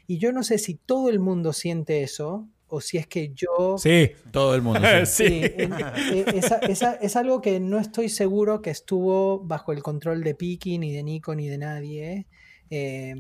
Y 0.05 0.19
yo 0.19 0.31
no 0.31 0.43
sé 0.43 0.59
si 0.59 0.75
todo 0.75 1.09
el 1.09 1.19
mundo 1.19 1.53
siente 1.53 2.03
eso 2.03 2.47
o 2.67 2.79
si 2.79 2.99
es 2.99 3.07
que 3.07 3.31
yo... 3.33 3.77
Sí. 3.79 4.11
Todo 4.31 4.53
el 4.53 4.61
mundo. 4.61 4.79
sí. 5.07 5.23
Sí. 5.25 5.25
Sí, 5.27 5.41
en- 5.57 5.73
eh, 5.73 6.97
es 7.01 7.15
algo 7.15 7.41
que 7.41 7.59
no 7.59 7.79
estoy 7.79 8.09
seguro 8.09 8.61
que 8.61 8.69
estuvo 8.69 9.39
bajo 9.39 9.71
el 9.73 9.81
control 9.81 10.23
de 10.23 10.35
Piki, 10.35 10.77
ni 10.77 10.93
de 10.93 11.01
Nico, 11.01 11.33
ni 11.33 11.47
de 11.47 11.57
nadie. 11.57 12.27
Eh, 12.69 13.15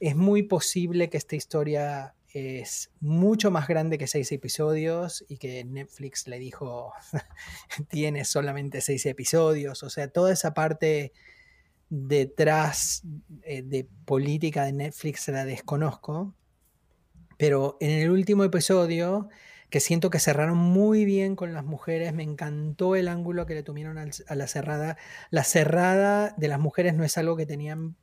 es 0.00 0.14
muy 0.16 0.42
posible 0.42 1.08
que 1.08 1.16
esta 1.16 1.34
historia 1.34 2.14
es 2.32 2.90
mucho 3.00 3.50
más 3.50 3.68
grande 3.68 3.98
que 3.98 4.06
seis 4.06 4.30
episodios 4.32 5.24
y 5.28 5.38
que 5.38 5.64
Netflix 5.64 6.26
le 6.26 6.38
dijo, 6.38 6.92
tiene 7.88 8.24
solamente 8.24 8.80
seis 8.80 9.06
episodios. 9.06 9.82
O 9.82 9.90
sea, 9.90 10.08
toda 10.08 10.32
esa 10.32 10.54
parte 10.54 11.12
detrás 11.90 13.02
eh, 13.42 13.62
de 13.62 13.88
política 14.04 14.64
de 14.64 14.72
Netflix 14.72 15.28
la 15.28 15.44
desconozco. 15.44 16.34
Pero 17.38 17.76
en 17.80 17.90
el 17.90 18.10
último 18.10 18.44
episodio, 18.44 19.28
que 19.70 19.80
siento 19.80 20.10
que 20.10 20.18
cerraron 20.18 20.58
muy 20.58 21.04
bien 21.04 21.36
con 21.36 21.54
las 21.54 21.64
mujeres, 21.64 22.12
me 22.12 22.24
encantó 22.24 22.96
el 22.96 23.08
ángulo 23.08 23.46
que 23.46 23.54
le 23.54 23.62
tuvieron 23.62 23.96
a 23.98 24.34
la 24.34 24.46
cerrada. 24.48 24.96
La 25.30 25.44
cerrada 25.44 26.34
de 26.36 26.48
las 26.48 26.58
mujeres 26.58 26.94
no 26.94 27.04
es 27.04 27.16
algo 27.16 27.36
que 27.36 27.46
tenían 27.46 27.96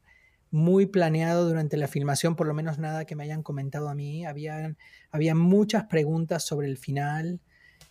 muy 0.56 0.86
planeado 0.86 1.46
durante 1.46 1.76
la 1.76 1.90
filmación, 1.90 2.38
por 2.38 2.48
lo 2.48 2.54
menos 2.54 2.80
nada 2.80 3.04
que 3.04 3.14
me 3.14 3.26
hayan 3.26 3.44
comentado 3.44 3.90
a 3.90 3.94
mí. 3.94 4.26
Había, 4.26 4.74
muchas 5.36 5.84
preguntas 5.84 6.46
sobre 6.46 6.68
el 6.68 6.78
final. 6.78 7.42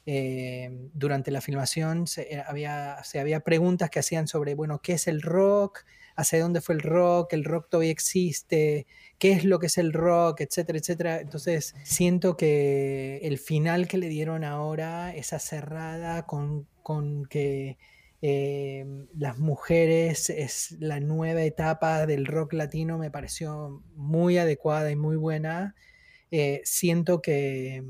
eh, 0.07 0.70
durante 0.94 1.31
la 1.31 1.40
filmación 1.42 2.07
se, 2.07 2.22
eh, 2.22 2.42
había, 2.46 3.03
se 3.05 3.20
había 3.20 3.40
preguntas 3.40 3.90
que 3.90 3.98
hacían 3.98 4.29
sobre, 4.29 4.55
bueno, 4.55 4.81
¿qué 4.81 4.94
es 4.94 5.09
el 5.09 5.20
rock? 5.20 5.85
¿Hacia 6.16 6.40
dónde 6.40 6.62
fue 6.62 6.74
el 6.74 6.81
rock? 6.81 7.35
¿El 7.35 7.44
rock 7.44 7.68
todavía 7.68 7.90
existe? 7.90 8.87
¿Qué 9.18 9.33
es 9.33 9.44
lo 9.44 9.59
que 9.59 9.66
es 9.66 9.77
el 9.79 9.92
rock? 9.92 10.40
Etcétera, 10.40 10.79
etcétera. 10.79 11.20
Entonces, 11.20 11.74
siento 11.85 12.37
que 12.37 13.18
el 13.22 13.38
final 13.38 13.88
que 13.88 13.98
le 13.98 14.09
dieron 14.09 14.42
ahora, 14.42 15.14
esa 15.14 15.38
cerrada 15.38 16.24
con, 16.24 16.66
con 16.83 17.27
que 17.27 17.77
eh, 18.27 18.87
las 19.19 19.39
mujeres 19.39 20.31
es 20.31 20.77
la 20.81 20.99
nueva 20.99 21.43
etapa 21.43 22.07
del 22.07 22.25
rock 22.25 22.55
latino, 22.55 22.97
me 22.97 23.11
pareció 23.11 23.83
muy 23.97 24.39
adecuada 24.39 24.91
y 24.91 24.97
muy 24.97 25.17
buena. 25.17 25.75
Eh, 26.31 26.63
siento 26.65 27.21
que 27.21 27.85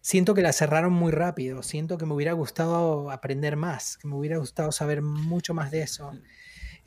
siento 0.00 0.32
que 0.32 0.40
la 0.40 0.54
cerraron 0.54 0.94
muy 0.94 1.12
rápido. 1.12 1.62
Siento 1.62 1.98
que 1.98 2.06
me 2.06 2.14
hubiera 2.14 2.32
gustado 2.32 3.10
aprender 3.10 3.56
más, 3.56 3.98
que 3.98 4.08
me 4.08 4.16
hubiera 4.16 4.38
gustado 4.38 4.72
saber 4.72 5.02
mucho 5.02 5.52
más 5.52 5.70
de 5.70 5.82
eso. 5.82 6.12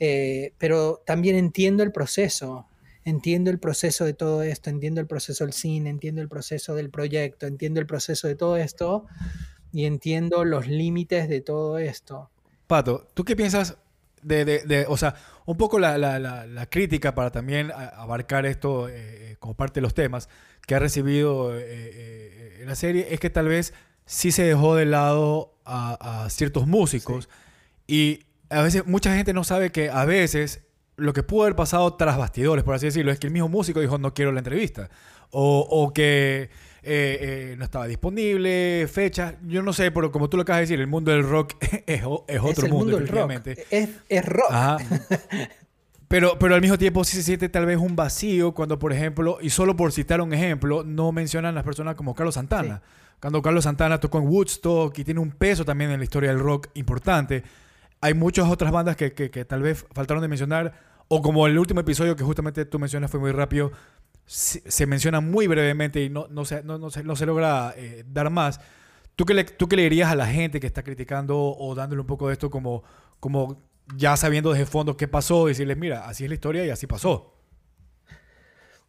Eh, 0.00 0.52
pero 0.58 1.04
también 1.06 1.36
entiendo 1.36 1.84
el 1.84 1.92
proceso. 1.92 2.66
Entiendo 3.04 3.52
el 3.52 3.60
proceso 3.60 4.04
de 4.04 4.14
todo 4.14 4.42
esto, 4.42 4.70
entiendo 4.70 5.00
el 5.00 5.06
proceso 5.06 5.44
del 5.44 5.52
cine, 5.52 5.88
entiendo 5.88 6.20
el 6.20 6.28
proceso 6.28 6.74
del 6.74 6.90
proyecto, 6.90 7.46
entiendo 7.46 7.78
el 7.78 7.86
proceso 7.86 8.26
de 8.26 8.34
todo 8.34 8.56
esto 8.56 9.06
y 9.70 9.84
entiendo 9.84 10.44
los 10.44 10.66
límites 10.66 11.28
de 11.28 11.40
todo 11.42 11.78
esto. 11.78 12.32
Pato, 12.66 13.06
¿tú 13.14 13.24
qué 13.24 13.36
piensas 13.36 13.76
de, 14.22 14.44
de- 14.44 14.62
de- 14.64 14.86
o 14.88 14.96
sea, 14.96 15.14
un 15.44 15.56
poco 15.56 15.78
la, 15.78 15.98
la- 15.98 16.18
la- 16.18 16.46
la 16.46 16.66
crítica 16.66 17.14
para 17.14 17.30
también 17.30 17.70
a- 17.70 17.88
abarcar 17.88 18.46
esto 18.46 18.88
eh, 18.90 19.36
como 19.38 19.54
parte 19.54 19.74
de 19.80 19.82
los 19.82 19.94
temas 19.94 20.28
que 20.66 20.74
ha 20.74 20.78
recibido 20.78 21.56
eh, 21.56 21.62
eh, 21.64 22.64
la 22.66 22.74
serie 22.74 23.08
es 23.10 23.20
que 23.20 23.30
tal 23.30 23.46
vez 23.48 23.72
sí 24.04 24.32
se 24.32 24.42
dejó 24.42 24.74
de 24.74 24.86
lado 24.86 25.54
a, 25.64 26.24
a 26.24 26.30
ciertos 26.30 26.66
músicos 26.66 27.28
y 27.86 28.24
a 28.50 28.62
veces 28.62 28.86
mucha 28.86 29.14
gente 29.14 29.32
no 29.32 29.44
sabe 29.44 29.70
que 29.70 29.90
a 29.90 30.04
veces 30.04 30.62
lo 30.96 31.12
que 31.12 31.22
pudo 31.22 31.42
haber 31.42 31.54
pasado 31.56 31.94
tras 31.94 32.16
bastidores, 32.16 32.64
por 32.64 32.74
así 32.74 32.86
decirlo, 32.86 33.12
es 33.12 33.18
que 33.20 33.26
el 33.28 33.32
mismo 33.32 33.48
músico 33.48 33.80
dijo 33.80 33.98
no 33.98 34.14
quiero 34.14 34.32
la 34.32 34.40
entrevista 34.40 34.88
o, 35.30 35.60
o 35.70 35.92
que 35.92 36.50
eh, 36.86 37.18
eh, 37.52 37.54
no 37.58 37.64
estaba 37.64 37.86
disponible, 37.86 38.86
fecha, 38.90 39.34
yo 39.46 39.62
no 39.62 39.72
sé, 39.72 39.90
pero 39.90 40.10
como 40.12 40.28
tú 40.30 40.36
lo 40.36 40.42
acabas 40.44 40.58
de 40.60 40.62
decir, 40.62 40.80
el 40.80 40.86
mundo 40.86 41.10
del 41.10 41.22
rock 41.28 41.54
es, 41.86 42.02
otro 42.04 42.24
es 42.50 42.58
el 42.62 42.70
mundo, 42.70 42.96
del 42.98 43.08
rock. 43.08 43.30
Es, 43.70 43.90
es 44.08 44.24
rock. 44.24 44.50
Ajá. 44.50 44.78
Pero, 46.08 46.38
pero 46.38 46.54
al 46.54 46.60
mismo 46.60 46.78
tiempo 46.78 47.02
sí 47.02 47.16
se 47.16 47.24
siente 47.24 47.48
tal 47.48 47.66
vez 47.66 47.78
un 47.78 47.96
vacío 47.96 48.52
cuando, 48.54 48.78
por 48.78 48.92
ejemplo, 48.92 49.38
y 49.40 49.50
solo 49.50 49.74
por 49.74 49.90
citar 49.90 50.20
un 50.20 50.32
ejemplo, 50.32 50.84
no 50.84 51.10
mencionan 51.10 51.52
las 51.56 51.64
personas 51.64 51.96
como 51.96 52.14
Carlos 52.14 52.36
Santana. 52.36 52.80
Cuando 53.20 53.42
Carlos 53.42 53.64
Santana 53.64 53.98
tocó 53.98 54.18
en 54.18 54.28
Woodstock 54.28 54.96
y 55.00 55.02
tiene 55.02 55.18
un 55.18 55.32
peso 55.32 55.64
también 55.64 55.90
en 55.90 55.98
la 55.98 56.04
historia 56.04 56.30
del 56.30 56.38
rock 56.38 56.68
importante, 56.74 57.42
hay 58.00 58.14
muchas 58.14 58.46
otras 58.46 58.70
bandas 58.70 58.94
que, 58.94 59.14
que- 59.14 59.30
que 59.32 59.44
tal 59.44 59.62
vez 59.62 59.84
faltaron 59.94 60.22
de 60.22 60.28
mencionar 60.28 60.74
O 61.08 61.22
como 61.22 61.44
el 61.48 61.58
último 61.58 61.80
episodio 61.80 62.14
que 62.14 62.22
justamente 62.22 62.64
tú 62.66 62.78
mencionas 62.78 63.10
fue 63.10 63.18
muy 63.18 63.32
rápido, 63.32 63.72
se, 64.26 64.86
menciona 64.86 65.20
muy 65.20 65.46
brevemente 65.46 66.02
y 66.02 66.10
no, 66.10 66.26
no, 66.28 66.44
se, 66.44 66.62
no, 66.62 66.78
no 66.78 66.90
se, 66.90 67.04
no 67.04 67.16
se 67.16 67.26
logra 67.26 67.74
eh, 67.76 68.04
dar 68.06 68.30
más. 68.30 68.60
¿Tú 69.14 69.24
qué, 69.24 69.34
le, 69.34 69.44
¿Tú 69.44 69.68
qué 69.68 69.76
le 69.76 69.82
dirías 69.84 70.10
a 70.10 70.16
la 70.16 70.26
gente 70.26 70.60
que 70.60 70.66
está 70.66 70.82
criticando 70.82 71.38
o 71.38 71.74
dándole 71.74 72.00
un 72.00 72.06
poco 72.06 72.26
de 72.26 72.34
esto 72.34 72.50
como, 72.50 72.82
como 73.20 73.62
ya 73.96 74.16
sabiendo 74.16 74.52
desde 74.52 74.66
fondo 74.66 74.96
qué 74.96 75.08
pasó? 75.08 75.46
Decirles, 75.46 75.78
mira, 75.78 76.06
así 76.06 76.24
es 76.24 76.30
la 76.30 76.34
historia 76.34 76.66
y 76.66 76.70
así 76.70 76.86
pasó. 76.86 77.34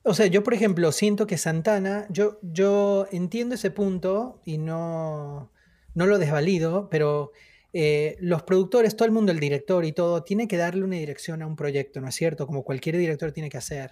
O 0.03 0.13
sea, 0.13 0.25
yo 0.25 0.43
por 0.43 0.53
ejemplo 0.53 0.91
siento 0.91 1.27
que 1.27 1.37
Santana, 1.37 2.07
yo, 2.09 2.39
yo 2.41 3.07
entiendo 3.11 3.55
ese 3.55 3.71
punto 3.71 4.41
y 4.45 4.57
no, 4.57 5.51
no 5.93 6.05
lo 6.05 6.17
desvalido, 6.17 6.89
pero 6.89 7.31
eh, 7.73 8.17
los 8.21 8.43
productores, 8.43 8.95
todo 8.95 9.05
el 9.05 9.11
mundo, 9.11 9.31
el 9.31 9.39
director 9.39 9.85
y 9.85 9.91
todo, 9.91 10.23
tiene 10.23 10.47
que 10.47 10.57
darle 10.57 10.83
una 10.83 10.95
dirección 10.95 11.41
a 11.41 11.47
un 11.47 11.55
proyecto, 11.55 12.01
¿no 12.01 12.07
es 12.07 12.15
cierto? 12.15 12.47
Como 12.47 12.63
cualquier 12.63 12.97
director 12.97 13.31
tiene 13.33 13.49
que 13.49 13.57
hacer. 13.57 13.91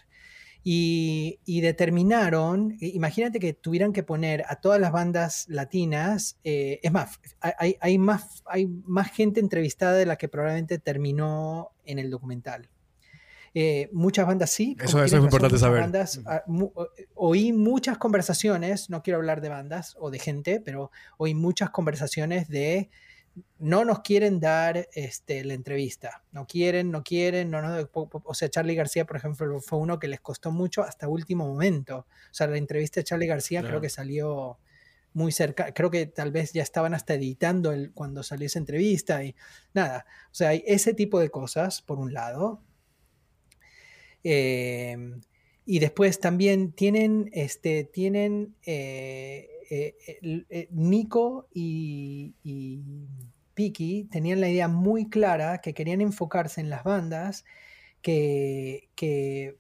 Y, 0.68 1.40
y 1.46 1.62
determinaron, 1.62 2.76
imagínate 2.80 3.40
que 3.40 3.54
tuvieran 3.54 3.94
que 3.94 4.02
poner 4.02 4.44
a 4.50 4.56
todas 4.56 4.82
las 4.82 4.92
bandas 4.92 5.46
latinas, 5.48 6.40
eh, 6.44 6.80
es 6.82 6.92
más, 6.92 7.20
hay, 7.40 7.78
hay 7.80 8.00
más, 8.00 8.42
hay 8.48 8.66
más 8.66 9.12
gente 9.12 9.40
entrevistada 9.40 9.94
de 9.94 10.08
la 10.08 10.16
que 10.16 10.28
probablemente 10.28 10.80
terminó 10.80 11.70
en 11.86 12.00
el 12.00 12.10
documental. 12.10 12.68
Eh, 13.54 13.90
muchas 13.94 14.26
bandas 14.26 14.50
sí. 14.50 14.76
Eso- 14.82 15.04
eso 15.04 15.18
es 15.18 15.24
importante 15.24 15.54
muchas 15.54 15.60
saber. 15.62 15.82
bandas, 15.82 16.20
ah, 16.26 16.42
mu- 16.48 16.72
eh, 16.98 17.06
oí 17.14 17.54
muchas 17.54 18.00
conversaciones, 18.00 18.90
no 18.90 19.04
quiero 19.04 19.18
hablar 19.20 19.42
de 19.42 19.50
bandas 19.50 19.96
o 20.00 20.10
de 20.10 20.18
gente, 20.18 20.60
pero 20.60 20.90
oí 21.18 21.36
muchas 21.36 21.70
conversaciones 21.70 22.50
de 22.50 22.90
no 23.60 23.84
nos 23.86 24.00
quieren 24.00 24.40
dar 24.40 24.88
este, 24.94 25.44
la 25.44 25.54
entrevista. 25.54 26.24
No 26.32 26.46
quieren, 26.48 26.92
no 26.92 27.04
quieren, 27.04 27.50
no, 27.52 27.62
no, 27.62 27.88
po- 27.88 28.08
po- 28.10 28.22
o 28.26 28.34
sea, 28.34 28.50
Charlie 28.50 28.76
García, 28.76 29.06
por 29.06 29.18
ejemplo, 29.18 29.60
fue 29.62 29.80
uno 29.80 30.00
que 30.00 30.08
les 30.08 30.22
costó 30.22 30.52
mucho 30.52 30.84
hasta 30.84 31.08
último 31.08 31.46
momento. 31.48 32.00
O 32.00 32.34
sea, 32.34 32.48
la 32.48 32.58
entrevista 32.58 33.00
de 33.00 33.06
Charlie 33.06 33.28
García 33.28 33.60
Claro. 33.62 33.74
creo 33.74 33.82
que 33.82 33.90
salió 33.90 34.60
muy 35.14 35.32
cerca, 35.32 35.74
creo 35.74 35.90
que 35.92 36.06
tal 36.08 36.32
vez 36.32 36.52
ya 36.54 36.62
estaban 36.64 36.94
hasta 36.94 37.14
editando 37.14 37.72
el, 37.72 37.94
cuando 37.94 38.22
salió 38.24 38.48
esa 38.48 38.60
entrevista 38.60 39.24
y 39.24 39.36
nada. 39.74 40.06
O 40.32 40.34
sea, 40.36 40.50
hay 40.50 40.64
ese 40.68 40.94
tipo 40.94 41.20
de 41.20 41.30
cosas, 41.30 41.82
por 41.82 42.00
un 42.00 42.14
lado. 42.14 42.62
Eh, 44.24 44.98
y 45.66 45.80
después 45.80 46.20
también 46.20 46.72
tienen, 46.74 47.30
este, 47.34 47.84
tienen 47.86 48.56
eh, 48.66 49.50
eh, 49.70 49.96
eh, 50.50 50.68
Nico 50.72 51.48
y, 51.54 52.36
y 52.44 52.82
Piki 53.54 54.06
tenían 54.12 54.42
la 54.42 54.50
idea 54.50 54.68
muy 54.68 55.10
clara 55.10 55.60
que 55.62 55.74
querían 55.74 56.02
enfocarse 56.02 56.62
en 56.62 56.70
las 56.70 56.84
bandas 56.84 57.46
que, 58.02 58.90
que, 58.96 59.58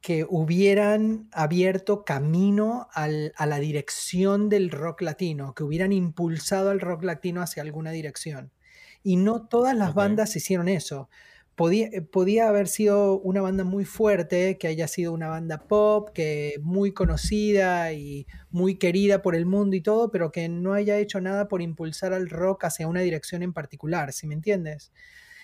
que 0.00 0.24
hubieran 0.28 1.28
abierto 1.32 2.04
camino 2.04 2.88
al- 2.92 3.32
a 3.36 3.46
la 3.46 3.58
dirección 3.58 4.48
del 4.48 4.70
rock 4.70 5.02
latino, 5.02 5.54
que 5.54 5.64
hubieran 5.64 5.92
impulsado 5.92 6.70
al 6.70 6.80
rock 6.80 7.02
latino 7.04 7.42
hacia 7.42 7.62
alguna 7.62 7.90
dirección. 7.90 8.52
Y 9.02 9.16
no 9.16 9.48
todas 9.48 9.76
las 9.76 9.94
bandas 9.94 10.36
hicieron 10.36 10.68
eso. 10.68 11.08
Podía, 11.58 11.88
eh, 11.88 12.02
podía 12.02 12.48
haber 12.48 12.68
sido 12.68 13.18
una 13.20 13.42
banda 13.42 13.64
muy 13.64 13.84
fuerte, 13.84 14.56
que 14.58 14.68
haya 14.68 14.86
sido 14.88 15.12
una 15.12 15.28
banda 15.28 15.66
pop, 15.66 16.10
que 16.14 16.54
muy 16.62 16.92
conocida 16.92 17.92
y 17.92 18.28
muy 18.50 18.76
querida 18.78 19.22
por 19.22 19.34
el 19.34 19.44
mundo 19.44 19.74
y 19.76 19.80
todo, 19.82 20.10
pero 20.12 20.30
que 20.30 20.48
no 20.48 20.72
haya 20.72 20.96
hecho 20.98 21.20
nada 21.20 21.48
por 21.48 21.60
impulsar 21.60 22.12
al 22.12 22.30
rock 22.30 22.64
hacia 22.66 22.86
una 22.86 23.00
dirección 23.00 23.42
en 23.42 23.52
particular, 23.52 24.12
¿sí 24.12 24.28
me 24.28 24.34
entiendes? 24.34 24.92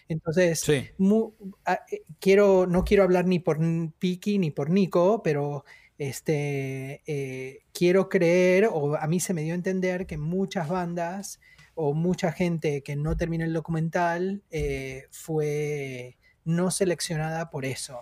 Entonces, 0.08 0.60
Sí. 0.60 0.86
mu- 0.98 1.32
a- 1.64 1.80
eh, 1.90 2.02
quiero, 2.20 2.66
no 2.66 2.84
quiero 2.84 3.02
hablar 3.02 3.26
ni 3.26 3.40
por 3.40 3.58
Piki 3.98 4.38
ni 4.38 4.52
por 4.52 4.70
Nico, 4.70 5.20
pero 5.24 5.64
este, 5.98 7.02
eh, 7.06 7.64
quiero 7.72 8.08
creer, 8.08 8.68
o 8.72 8.96
a 8.96 9.06
mí 9.08 9.18
se 9.20 9.34
me 9.34 9.42
dio 9.42 9.52
a 9.54 9.56
entender 9.56 10.06
que 10.06 10.18
muchas 10.18 10.68
bandas 10.68 11.40
o 11.74 11.92
mucha 11.94 12.32
gente 12.32 12.82
que 12.82 12.96
no 12.96 13.16
terminó 13.16 13.44
el 13.44 13.52
documental 13.52 14.42
eh, 14.50 15.06
fue 15.10 16.16
no 16.44 16.70
seleccionada 16.70 17.50
por 17.50 17.64
eso. 17.64 18.00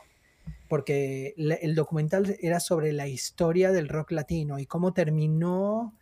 Porque 0.69 1.35
el 1.37 1.75
documental 1.75 2.37
era 2.41 2.59
sobre 2.59 2.93
la 2.93 3.07
historia 3.07 3.71
del 3.73 3.89
rock 3.89 4.11
latino 4.13 4.59
y 4.59 4.67
cómo 4.67 4.93
terminó, 4.93 5.95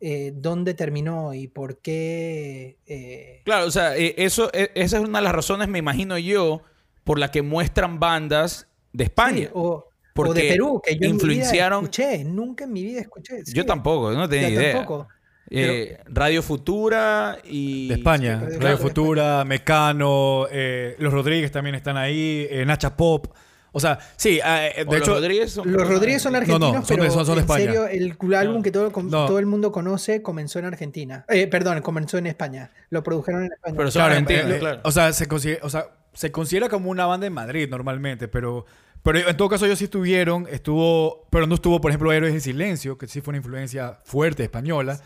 eh, 0.00 0.32
dónde 0.34 0.74
terminó 0.74 1.34
y 1.34 1.46
por 1.46 1.78
qué. 1.78 2.78
eh, 2.86 3.42
Claro, 3.44 3.66
o 3.66 3.70
sea, 3.70 3.96
eh, 3.96 4.14
eso, 4.18 4.50
esa 4.52 4.96
es 4.98 5.04
una 5.04 5.18
de 5.18 5.24
las 5.24 5.34
razones, 5.34 5.68
me 5.68 5.78
imagino 5.78 6.18
yo, 6.18 6.62
por 7.04 7.18
la 7.18 7.30
que 7.30 7.42
muestran 7.42 8.00
bandas 8.00 8.66
de 8.92 9.04
España. 9.04 9.46
Sí, 9.46 9.50
o, 9.54 9.62
o 9.62 9.88
porque 10.14 10.42
de 10.42 10.48
Perú, 10.48 10.80
que 10.84 10.96
yo 10.98 11.08
influenciaron- 11.08 11.84
en 11.84 11.92
mi 11.92 11.98
vida 11.98 12.14
escuché, 12.16 12.24
nunca 12.24 12.64
en 12.64 12.72
mi 12.72 12.82
vida 12.82 13.00
escuché. 13.00 13.38
Yo 13.46 13.62
sí, 13.62 13.66
tampoco, 13.66 14.10
no 14.12 14.28
tenía 14.28 14.48
idea. 14.48 14.72
tampoco. 14.72 15.08
Eh, 15.50 15.98
Radio 16.06 16.42
Futura 16.42 17.38
y... 17.44 17.88
De 17.88 17.94
España. 17.94 18.42
Radio 18.60 18.78
Futura, 18.78 19.44
Mecano, 19.44 20.46
eh, 20.50 20.94
Los 20.98 21.12
Rodríguez 21.12 21.50
también 21.50 21.74
están 21.74 21.96
ahí, 21.96 22.46
eh, 22.50 22.64
Nacha 22.66 22.96
Pop. 22.96 23.26
O 23.72 23.80
sea, 23.80 23.98
sí, 24.16 24.40
eh, 24.44 24.72
O 24.86 24.90
de 24.90 24.98
los 24.98 25.08
hecho, 25.08 25.14
Rodríguez 25.14 25.52
son 25.52 25.70
Los 25.72 25.86
Rodríguez 25.86 26.22
son 26.22 26.32
no, 26.32 26.38
argentinos, 26.38 26.86
son 26.86 26.96
de- 26.96 27.02
pero 27.02 27.10
son- 27.12 27.26
son 27.26 27.34
de 27.36 27.40
en 27.40 27.44
España. 27.44 27.64
serio, 27.64 27.86
el 27.86 28.34
álbum 28.34 28.62
que 28.62 28.70
todo, 28.70 28.90
No. 29.02 29.38
el 29.38 29.46
mundo 29.46 29.70
conoce 29.70 30.22
comenzó 30.22 30.58
en 30.58 30.64
Argentina. 30.64 31.24
Eh, 31.28 31.46
perdón, 31.46 31.80
comenzó 31.82 32.18
en 32.18 32.26
España. 32.26 32.70
Lo 32.90 33.02
produjeron 33.02 33.44
en 33.44 33.52
España. 33.52 33.74
Pero 33.76 33.90
son 33.90 34.00
Claro, 34.00 34.12
argentinos, 34.14 34.56
eh, 34.56 34.58
claro. 34.58 34.80
O 34.84 34.90
sea, 34.90 35.12
se 35.12 35.26
considera, 35.28 35.60
o 35.64 35.70
sea, 35.70 35.86
se 36.14 36.32
considera 36.32 36.68
como 36.68 36.90
una 36.90 37.06
banda 37.06 37.26
en 37.26 37.32
Madrid 37.34 37.68
normalmente, 37.70 38.26
pero, 38.26 38.64
pero 39.02 39.18
en 39.28 39.36
todo 39.36 39.48
caso 39.50 39.66
ellos 39.66 39.78
sí 39.78 39.84
estuvieron, 39.84 40.46
estuvo, 40.50 41.26
pero 41.30 41.46
no 41.46 41.54
estuvo, 41.54 41.80
por 41.80 41.90
ejemplo, 41.90 42.10
Héroes 42.10 42.32
en 42.34 42.40
Silencio, 42.40 42.96
que 42.98 43.06
sí 43.06 43.20
fue 43.20 43.32
una 43.32 43.38
influencia 43.38 43.98
fuerte 44.02 44.42
española. 44.42 44.98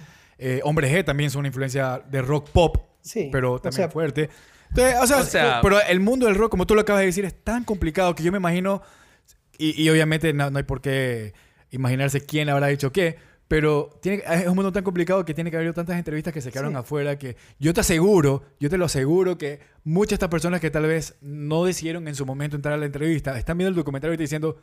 Eh, 0.43 0.61
Hombre 0.65 0.91
G 0.91 1.05
también 1.05 1.29
es 1.29 1.35
una 1.37 1.49
influencia 1.49 2.03
de 2.11 2.21
rock 2.23 2.49
pop, 2.51 2.77
Sí, 3.01 3.29
pero 3.33 3.53
o 3.55 3.59
también 3.61 3.77
sea- 3.77 3.89
fuerte. 3.91 4.29
Entonces, 4.71 4.97
o 5.01 5.07
sea, 5.07 5.17
O 5.19 5.23
sea- 5.25 5.61
pero 5.63 5.81
el 5.81 6.01
mundo 6.01 6.27
del 6.27 6.35
rock, 6.35 6.51
como 6.51 6.67
tú 6.67 6.75
lo 6.75 6.81
acabas 6.81 7.01
de 7.01 7.07
decir, 7.07 7.25
es 7.25 7.35
tan 7.45 7.63
complicado 7.65 8.15
que 8.15 8.23
yo 8.23 8.33
me 8.33 8.39
imagino, 8.39 8.83
y, 9.59 9.81
y 9.83 9.89
obviamente 9.91 10.33
no, 10.33 10.51
no 10.51 10.59
hay 10.59 10.65
por 10.65 10.81
qué 10.81 11.35
imaginarse 11.71 12.21
quién 12.23 12.49
habrá 12.49 12.67
dicho 12.69 12.91
qué, 12.91 13.17
pero 13.49 13.99
tiene, 14.01 14.23
es 14.27 14.47
un 14.47 14.55
mundo 14.55 14.73
tan 14.73 14.83
complicado 14.83 15.25
que 15.27 15.35
tiene 15.35 15.51
que 15.51 15.59
haber 15.59 15.75
tantas 15.75 15.99
entrevistas 15.99 16.33
que 16.33 16.41
se 16.41 16.51
quedaron 16.51 16.73
Sí. 16.73 16.79
afuera 16.79 17.19
que 17.19 17.37
yo 17.59 17.75
te 17.75 17.81
aseguro, 17.83 18.45
yo 18.59 18.71
te 18.71 18.79
lo 18.79 18.87
aseguro 18.87 19.37
que 19.37 19.61
muchas 19.85 20.11
de 20.11 20.15
estas 20.15 20.29
personas 20.31 20.61
que 20.61 20.71
tal 20.71 20.87
vez 20.87 21.17
no 21.21 21.65
decidieron 21.65 22.09
en 22.09 22.15
su 22.15 22.25
momento 22.25 22.57
entrar 22.57 22.73
a 22.75 22.79
la 22.79 22.87
entrevista 22.87 23.39
están 23.39 23.59
viendo 23.59 23.69
el 23.69 23.75
documental 23.77 24.13
y 24.15 24.17
diciendo, 24.17 24.57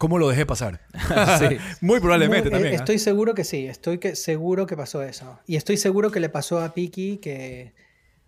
¿cómo 0.00 0.18
lo 0.18 0.28
dejé 0.30 0.46
pasar? 0.46 0.80
Sí. 1.38 1.58
Muy 1.82 2.00
probablemente 2.00 2.48
Muy- 2.48 2.48
eh, 2.48 2.52
también. 2.52 2.74
¿ah? 2.74 2.76
Estoy 2.78 2.98
seguro 2.98 3.34
que 3.34 3.44
sí, 3.44 3.66
estoy 3.66 3.98
que, 3.98 4.16
seguro 4.16 4.66
que 4.66 4.74
pasó 4.74 5.02
eso. 5.02 5.38
Y 5.46 5.56
estoy 5.56 5.76
seguro 5.76 6.10
que 6.10 6.20
le 6.20 6.30
pasó 6.30 6.58
a 6.58 6.72
Piki 6.72 7.18
que, 7.18 7.74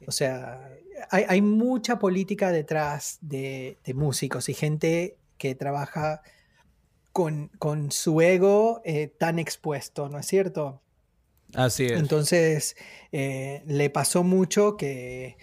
o 0.07 0.13
sea, 0.13 0.69
hay, 1.11 1.25
hay 1.27 1.41
mucha 1.41 1.99
política 1.99 2.53
detrás 2.53 3.17
de, 3.23 3.79
de 3.85 3.95
músicos 3.95 4.51
y 4.51 4.55
gente 4.55 5.17
que 5.39 5.55
trabaja 5.55 6.21
con, 7.11 7.49
con 7.59 7.91
su 7.91 8.21
ego 8.21 8.83
eh, 8.85 9.07
tan 9.19 9.39
expuesto, 9.39 10.11
¿no 10.11 10.19
es 10.19 10.27
cierto? 10.27 10.83
Así 11.55 11.87
es. 11.87 11.93
Entonces, 11.93 12.77
eh, 13.13 13.63
le 13.67 13.89
pasó 13.89 14.25
mucho 14.25 14.77
que 14.77 15.39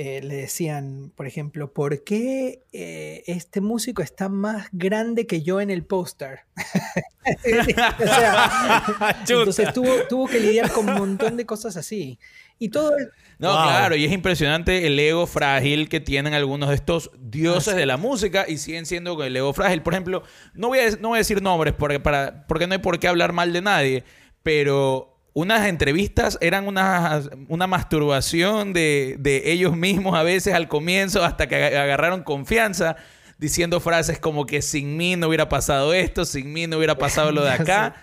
eh, 0.00 0.20
le 0.22 0.36
decían, 0.36 1.10
por 1.16 1.26
ejemplo, 1.26 1.72
¿por 1.72 2.04
qué 2.04 2.62
eh, 2.72 3.24
este 3.26 3.60
músico 3.60 4.00
está 4.00 4.28
más 4.28 4.68
grande 4.70 5.26
que 5.26 5.42
yo 5.42 5.60
en 5.60 5.70
el 5.70 5.84
póster? 5.84 6.42
entonces 9.28 9.72
tuvo, 9.72 9.92
tuvo 10.08 10.28
que 10.28 10.38
lidiar 10.38 10.70
con 10.70 10.88
un 10.88 10.94
montón 10.94 11.36
de 11.36 11.44
cosas 11.44 11.76
así. 11.76 12.20
Y 12.60 12.68
todo, 12.68 12.92
No, 13.40 13.48
Wow. 13.48 13.62
claro, 13.64 13.96
y 13.96 14.04
es 14.04 14.12
impresionante 14.12 14.86
el 14.86 14.96
ego 15.00 15.26
frágil 15.26 15.88
que 15.88 15.98
tienen 15.98 16.32
algunos 16.32 16.68
de 16.68 16.76
estos 16.76 17.10
dioses 17.18 17.74
de 17.74 17.84
la 17.84 17.96
música 17.96 18.44
y 18.46 18.58
siguen 18.58 18.86
siendo 18.86 19.16
con 19.16 19.26
el 19.26 19.36
ego 19.36 19.52
frágil. 19.52 19.82
Por 19.82 19.94
ejemplo, 19.94 20.22
no 20.54 20.68
voy 20.68 20.78
a, 20.78 20.90
no 21.00 21.08
voy 21.08 21.16
a 21.16 21.18
decir 21.18 21.42
nombres 21.42 21.74
porque, 21.76 21.98
para, 21.98 22.46
porque 22.46 22.68
no 22.68 22.74
hay 22.74 22.80
por 22.80 23.00
qué 23.00 23.08
hablar 23.08 23.32
mal 23.32 23.52
de 23.52 23.62
nadie, 23.62 24.04
pero 24.44 25.17
unas 25.38 25.66
entrevistas 25.66 26.36
eran 26.40 26.66
una, 26.66 27.22
una 27.48 27.66
masturbación 27.66 28.72
de, 28.72 29.16
de 29.18 29.52
ellos 29.52 29.76
mismos 29.76 30.16
a 30.18 30.22
veces 30.22 30.54
al 30.54 30.68
comienzo 30.68 31.24
hasta 31.24 31.46
que 31.48 31.56
ag- 31.56 31.76
agarraron 31.76 32.22
confianza 32.22 32.96
diciendo 33.38 33.78
frases 33.80 34.18
como 34.18 34.46
que 34.46 34.62
sin 34.62 34.96
mí 34.96 35.14
no 35.16 35.28
hubiera 35.28 35.48
pasado 35.48 35.94
esto, 35.94 36.24
sin 36.24 36.52
mí 36.52 36.66
no 36.66 36.76
hubiera 36.78 36.96
pasado 36.98 37.30
lo 37.32 37.44
de 37.44 37.50
acá. 37.60 37.94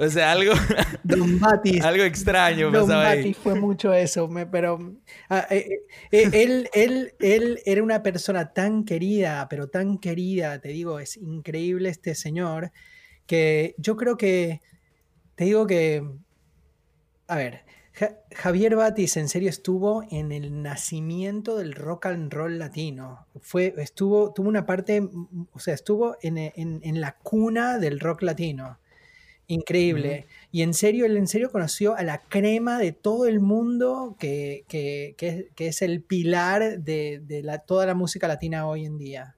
O 0.00 0.08
sea, 0.08 0.30
algo, 0.30 0.52
Don 1.02 1.40
Batis. 1.40 1.82
algo 1.82 2.04
extraño 2.04 2.70
Don 2.70 2.82
pasaba 2.86 3.08
ahí. 3.10 3.34
Fue 3.34 3.54
mucho 3.56 3.92
eso, 3.92 4.28
me- 4.28 4.46
pero 4.46 4.78
ah, 5.28 5.46
eh, 5.50 5.68
eh, 6.12 6.30
él, 6.32 6.70
él, 6.72 7.12
él 7.18 7.58
era 7.66 7.82
una 7.82 8.02
persona 8.02 8.52
tan 8.52 8.84
querida, 8.84 9.46
pero 9.50 9.66
tan 9.68 9.98
querida, 9.98 10.60
te 10.60 10.68
digo, 10.68 11.00
es 11.00 11.16
increíble 11.16 11.88
este 11.88 12.14
señor, 12.14 12.70
que 13.26 13.74
yo 13.76 13.96
creo 13.96 14.16
que, 14.16 14.60
te 15.34 15.44
digo 15.44 15.66
que, 15.66 16.02
a 17.28 17.36
ver, 17.36 17.60
Ja- 17.94 18.16
Javier 18.34 18.76
Batis 18.76 19.16
en 19.16 19.28
serio 19.28 19.48
estuvo 19.50 20.04
en 20.10 20.32
el 20.32 20.62
nacimiento 20.62 21.56
del 21.56 21.74
rock 21.74 22.06
and 22.06 22.32
roll 22.32 22.58
latino. 22.58 23.26
Fue, 23.40 23.74
estuvo, 23.78 24.32
tuvo 24.32 24.48
una 24.48 24.66
parte, 24.66 25.02
o 25.52 25.58
sea, 25.58 25.74
estuvo 25.74 26.16
en, 26.22 26.38
en- 26.38 26.80
en 26.82 27.00
la 27.00 27.16
cuna 27.18 27.78
del 27.78 28.00
rock 28.00 28.22
latino. 28.22 28.78
Increíble. 29.46 30.26
Y 30.52 30.62
en 30.62 30.74
serio, 30.74 31.06
él 31.06 31.16
en 31.16 31.26
serio 31.26 31.50
conoció 31.50 31.96
a 31.96 32.02
la 32.02 32.18
crema 32.28 32.78
de 32.78 32.92
todo 32.92 33.26
el 33.26 33.40
mundo 33.40 34.16
que, 34.18 34.64
que- 34.68 35.14
que 35.16 35.28
es, 35.28 35.44
que 35.56 35.68
es 35.68 35.82
el 35.82 36.02
pilar 36.02 36.80
de, 36.80 37.22
de 37.24 37.42
la, 37.42 37.58
toda 37.60 37.86
la 37.86 37.94
música 37.94 38.28
latina 38.28 38.66
hoy 38.68 38.84
en 38.84 38.98
día. 38.98 39.36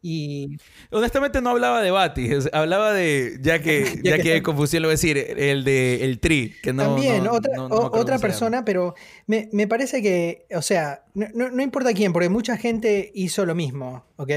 Y 0.00 0.58
Honestamente 0.90 1.40
no 1.40 1.50
hablaba 1.50 1.82
de 1.82 1.90
Batis, 1.90 2.30
es- 2.30 2.50
hablaba 2.52 2.92
de, 2.92 3.38
ya 3.40 3.60
que, 3.60 3.82
Ya 4.04 4.16
ya 4.16 4.22
que 4.22 4.42
confusión, 4.42 4.82
lo 4.82 4.88
voy 4.88 4.92
a 4.92 4.94
decir, 4.94 5.18
el 5.18 5.64
de 5.64 6.04
el 6.04 6.20
Tri, 6.20 6.54
que 6.62 6.72
no. 6.72 6.84
También, 6.84 7.24
no- 7.24 7.32
otra, 7.32 7.56
no- 7.56 7.68
no 7.68 7.76
otra 7.92 8.18
persona, 8.18 8.64
pero 8.64 8.94
me, 9.26 9.48
me 9.52 9.66
parece 9.66 10.00
que, 10.00 10.46
o 10.54 10.62
sea, 10.62 11.02
no, 11.14 11.26
no- 11.34 11.50
no 11.50 11.62
importa 11.62 11.92
quién, 11.94 12.12
porque 12.12 12.28
mucha 12.28 12.56
gente 12.56 13.10
hizo 13.14 13.44
lo 13.44 13.54
mismo, 13.56 14.04
¿ok? 14.16 14.30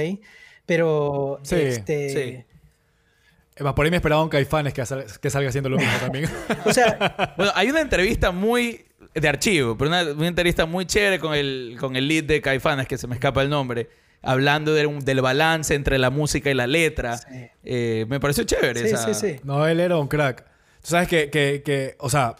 Pero, 0.65 1.39
Sí, 1.43 1.55
este, 1.55 2.09
sí. 2.09 3.63
Más, 3.63 3.73
por 3.73 3.85
ahí 3.85 3.91
me 3.91 3.97
esperaba 3.97 4.23
un 4.23 4.29
Caifanes 4.29 4.73
que, 4.73 4.83
sal- 4.85 5.05
que 5.21 5.29
salga 5.29 5.49
haciendo 5.49 5.69
lo 5.69 5.77
mismo 5.77 5.93
también. 5.99 6.25
o 6.65 6.73
sea, 6.73 7.33
Bueno, 7.37 7.51
hay 7.55 7.69
una 7.69 7.81
entrevista 7.81 8.31
muy 8.31 8.85
de 9.13 9.27
archivo, 9.27 9.77
pero 9.77 9.89
una, 9.89 10.03
una 10.11 10.27
entrevista 10.27 10.65
muy 10.65 10.85
chévere 10.85 11.19
con 11.19 11.33
el, 11.35 11.75
con 11.79 11.95
el 11.95 12.07
lead 12.07 12.23
de 12.23 12.41
Caifanes, 12.41 12.87
que 12.87 12.97
se 12.97 13.07
me 13.07 13.15
escapa 13.15 13.41
el 13.43 13.49
nombre, 13.49 13.89
hablando 14.21 14.73
de 14.73 14.85
un- 14.85 14.99
del 15.03 15.21
balance 15.21 15.73
entre 15.75 15.97
la 15.97 16.09
música 16.09 16.49
y 16.51 16.53
la 16.53 16.67
letra. 16.67 17.17
Sí. 17.17 17.25
Eh, 17.63 18.05
me 18.09 18.19
pareció 18.19 18.43
chévere. 18.43 18.79
sí, 18.81 18.87
esa- 18.87 19.13
sí, 19.13 19.29
sí. 19.35 19.39
No, 19.43 19.65
él 19.67 19.79
era 19.79 19.97
un 19.97 20.07
crack. 20.07 20.43
Tú 20.81 20.87
sabes 20.89 21.07
que, 21.07 21.29
que, 21.29 21.61
que, 21.63 21.95
o 21.99 22.09
sea, 22.09 22.35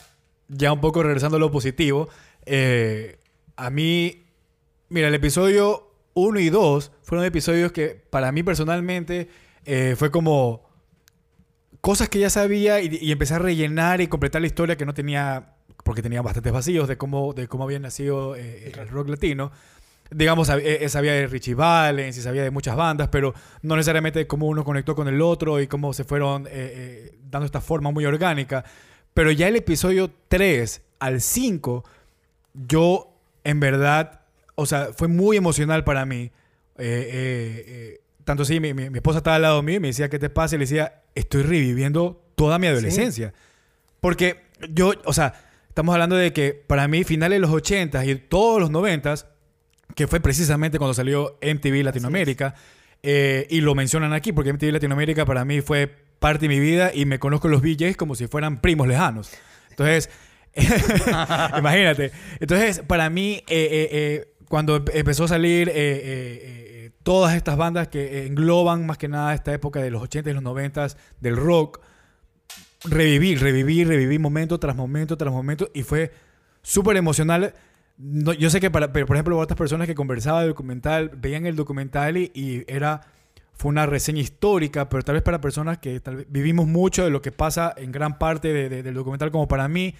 ya 0.47 0.71
un 0.73 0.82
poco 0.82 1.01
regresando 1.03 1.38
a 1.38 1.39
lo 1.39 1.51
positivo, 1.51 2.09
eh, 2.45 3.17
a 3.55 3.69
mí, 3.69 4.25
mira, 4.89 5.07
el 5.07 5.15
episodio 5.15 5.91
1 6.13 6.39
y 6.39 6.49
2 6.49 6.91
fueron 7.03 7.25
episodios 7.25 7.71
que 7.71 7.89
para 8.09 8.32
mí 8.32 8.43
personalmente 8.43 9.29
eh, 9.65 9.95
fue 9.97 10.09
como 10.11 10.67
cosas 11.82 12.09
que 12.09 12.19
ya 12.19 12.29
sabía 12.29 12.82
y, 12.82 12.97
y 13.01 13.11
empecé 13.11 13.36
a 13.36 13.39
rellenar 13.39 14.01
y 14.01 14.07
completar 14.07 14.41
la 14.41 14.47
historia 14.47 14.75
que 14.77 14.86
no 14.86 14.93
tenía, 14.93 15.53
porque 15.84 16.01
tenía 16.01 16.21
bastantes 16.21 16.51
vacíos 16.51 16.88
de 16.88 16.97
cómo, 16.97 17.34
de 17.34 17.47
cómo 17.47 17.63
había 17.63 17.79
nacido 17.79 18.36
eh, 18.36 18.71
el 18.75 18.88
rock 18.89 19.09
latino. 19.09 19.51
Digamos, 20.14 20.49
sab- 20.49 20.62
eh, 20.64 20.88
sabía 20.89 21.14
de 21.14 21.26
Richie 21.28 21.55
Valens 21.55 22.18
y 22.18 22.22
sabía 22.22 22.43
de 22.43 22.51
muchas 22.51 22.76
bandas, 22.76 23.07
pero 23.07 23.34
no 23.62 23.76
necesariamente 23.78 24.28
cómo 24.28 24.47
uno 24.47 24.64
conectó 24.66 24.93
con 24.93 25.07
el 25.07 25.22
otro 25.22 25.62
y 25.62 25.68
cómo 25.68 25.93
se 25.93 26.03
fueron 26.03 26.47
eh, 26.47 26.49
eh, 26.53 27.18
dando 27.30 27.45
esta 27.45 27.62
forma 27.62 27.91
muy 27.91 28.05
orgánica. 28.05 28.66
Pero 29.14 29.32
ya 29.32 29.47
el 29.47 29.55
episodio 29.55 30.12
3 30.28 30.82
al 30.99 31.22
5, 31.22 31.84
yo 32.68 33.14
en 33.43 33.59
verdad, 33.59 34.22
o 34.55 34.66
sea, 34.66 34.89
fue 34.95 35.07
muy 35.07 35.38
emocional 35.38 35.84
para 35.84 36.05
mí. 36.05 36.32
Eh, 36.78 36.84
eh, 36.84 37.66
eh, 37.68 38.01
tanto 38.24 38.43
así, 38.43 38.59
mi, 38.59 38.74
mi- 38.74 38.89
mi 38.89 38.97
esposa 38.97 39.20
estaba 39.20 39.36
al 39.38 39.41
lado 39.43 39.62
mío 39.62 39.78
y 39.78 39.80
me 39.80 39.88
decía, 39.89 40.09
¿qué 40.09 40.20
te 40.20 40.30
pasa? 40.30 40.55
Y 40.55 40.59
le 40.59 40.64
decía, 40.64 41.01
estoy 41.16 41.43
reviviendo 41.43 42.22
toda 42.36 42.59
mi 42.59 42.68
adolescencia. 42.68 43.34
Porque 43.99 44.41
yo, 44.70 44.93
o 45.05 45.14
sea, 45.14 45.34
estamos 45.70 45.93
hablando 45.93 46.16
de 46.16 46.34
que 46.34 46.53
para 46.53 46.88
mí, 46.88 47.03
finales 47.03 47.38
de 47.38 47.39
los 47.39 47.51
80 47.51 48.03
y 48.05 48.16
todos 48.16 48.59
los 48.59 48.72
90 48.72 49.16
que 49.95 50.07
fue 50.07 50.19
precisamente 50.19 50.77
cuando 50.77 50.93
salió 50.93 51.37
MTV 51.41 51.83
Latinoamérica, 51.83 52.55
eh, 53.03 53.47
y 53.49 53.61
lo 53.61 53.73
mencionan 53.75 54.13
aquí, 54.13 54.31
porque 54.31 54.53
MTV 54.53 54.71
Latinoamérica 54.73 55.25
para 55.25 55.43
mí 55.45 55.61
fue 55.61 55.87
parte 56.19 56.47
de 56.47 56.49
mi 56.49 56.59
vida 56.59 56.91
y 56.93 57.05
me 57.05 57.17
conozco 57.19 57.47
los 57.47 57.61
VJs 57.61 57.97
como 57.97 58.13
si 58.15 58.27
fueran 58.27 58.61
primos 58.61 58.87
lejanos. 58.87 59.31
Entonces, 59.71 60.09
imagínate. 61.57 62.11
Entonces, 62.39 62.79
para 62.85 63.09
mí, 63.09 63.43
eh, 63.47 63.67
eh, 63.71 63.89
eh, 63.91 64.33
cuando 64.47 64.83
empe- 64.83 64.91
empezó 64.93 65.23
a 65.23 65.27
salir 65.29 65.69
eh, 65.69 65.73
eh, 65.75 66.91
todas 67.03 67.35
estas 67.35 67.57
bandas 67.57 67.87
que 67.87 68.27
engloban 68.27 68.85
más 68.85 68.97
que 68.97 69.07
nada 69.07 69.33
esta 69.33 69.53
época 69.53 69.81
de 69.81 69.89
los 69.91 70.01
80 70.03 70.29
y 70.29 70.33
los 70.33 70.43
90 70.43 70.87
del 71.19 71.37
rock, 71.37 71.79
reviví, 72.83 73.35
reviví, 73.35 73.83
reviví 73.83 74.19
momento 74.19 74.59
tras 74.59 74.75
momento 74.75 75.17
tras 75.17 75.31
momento 75.33 75.69
y 75.73 75.83
fue 75.83 76.11
súper 76.61 76.97
emocional. 76.97 77.53
No, 78.03 78.33
yo 78.33 78.49
sé 78.49 78.59
que 78.59 78.71
para, 78.71 78.91
pero 78.91 79.05
por 79.05 79.15
ejemplo, 79.15 79.37
otras 79.37 79.57
personas 79.57 79.87
que 79.87 79.93
conversaban 79.95 80.41
del 80.41 80.49
documental, 80.51 81.09
veían 81.17 81.45
el 81.45 81.55
documental 81.55 82.17
y, 82.17 82.31
y 82.33 82.63
era, 82.67 83.01
fue 83.53 83.69
una 83.69 83.85
reseña 83.85 84.21
histórica, 84.21 84.89
pero 84.89 85.03
tal 85.03 85.13
vez 85.13 85.23
para 85.23 85.39
personas 85.39 85.77
que 85.77 85.99
tal 85.99 86.15
vez 86.17 86.25
vivimos 86.29 86.67
mucho 86.67 87.03
de 87.03 87.11
lo 87.11 87.21
que 87.21 87.31
pasa 87.31 87.73
en 87.77 87.91
gran 87.91 88.17
parte 88.17 88.53
de- 88.53 88.69
de- 88.69 88.83
del 88.83 88.93
documental, 88.95 89.29
como 89.31 89.47
para 89.47 89.67
mí, 89.67 89.93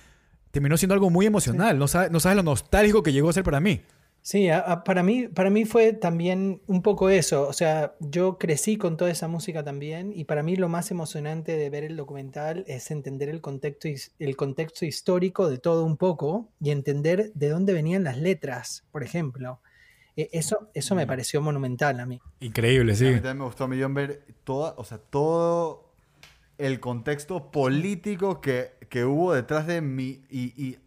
terminó 0.50 0.78
siendo 0.78 0.94
algo 0.96 1.10
muy 1.12 1.26
emocional. 1.28 1.78
No, 1.78 1.88
sabes, 1.88 2.10
no 2.12 2.20
sabes 2.20 2.38
lo 2.38 2.44
nostálgico 2.44 3.04
que 3.04 3.14
llegó 3.14 3.30
a 3.30 3.34
ser 3.34 3.44
para 3.44 3.60
mí. 3.60 3.82
Sí, 4.24 4.50
a- 4.50 4.60
a- 4.60 4.84
para 4.84 5.02
mí, 5.02 5.28
para 5.28 5.50
mí 5.50 5.66
fue 5.66 5.94
también 5.94 6.62
un 6.68 6.84
poco 6.84 7.10
eso. 7.10 7.48
O 7.48 7.54
sea, 7.54 7.96
yo 8.00 8.38
crecí 8.38 8.78
con 8.78 8.96
toda 8.96 9.10
esa 9.10 9.28
música 9.28 9.64
también 9.64 10.14
y 10.16 10.26
para 10.26 10.44
mí 10.44 10.56
lo 10.56 10.70
más 10.70 10.92
emocionante 10.92 11.58
de 11.58 11.70
ver 11.72 11.84
el 11.84 11.98
documental 11.98 12.64
es 12.68 12.92
entender 12.92 13.30
el 13.30 13.42
contexto, 13.42 13.88
el 14.20 14.36
contexto 14.36 14.86
histórico 14.86 15.50
de 15.50 15.58
todo 15.58 15.84
un 15.86 15.98
poco 15.98 16.50
y 16.60 16.70
entender 16.70 17.32
de 17.34 17.50
dónde 17.50 17.74
venían 17.74 18.04
las 18.04 18.18
letras, 18.18 18.84
por 18.92 19.04
ejemplo. 19.04 19.60
E- 20.16 20.30
Eso, 20.34 20.70
eso 20.76 20.94
me 20.94 21.08
pareció 21.08 21.42
monumental 21.42 22.00
a 22.00 22.06
mí. 22.06 22.20
Increíble, 22.42 22.92
A 22.92 22.96
sí. 22.96 23.06
mí 23.06 23.14
también 23.16 23.40
me 23.40 23.46
gustó 23.46 23.64
a 23.64 23.68
millón 23.68 23.96
ver 23.96 24.24
toda, 24.44 24.76
o 24.78 24.84
sea, 24.84 25.00
todo 25.00 25.90
el 26.60 26.80
contexto 26.80 27.50
político 27.50 28.40
que, 28.40 28.74
que 28.90 29.04
hubo 29.04 29.34
detrás 29.34 29.66
de 29.66 29.82
mí 29.82 30.22
y, 30.30 30.54
y, 30.64 30.78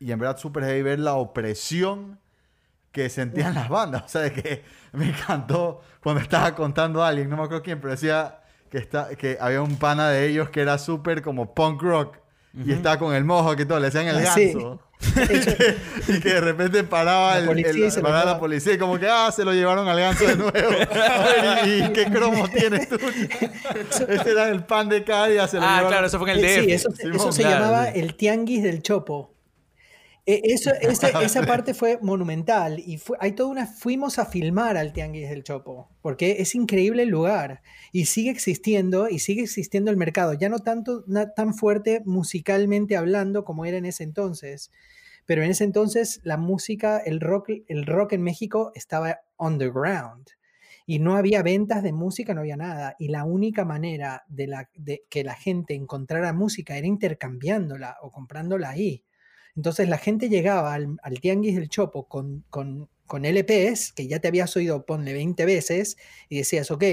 y 0.00 0.10
en 0.10 0.18
verdad 0.18 0.38
súper 0.38 0.64
heavy 0.64 0.82
ver 0.82 0.98
la 0.98 1.14
opresión 1.14 2.18
que 2.92 3.08
sentían 3.08 3.54
las 3.54 3.68
bandas. 3.68 4.02
O 4.06 4.08
sea, 4.08 4.22
de 4.22 4.32
que 4.32 4.64
me 4.92 5.08
encantó 5.08 5.80
cuando 6.02 6.20
estaba 6.20 6.54
contando 6.54 7.02
a 7.02 7.08
alguien, 7.08 7.28
no 7.30 7.36
me 7.36 7.44
acuerdo 7.44 7.62
quién, 7.62 7.80
pero 7.80 7.92
decía 7.92 8.40
que, 8.70 8.78
está, 8.78 9.08
que 9.16 9.36
había 9.40 9.62
un 9.62 9.76
pana 9.76 10.08
de 10.10 10.26
ellos 10.26 10.50
que 10.50 10.60
era 10.60 10.78
súper 10.78 11.22
como 11.22 11.54
punk 11.54 11.82
rock 11.82 12.16
y 12.64 12.72
estaba 12.72 12.98
con 12.98 13.14
el 13.14 13.24
mojo 13.24 13.54
que 13.54 13.64
todo, 13.64 13.78
le 13.78 13.86
decían 13.86 14.08
el 14.08 14.26
Ah, 14.26 14.32
sí. 14.34 14.52
ganso. 14.52 14.80
y 16.08 16.20
que 16.20 16.28
de 16.34 16.40
repente 16.40 16.82
paraba, 16.84 17.34
La 17.34 17.38
el, 17.40 17.46
policía 17.46 17.70
el- 17.70 17.78
y 17.86 17.90
se 17.90 18.00
lo 18.00 18.08
paraba 18.08 18.32
la 18.32 18.38
policía 18.38 18.72
y 18.74 18.78
como 18.78 18.98
que, 18.98 19.08
ah, 19.08 19.30
se 19.32 19.44
lo 19.44 19.52
llevaron 19.52 19.88
al 19.88 19.98
ganso 19.98 20.26
de 20.26 20.36
nuevo. 20.36 20.52
A 20.52 21.24
ver, 21.62 21.68
¿Y, 21.68 21.84
y 21.84 21.92
qué 21.92 22.06
cromo 22.06 22.48
tienes 22.48 22.88
tú? 22.88 22.96
Este 24.08 24.30
era 24.30 24.48
el 24.48 24.64
pan 24.64 24.88
de 24.88 25.04
cada 25.04 25.28
día. 25.28 25.46
Se 25.48 25.56
lo 25.56 25.62
Ah, 25.62 25.68
llevaron. 25.68 25.88
claro, 25.90 26.06
eso 26.06 26.18
fue 26.18 26.32
en 26.32 26.38
el 26.38 26.42
DF. 26.42 26.64
Sí, 26.64 26.72
eso, 26.72 26.90
Simón, 26.90 27.14
eso 27.16 27.32
se 27.32 27.42
claro, 27.42 27.56
llamaba 27.64 27.88
el 27.88 28.14
tianguis 28.16 28.62
del 28.62 28.82
Chopo. 28.82 29.32
Eso- 30.44 30.70
ese- 30.80 31.12
esa 31.24 31.46
parte 31.46 31.74
fue 31.74 31.98
monumental 32.02 32.78
y 32.78 32.98
fue, 32.98 33.16
hay 33.20 33.32
toda 33.32 33.50
una, 33.50 33.66
fuimos 33.66 34.18
a 34.18 34.26
filmar 34.26 34.76
al 34.76 34.92
tianguis 34.92 35.28
del 35.28 35.42
Chopo 35.44 35.88
porque 36.02 36.36
es 36.40 36.54
increíble 36.54 37.02
el 37.04 37.08
lugar 37.08 37.62
y 37.92 38.06
sigue 38.06 38.30
existiendo 38.30 39.08
y 39.08 39.18
sigue 39.18 39.42
existiendo 39.42 39.90
el 39.90 39.96
mercado, 39.96 40.34
ya 40.34 40.48
no 40.48 40.58
tanto 40.60 41.04
tan 41.36 41.54
fuerte 41.54 42.02
musicalmente 42.04 42.96
hablando 42.96 43.44
como 43.44 43.64
era 43.64 43.76
en 43.78 43.86
ese 43.86 44.04
entonces, 44.04 44.70
pero 45.26 45.42
en 45.42 45.50
ese 45.50 45.64
entonces 45.64 46.20
la 46.24 46.36
música, 46.36 46.98
el 46.98 47.20
rock, 47.20 47.50
el 47.68 47.86
rock 47.86 48.12
en 48.14 48.22
México 48.22 48.72
estaba 48.74 49.20
underground 49.38 50.26
y 50.86 50.98
no 50.98 51.16
había 51.16 51.42
ventas 51.44 51.82
de 51.84 51.92
música, 51.92 52.34
no 52.34 52.40
había 52.40 52.56
nada. 52.56 52.96
Y 52.98 53.08
la 53.08 53.24
única 53.24 53.64
manera 53.64 54.24
de, 54.28 54.48
la, 54.48 54.68
de 54.74 55.04
que 55.08 55.22
la 55.22 55.34
gente 55.34 55.74
encontrara 55.74 56.32
música 56.32 56.76
era 56.76 56.86
intercambiándola 56.86 57.96
o 58.02 58.10
comprándola 58.10 58.70
ahí. 58.70 59.04
Entonces 59.56 59.88
la 59.88 59.98
gente 59.98 60.28
llegaba 60.28 60.74
al, 60.74 60.98
tianguis 61.20 61.56
del 61.56 61.68
Chopo 61.68 62.04
con, 62.04 62.44
con, 62.50 62.88
con 63.06 63.24
LPs, 63.24 63.92
que 63.92 64.06
ya 64.06 64.18
te 64.20 64.28
habías 64.28 64.54
oído, 64.56 64.84
ponle 64.86 65.12
20 65.12 65.44
veces, 65.44 65.96
y 66.28 66.38
decías, 66.38 66.70
ok, 66.70 66.84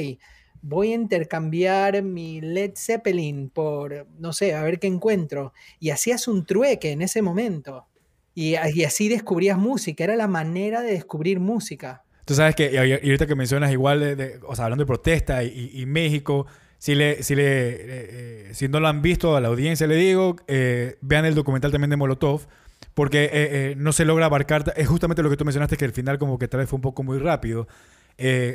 voy 0.62 0.92
a 0.92 0.96
intercambiar 0.96 2.02
mi 2.04 2.42
Led 2.42 2.74
Zeppelin 2.76 3.50
por, 3.50 4.08
no 4.20 4.34
sé, 4.34 4.54
a 4.54 4.64
ver 4.64 4.80
qué 4.80 4.88
encuentro. 4.88 5.54
Y 5.80 5.92
hacías 5.92 6.28
un 6.28 6.46
trueque 6.46 6.92
en 6.92 7.02
ese 7.02 7.22
momento. 7.22 7.86
Y, 8.34 8.56
así 8.56 9.10
descubrías 9.10 9.58
música, 9.58 10.04
era 10.04 10.16
la 10.16 10.28
manera 10.28 10.82
de 10.82 10.92
descubrir 10.92 11.40
música. 11.40 12.04
Tú 12.26 12.36
sabes 12.36 12.56
que, 12.56 12.72
y 12.72 12.78
ahorita 12.78 13.26
que 13.26 13.36
mencionas 13.36 13.72
igual, 13.72 14.40
o 14.46 14.56
sea, 14.56 14.66
hablando 14.66 14.84
de 14.84 14.88
protesta 14.88 15.44
y 15.44 15.86
México, 15.86 16.46
si, 16.78 16.96
le, 16.96 17.24
si, 17.24 17.36
le, 17.36 17.44
eh, 17.44 17.78
eh, 17.82 18.50
si 18.54 18.68
no 18.68 18.80
lo 18.80 18.88
han 18.88 19.02
visto 19.02 19.36
a 19.36 19.42
la 19.42 19.48
audiencia, 19.48 19.88
le 19.88 19.96
digo, 19.96 20.36
eh, 20.48 20.98
vean 21.02 21.26
el 21.26 21.36
documental 21.36 21.72
también 21.72 21.90
de 21.90 21.98
Molotov, 21.98 22.48
porque 22.94 23.26
eh, 23.26 23.30
eh, 23.34 23.76
no 23.78 23.92
se 23.92 24.06
logra 24.06 24.26
abarcar, 24.28 24.74
es 24.76 24.88
justamente 24.88 25.22
lo 25.24 25.30
que 25.30 25.38
tú 25.38 25.46
mencionaste, 25.46 25.78
que 25.78 25.86
el 25.86 25.92
final 25.94 26.18
como 26.18 26.38
que 26.40 26.48
tal 26.48 26.60
vez 26.60 26.70
fue 26.70 26.78
un 26.78 26.82
poco 26.82 27.04
muy 27.04 27.18
rápido. 27.20 27.68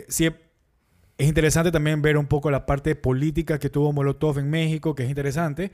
Sí, 0.08 0.28
es 1.18 1.28
interesante 1.28 1.70
también 1.70 2.02
ver 2.02 2.16
un 2.16 2.26
poco 2.26 2.50
la 2.50 2.66
parte 2.66 2.96
política 2.96 3.58
que 3.58 3.70
tuvo 3.70 3.92
Molotov 3.92 4.38
en 4.38 4.50
México, 4.50 4.94
que 4.94 5.04
es 5.04 5.08
interesante. 5.08 5.70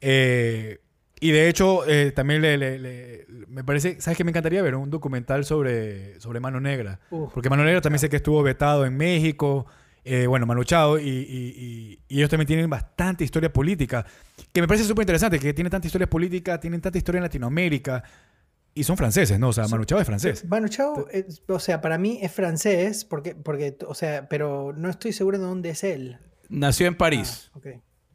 Eh, 0.00 0.78
y 1.20 1.30
de 1.32 1.48
hecho, 1.48 1.86
eh, 1.86 2.12
también 2.12 2.40
le, 2.42 2.56
le- 2.56 2.78
le- 2.78 3.26
me 3.48 3.62
parece, 3.64 4.00
¿sabes 4.00 4.16
qué? 4.16 4.24
Me 4.24 4.30
encantaría 4.30 4.62
ver 4.62 4.74
un 4.74 4.90
documental 4.90 5.44
sobre, 5.44 6.18
sobre 6.20 6.40
Mano 6.40 6.60
Negra. 6.60 6.98
Porque 7.34 7.50
Mano 7.50 7.64
Negra 7.64 7.80
también 7.82 7.98
sé 7.98 8.08
que 8.08 8.16
estuvo 8.16 8.42
vetado 8.42 8.86
en 8.86 8.96
México 8.96 9.66
eh, 10.04 10.26
bueno, 10.26 10.46
Manu 10.46 10.64
Chao, 10.64 10.98
y, 10.98 11.02
y- 11.08 11.08
y- 11.56 11.98
y 12.08 12.16
ellos 12.18 12.30
también 12.30 12.46
tienen 12.46 12.68
bastante 12.70 13.24
historia 13.24 13.52
política, 13.52 14.04
que 14.52 14.60
me 14.60 14.68
parece 14.68 14.84
súper 14.86 15.02
interesante, 15.02 15.38
que 15.38 15.52
tienen 15.54 15.70
tanta 15.70 15.86
historia 15.86 16.08
política, 16.08 16.58
tienen 16.58 16.80
tanta 16.80 16.98
historia 16.98 17.18
en 17.18 17.24
Latinoamérica, 17.24 18.02
y 18.72 18.84
son 18.84 18.96
franceses, 18.96 19.38
¿no? 19.38 19.48
O 19.48 19.52
sea, 19.52 19.66
Manu 19.68 19.84
Chao 19.84 19.98
es 20.00 20.06
francés. 20.06 20.44
Manu 20.46 20.68
Chao, 20.68 21.06
es- 21.10 21.42
o 21.48 21.58
sea, 21.58 21.80
para 21.80 21.98
mí 21.98 22.18
es 22.22 22.30
francés, 22.32 23.04
porque, 23.04 23.34
porque, 23.34 23.76
o 23.86 23.94
sea, 23.94 24.28
pero 24.28 24.72
no 24.76 24.88
estoy 24.88 25.12
seguro 25.12 25.38
de 25.38 25.44
dónde 25.44 25.70
es 25.70 25.82
él. 25.84 26.18
Nació 26.48 26.86
en 26.86 26.96
París, 26.96 27.50
Ah, 27.52 27.58
ok. 27.58 27.66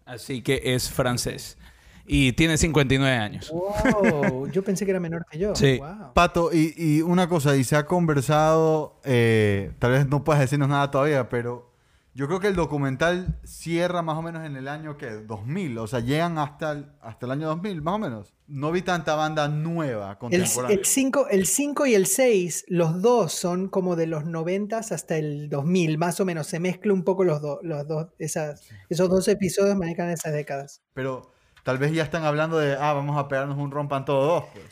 así 0.06 0.42
que 0.42 0.62
es 0.64 0.90
francés. 0.90 1.58
Y 2.08 2.34
tiene 2.34 2.56
59 2.58 3.16
años. 3.18 3.52
Wow, 3.52 4.48
yo 4.52 4.64
pensé 4.64 4.86
que 4.86 4.92
era 4.92 5.00
menor 5.00 5.26
que 5.30 5.40
yo. 5.40 5.56
Sí. 5.56 5.78
Wow. 5.80 6.14
Pato, 6.14 6.52
y, 6.54 6.74
y 6.78 7.02
una 7.02 7.28
cosa, 7.28 7.56
y 7.58 7.64
se 7.64 7.76
ha 7.76 7.86
conversado, 7.88 9.00
eh, 9.04 9.72
tal 9.80 9.92
vez 9.92 10.08
no 10.08 10.24
puedas 10.24 10.40
decirnos 10.42 10.70
nada 10.70 10.92
todavía, 10.92 11.30
pero 11.30 11.74
yo 12.16 12.28
creo 12.28 12.40
que 12.40 12.48
el 12.48 12.56
documental 12.56 13.38
cierra 13.44 14.02
más 14.02 14.18
o 14.18 14.22
menos 14.22 14.46
en 14.46 14.56
el 14.56 14.70
año 14.70 14.98
que 14.98 15.08
2000, 15.08 15.78
o 15.80 15.86
sea, 15.86 16.00
llegan 16.00 16.38
hasta 16.38 16.72
el, 16.72 16.86
hasta 17.02 17.26
el 17.26 17.34
año 17.34 17.48
2000, 17.48 17.82
más 17.82 17.96
o 17.96 18.00
menos. 18.00 18.34
No 18.48 18.72
vi 18.72 18.84
tanta 18.84 19.16
banda 19.16 19.50
nueva, 19.50 20.12
El 20.12 20.18
contemporánea. 20.18 20.80
5 20.82 21.28
el 21.30 21.46
cinco 21.46 21.86
y 21.86 21.94
el 21.94 22.06
6, 22.06 22.66
los 22.70 23.02
dos 23.02 23.34
son 23.34 23.68
como 23.68 23.98
de 23.98 24.08
los 24.08 24.24
90 24.24 24.78
hasta 24.78 25.18
el 25.18 25.50
2000, 25.50 25.98
más 25.98 26.22
o 26.22 26.26
menos. 26.26 26.48
Se 26.48 26.62
mezcla 26.62 26.94
un 26.94 27.04
poco 27.04 27.26
los, 27.26 27.42
dos 27.42 27.60
los 27.64 27.86
dos, 27.86 28.08
esas, 28.18 28.62
esos 28.90 29.10
dos 29.10 29.28
episodios 29.28 29.76
manejan 29.76 30.10
esas 30.10 30.32
décadas. 30.32 30.82
Pero 30.94 31.34
tal 31.64 31.80
vez 31.80 31.92
ya 31.92 32.04
están 32.04 32.24
hablando 32.24 32.58
de, 32.60 32.76
ah, 32.76 32.94
vamos 32.94 33.18
a 33.18 33.28
pegarnos 33.28 33.58
un 33.58 33.72
rompan 33.72 34.06
todos 34.06 34.26
dos, 34.26 34.52
pues. 34.54 34.66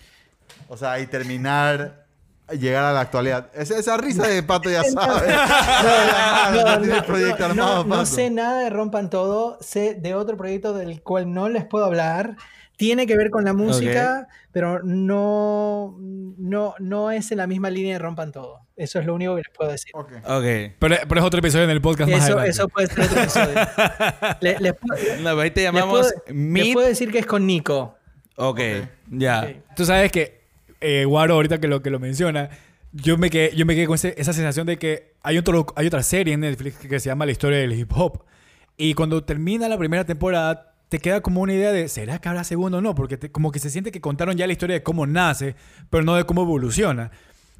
O 0.70 0.78
sea, 0.78 0.98
y 1.02 1.08
terminar, 1.08 2.03
llegar 2.52 2.84
a 2.84 2.94
la 2.94 3.00
actualidad. 3.02 3.50
Esa, 3.56 3.80
esa 3.80 3.98
risa 3.98 4.28
de 4.28 4.44
Pato 4.44 4.70
ya 4.70 4.84
sabe. 4.84 5.34
No, 7.86 8.06
sé 8.06 8.30
nada 8.30 8.60
de 8.62 8.70
Rompan 8.70 9.10
Todo, 9.10 9.58
sé 9.62 9.96
de 9.96 10.14
otro 10.16 10.38
proyecto 10.38 10.74
del 10.74 11.02
cual 11.02 11.34
no 11.34 11.50
les 11.50 11.66
puedo 11.66 11.86
hablar. 11.86 12.36
Tiene 12.76 13.06
que 13.06 13.16
ver 13.16 13.30
con 13.30 13.46
la 13.46 13.54
música, 13.54 14.28
pero 14.52 14.82
no, 14.84 15.96
no, 16.00 16.74
no 16.80 17.12
es 17.12 17.32
en 17.32 17.38
la 17.38 17.48
misma 17.48 17.70
línea 17.70 17.94
de 17.94 18.00
Rompan 18.00 18.32
Todo. 18.32 18.62
Eso 18.76 19.00
es 19.00 19.06
lo 19.06 19.14
único 19.14 19.36
que 19.36 19.44
les 19.48 19.56
puedo 19.56 19.72
decir. 19.72 19.92
Ok. 19.94 20.12
Ok. 20.26 20.44
Pero, 20.80 20.96
pero 21.08 21.20
es 21.22 21.26
otro 21.26 21.40
episodio 21.40 21.66
en 21.66 21.70
el 21.70 21.82
podcast 21.82 22.10
más 22.12 22.24
Eso, 22.24 22.40
adelante. 22.40 22.50
eso 22.50 22.68
puede 22.70 22.88
ser 22.88 23.04
otro 23.06 23.22
episodio. 23.22 23.56
Le- 24.42 24.60
les 24.60 24.74
puedo- 24.74 25.00
No, 25.22 25.40
ahí 25.40 25.52
te 25.52 25.62
les 25.62 25.72
llamamos 25.72 26.12
puedo- 26.26 26.36
les 26.36 26.74
puedo 26.74 26.88
decir 26.88 27.12
que 27.12 27.20
es 27.20 27.26
con 27.28 27.46
Nico. 27.46 27.96
Ok, 28.36 28.60
ya. 29.12 29.54
Tú 29.76 29.86
sabes 29.86 30.12
que, 30.12 30.43
eh, 30.84 31.06
Guaro, 31.06 31.34
ahorita 31.36 31.60
que 31.60 31.68
lo, 31.68 31.82
que 31.82 31.90
lo 31.90 32.00
menciona, 32.00 32.50
yo 32.92 33.18
me 33.18 33.30
quedé, 33.30 33.56
yo 33.56 33.66
me 33.66 33.74
quedé 33.76 33.88
con 33.88 33.96
ese- 33.96 34.14
esa 34.18 34.34
sensación 34.34 34.68
de 34.68 34.78
que 34.78 35.14
hay, 35.24 35.38
otro, 35.38 35.66
hay 35.76 35.88
otra 35.88 36.04
serie 36.04 36.34
en 36.34 36.42
Netflix 36.42 36.76
que 36.78 37.00
se 37.00 37.08
llama 37.08 37.26
La 37.26 37.32
historia 37.32 37.58
del 37.58 37.74
hip 37.74 37.92
hop. 37.96 38.24
Y 38.78 38.94
cuando 38.94 39.24
termina 39.24 39.68
la 39.70 39.78
primera 39.78 40.06
temporada, 40.06 40.76
te 40.90 41.00
queda 41.00 41.22
como 41.22 41.42
una 41.42 41.54
idea 41.54 41.72
de, 41.72 41.88
¿será 41.88 42.20
que 42.20 42.30
habrá 42.30 42.44
segundo 42.44 42.78
o 42.78 42.82
no? 42.82 42.94
Porque 42.96 43.18
te- 43.18 43.32
como 43.32 43.52
que 43.52 43.60
se 43.60 43.70
siente 43.72 43.92
que 43.92 44.02
contaron 44.02 44.36
ya 44.38 44.46
la 44.46 44.54
historia 44.54 44.76
de 44.76 44.84
cómo 44.84 45.08
nace, 45.08 45.56
pero 45.90 46.04
no 46.04 46.16
de 46.16 46.26
cómo 46.26 46.44
evoluciona. 46.44 47.10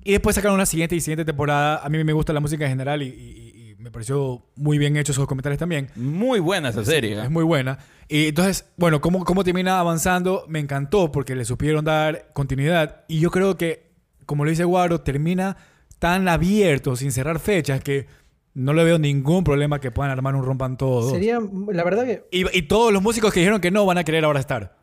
Y 0.04 0.12
después 0.12 0.36
sacaron 0.36 0.56
una 0.56 0.66
siguiente 0.66 0.96
y 0.96 1.02
siguiente 1.02 1.26
temporada. 1.26 1.78
A 1.84 1.90
mí 1.90 2.04
me 2.04 2.14
gusta 2.14 2.34
la 2.34 2.40
música 2.42 2.66
en 2.66 2.72
general 2.72 3.02
y, 3.02 3.08
y- 3.08 3.63
me 3.84 3.92
pareció 3.92 4.42
muy 4.56 4.78
bien 4.78 4.96
hecho 4.96 5.12
esos 5.12 5.28
comentarios 5.28 5.60
también. 5.60 5.90
Muy 5.96 6.40
buena 6.40 6.70
esa 6.70 6.86
serie. 6.86 7.18
¿eh? 7.20 7.24
Es 7.24 7.30
muy 7.30 7.44
buena. 7.44 7.80
Y 8.08 8.28
entonces, 8.30 8.66
bueno, 8.78 9.02
cómo, 9.02 9.26
cómo 9.26 9.44
termina 9.44 9.78
avanzando, 9.80 10.46
me 10.48 10.60
encantó 10.60 11.12
porque 11.12 11.36
le 11.36 11.44
supieron 11.44 11.84
dar 11.84 12.30
continuidad. 12.34 13.04
Y 13.10 13.20
yo 13.20 13.30
creo 13.30 13.58
que, 13.58 13.92
como 14.26 14.46
lo 14.46 14.52
dice 14.52 14.64
Guaro, 14.64 15.02
termina 15.02 15.58
tan 16.00 16.30
abierto, 16.30 16.96
sin 16.96 17.12
cerrar 17.12 17.40
fechas, 17.40 17.82
que 17.82 18.08
no 18.54 18.72
le 18.72 18.86
veo 18.86 19.00
ningún 19.00 19.44
problema 19.44 19.80
que 19.82 19.92
puedan 19.92 20.12
armar 20.12 20.36
un 20.36 20.46
rompan 20.46 20.78
todos. 20.78 21.12
Sería, 21.12 21.40
la 21.72 21.84
verdad 21.84 22.06
que, 22.06 22.26
Y, 22.32 22.58
y 22.58 22.62
todos 22.64 22.94
los 22.94 23.02
músicos 23.04 23.34
que 23.34 23.42
dijeron 23.42 23.60
que 23.60 23.72
no 23.72 23.86
van 23.86 23.98
a 23.98 24.06
querer 24.06 24.24
ahora 24.24 24.40
estar. 24.40 24.78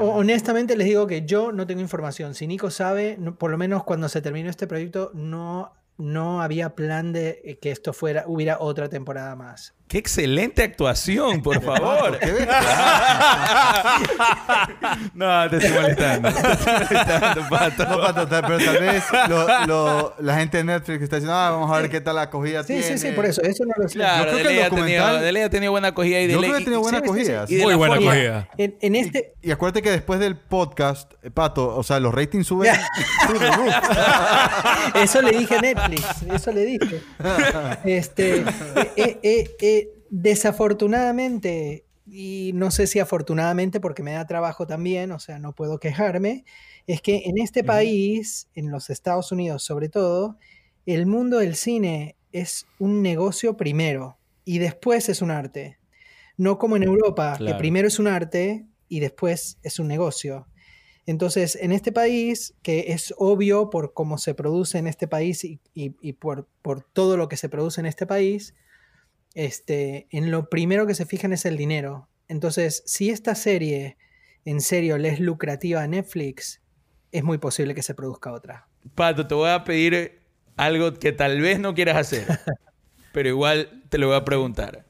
honestamente 0.00 0.76
les 0.76 0.86
digo 0.86 1.06
que 1.06 1.24
yo 1.26 1.52
no 1.52 1.66
tengo 1.66 1.80
información. 1.80 2.34
Si 2.34 2.46
Nico 2.46 2.70
sabe, 2.70 3.16
no- 3.18 3.36
por 3.36 3.50
lo 3.50 3.58
menos 3.58 3.84
cuando 3.84 4.08
se 4.08 4.22
terminó 4.22 4.48
este 4.50 4.66
proyecto, 4.66 5.10
no, 5.14 5.72
no 5.96 6.42
había 6.42 6.74
plan 6.74 7.12
de 7.12 7.40
eh, 7.44 7.58
que 7.58 7.70
esto 7.70 7.92
fuera, 7.92 8.24
hubiera 8.26 8.58
otra 8.60 8.88
temporada 8.88 9.36
más. 9.36 9.74
Qué 9.86 9.98
excelente 9.98 10.62
actuación, 10.62 11.42
por 11.42 11.62
favor. 11.64 12.18
No, 15.14 15.48
te 15.50 15.56
estoy 15.58 15.72
molestando. 15.72 16.28
Te 16.32 16.38
estoy 16.52 16.74
molestando, 16.74 17.48
Pato. 17.48 17.84
No, 17.84 18.00
Pato, 18.00 18.28
pero 18.28 18.58
tal 18.58 18.78
vez 18.78 19.04
lo- 19.28 19.66
lo- 19.66 20.14
la 20.20 20.36
gente 20.36 20.58
de 20.58 20.64
Netflix 20.64 21.02
está 21.02 21.16
diciendo, 21.16 21.34
ah, 21.36 21.50
vamos 21.50 21.70
a 21.70 21.80
ver 21.80 21.90
qué 21.90 22.00
tal 22.00 22.16
la 22.16 22.22
acogida 22.22 22.62
Sí, 22.62 22.68
tiene. 22.68 22.82
sí, 22.82 22.98
sí, 22.98 23.10
por 23.12 23.26
eso. 23.26 23.42
Eso 23.42 23.64
no 23.64 23.72
lo 23.76 23.88
sé. 23.88 23.94
Claro, 23.96 24.24
Yo 24.32 24.38
creo 24.38 24.48
que 24.48 24.56
el 24.58 24.62
ha 24.64 24.70
tenido, 24.70 25.04
documental- 25.04 25.20
de 25.20 25.32
ley 25.32 25.42
ha 25.42 25.50
tenido 25.50 25.72
buena 25.72 25.88
acogida 25.88 26.20
y 26.20 26.26
de 26.26 26.32
Yo 26.34 26.40
creo 26.40 26.52
que 26.54 26.58
tiene 26.60 26.76
y- 26.76 26.80
buena 26.80 26.98
sí, 26.98 27.04
sí, 27.04 27.24
sí. 27.24 27.32
acogida. 27.32 27.64
Muy 27.64 27.74
buena 27.74 27.94
forma- 27.96 28.10
acogida. 28.12 28.48
En, 28.58 28.76
en 28.80 28.94
este, 28.96 29.34
Y 29.42 29.50
acuérdate 29.50 29.82
que 29.82 29.90
después 29.90 30.18
del 30.20 30.36
podcast, 30.36 31.12
eh, 31.22 31.30
Pato, 31.30 31.76
o 31.76 31.82
sea, 31.82 32.00
los 32.00 32.12
ratings 32.14 32.46
suben. 32.46 32.74
Eso 34.94 35.22
le 35.22 35.32
dije 35.38 35.56
a 35.56 35.60
Netflix, 35.60 36.04
eso 36.32 36.52
le 36.52 36.64
dije. 36.64 37.02
Este, 37.84 38.36
eh, 38.38 38.44
eh, 38.96 39.18
eh, 39.22 39.50
eh, 39.60 39.83
desafortunadamente, 40.10 41.84
y 42.06 42.52
no 42.54 42.70
sé 42.70 42.86
si 42.86 42.98
afortunadamente 42.98 43.80
porque 43.80 44.02
me 44.02 44.12
da 44.12 44.26
trabajo 44.26 44.66
también, 44.66 45.12
o 45.12 45.18
sea, 45.18 45.38
no 45.38 45.54
puedo 45.54 45.78
quejarme, 45.78 46.44
es 46.86 47.00
que 47.00 47.22
en 47.26 47.38
este 47.38 47.64
país, 47.64 48.48
en 48.54 48.70
los 48.70 48.90
Estados 48.90 49.32
Unidos 49.32 49.62
sobre 49.64 49.88
todo, 49.88 50.36
el 50.86 51.06
mundo 51.06 51.38
del 51.38 51.54
cine 51.56 52.16
es 52.32 52.66
un 52.78 53.02
negocio 53.02 53.56
primero 53.56 54.18
y 54.44 54.58
después 54.58 55.08
es 55.08 55.22
un 55.22 55.30
arte. 55.30 55.78
No 56.36 56.58
como 56.58 56.76
en 56.76 56.82
Europa, 56.84 57.42
que 57.44 57.54
primero 57.54 57.88
es 57.88 57.98
un 57.98 58.08
arte 58.08 58.66
y 58.88 59.00
después 59.00 59.58
es 59.62 59.78
un 59.78 59.88
negocio. 59.88 60.48
Entonces, 61.06 61.56
en 61.60 61.72
este 61.72 61.92
país, 61.92 62.54
que 62.62 62.86
es 62.92 63.14
obvio 63.18 63.70
por 63.70 63.92
cómo 63.94 64.18
se 64.18 64.34
produce 64.34 64.78
en 64.78 64.86
este 64.86 65.06
país 65.08 65.44
y, 65.44 65.60
y- 65.74 65.96
y 66.00 66.14
por, 66.14 66.48
por 66.62 66.82
todo 66.82 67.16
lo 67.16 67.28
que 67.28 67.36
se 67.36 67.48
produce 67.48 67.80
en 67.80 67.86
este 67.86 68.06
país, 68.06 68.54
este, 69.34 70.06
en 70.10 70.30
lo 70.30 70.48
primero 70.48 70.86
que 70.86 70.94
se 70.94 71.06
fijan 71.06 71.32
es 71.32 71.44
el 71.44 71.56
dinero. 71.56 72.08
Entonces, 72.28 72.82
si 72.86 73.10
esta 73.10 73.34
serie 73.34 73.96
en 74.44 74.60
serio 74.60 74.98
le 74.98 75.08
es 75.08 75.20
lucrativa 75.20 75.82
a 75.82 75.86
Netflix, 75.86 76.62
es 77.12 77.22
muy 77.22 77.38
posible 77.38 77.74
que 77.74 77.82
se 77.82 77.94
produzca 77.94 78.32
otra. 78.32 78.68
Pato, 78.94 79.26
te 79.26 79.34
voy 79.34 79.50
a 79.50 79.64
pedir 79.64 80.20
algo 80.56 80.94
que 80.94 81.12
tal 81.12 81.40
vez 81.40 81.58
no 81.58 81.74
quieras 81.74 81.96
hacer, 81.96 82.26
pero 83.12 83.28
igual 83.28 83.84
te 83.88 83.98
lo 83.98 84.08
voy 84.08 84.16
a 84.16 84.24
preguntar. 84.24 84.86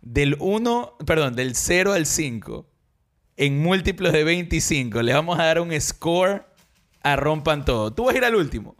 Del 0.00 0.36
1, 0.40 0.96
perdón, 1.06 1.36
del 1.36 1.54
0 1.54 1.92
al 1.92 2.06
5, 2.06 2.68
en 3.36 3.58
múltiplos 3.60 4.12
de 4.12 4.24
25, 4.24 5.02
le 5.02 5.14
vamos 5.14 5.38
a 5.38 5.44
dar 5.44 5.60
un 5.60 5.78
score 5.80 6.44
a 7.02 7.16
Rompan 7.16 7.64
Todo. 7.64 7.92
Tú 7.92 8.04
vas 8.04 8.14
a 8.14 8.18
ir 8.18 8.24
al 8.24 8.34
último. 8.34 8.76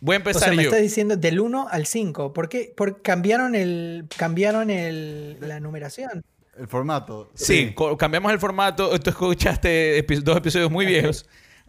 Voy 0.00 0.14
a 0.14 0.18
O 0.18 0.20
empezar 0.20 0.42
sea, 0.44 0.52
me 0.52 0.62
yo. 0.62 0.68
estás 0.70 0.82
diciendo 0.82 1.16
del 1.16 1.40
1 1.40 1.68
al 1.70 1.86
5. 1.86 2.32
¿Por 2.32 2.48
qué? 2.48 2.72
Porque 2.76 3.00
cambiaron, 3.02 3.54
el, 3.54 4.06
cambiaron 4.16 4.70
el, 4.70 5.38
la 5.40 5.58
numeración. 5.60 6.22
El 6.58 6.68
formato. 6.68 7.30
Sí, 7.34 7.72
co- 7.74 7.96
cambiamos 7.96 8.32
el 8.32 8.38
formato. 8.38 8.98
Tú 9.00 9.10
escuchaste 9.10 9.98
epi- 10.06 10.22
dos 10.22 10.36
episodios 10.36 10.70
muy 10.70 10.86
viejos. 10.86 11.26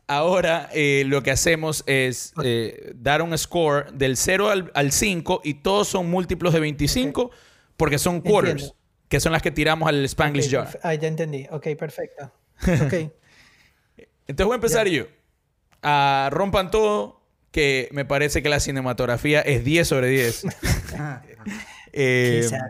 Ahora 0.09 0.69
eh, 0.73 1.03
lo 1.07 1.21
que 1.23 1.31
hacemos 1.31 1.83
es 1.85 2.33
eh, 2.43 2.93
dar 2.95 3.21
un 3.21 3.37
score 3.37 3.91
del 3.91 4.15
0 4.15 4.49
al, 4.49 4.71
al 4.73 4.91
5 4.93 5.41
y 5.43 5.55
todos 5.55 5.89
son 5.89 6.09
múltiplos 6.09 6.53
de 6.53 6.61
25 6.61 7.31
porque 7.75 7.97
son 7.99 8.21
quarters, 8.21 8.53
Entiendo. 8.63 8.75
que 9.09 9.19
son 9.19 9.31
las 9.33 9.41
que 9.41 9.51
tiramos 9.51 9.89
al 9.89 10.05
Spanglish 10.05 10.47
Ok, 10.47 10.51
Jar. 10.65 10.79
Ah, 10.83 10.93
ya 10.93 11.07
entendí. 11.09 11.45
Ok, 11.51 11.67
perfecto. 11.77 12.31
Ok. 12.85 13.11
Entonces 14.27 14.45
voy 14.45 14.53
a 14.53 14.55
empezar 14.55 14.87
yo. 14.87 15.05
A 15.81 16.29
Rompan 16.31 16.71
Todo, 16.71 17.16
que 17.57 17.89
me 17.91 18.05
parece 18.05 18.43
que 18.43 18.49
la 18.49 18.59
cinematografía 18.59 19.41
es 19.41 19.63
10 19.65 19.87
sobre 19.87 20.09
10. 20.09 20.43
Eh, 21.99 22.41
Quizás. 22.43 22.61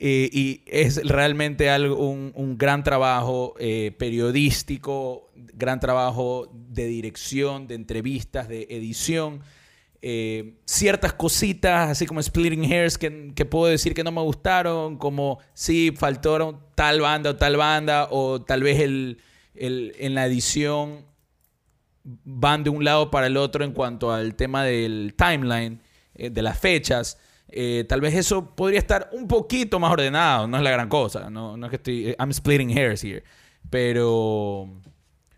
eh, 0.00 0.28
y 0.32 0.62
es 0.66 1.06
realmente 1.06 1.70
algo, 1.70 1.96
un, 2.08 2.32
un 2.34 2.58
gran 2.58 2.82
trabajo 2.82 3.54
eh, 3.60 3.92
periodístico, 3.96 5.30
gran 5.36 5.78
trabajo 5.78 6.50
de 6.52 6.86
dirección, 6.86 7.68
de 7.68 7.76
entrevistas, 7.76 8.48
de 8.48 8.66
edición. 8.70 9.42
Eh, 10.02 10.56
ciertas 10.64 11.12
cositas, 11.12 11.90
así 11.90 12.04
como 12.06 12.20
Splitting 12.20 12.64
Hairs, 12.64 12.98
que, 12.98 13.32
que 13.36 13.44
puedo 13.44 13.66
decir 13.70 13.94
que 13.94 14.02
no 14.02 14.10
me 14.10 14.20
gustaron, 14.22 14.98
como 14.98 15.38
sí, 15.54 15.92
faltaron 15.96 16.58
tal 16.74 17.00
banda 17.00 17.30
o 17.30 17.36
tal 17.36 17.56
banda, 17.56 18.08
o 18.10 18.42
tal 18.42 18.62
vez 18.64 18.80
el, 18.80 19.18
el- 19.54 19.94
en 19.98 20.14
la 20.16 20.26
edición 20.26 21.06
van 22.04 22.62
de 22.64 22.70
un 22.70 22.84
lado 22.84 23.10
para 23.10 23.26
el 23.26 23.36
otro 23.36 23.64
en 23.64 23.72
cuanto 23.72 24.12
al 24.12 24.34
tema 24.34 24.62
del 24.64 25.14
timeline, 25.16 25.80
eh, 26.14 26.30
de 26.30 26.42
las 26.42 26.58
fechas. 26.58 27.18
Eh, 27.48 27.84
tal 27.88 28.00
vez 28.00 28.14
eso 28.14 28.54
podría 28.54 28.78
estar 28.78 29.08
un 29.12 29.28
poquito 29.28 29.78
más 29.78 29.92
ordenado, 29.92 30.46
no 30.46 30.56
es 30.56 30.62
la 30.62 30.70
gran 30.70 30.88
cosa. 30.88 31.30
No, 31.30 31.56
no 31.56 31.66
es 31.66 31.70
que 31.70 31.76
estoy. 31.76 32.14
I'm 32.18 32.32
splitting 32.32 32.76
hairs 32.76 33.02
here. 33.04 33.22
Pero. 33.70 34.68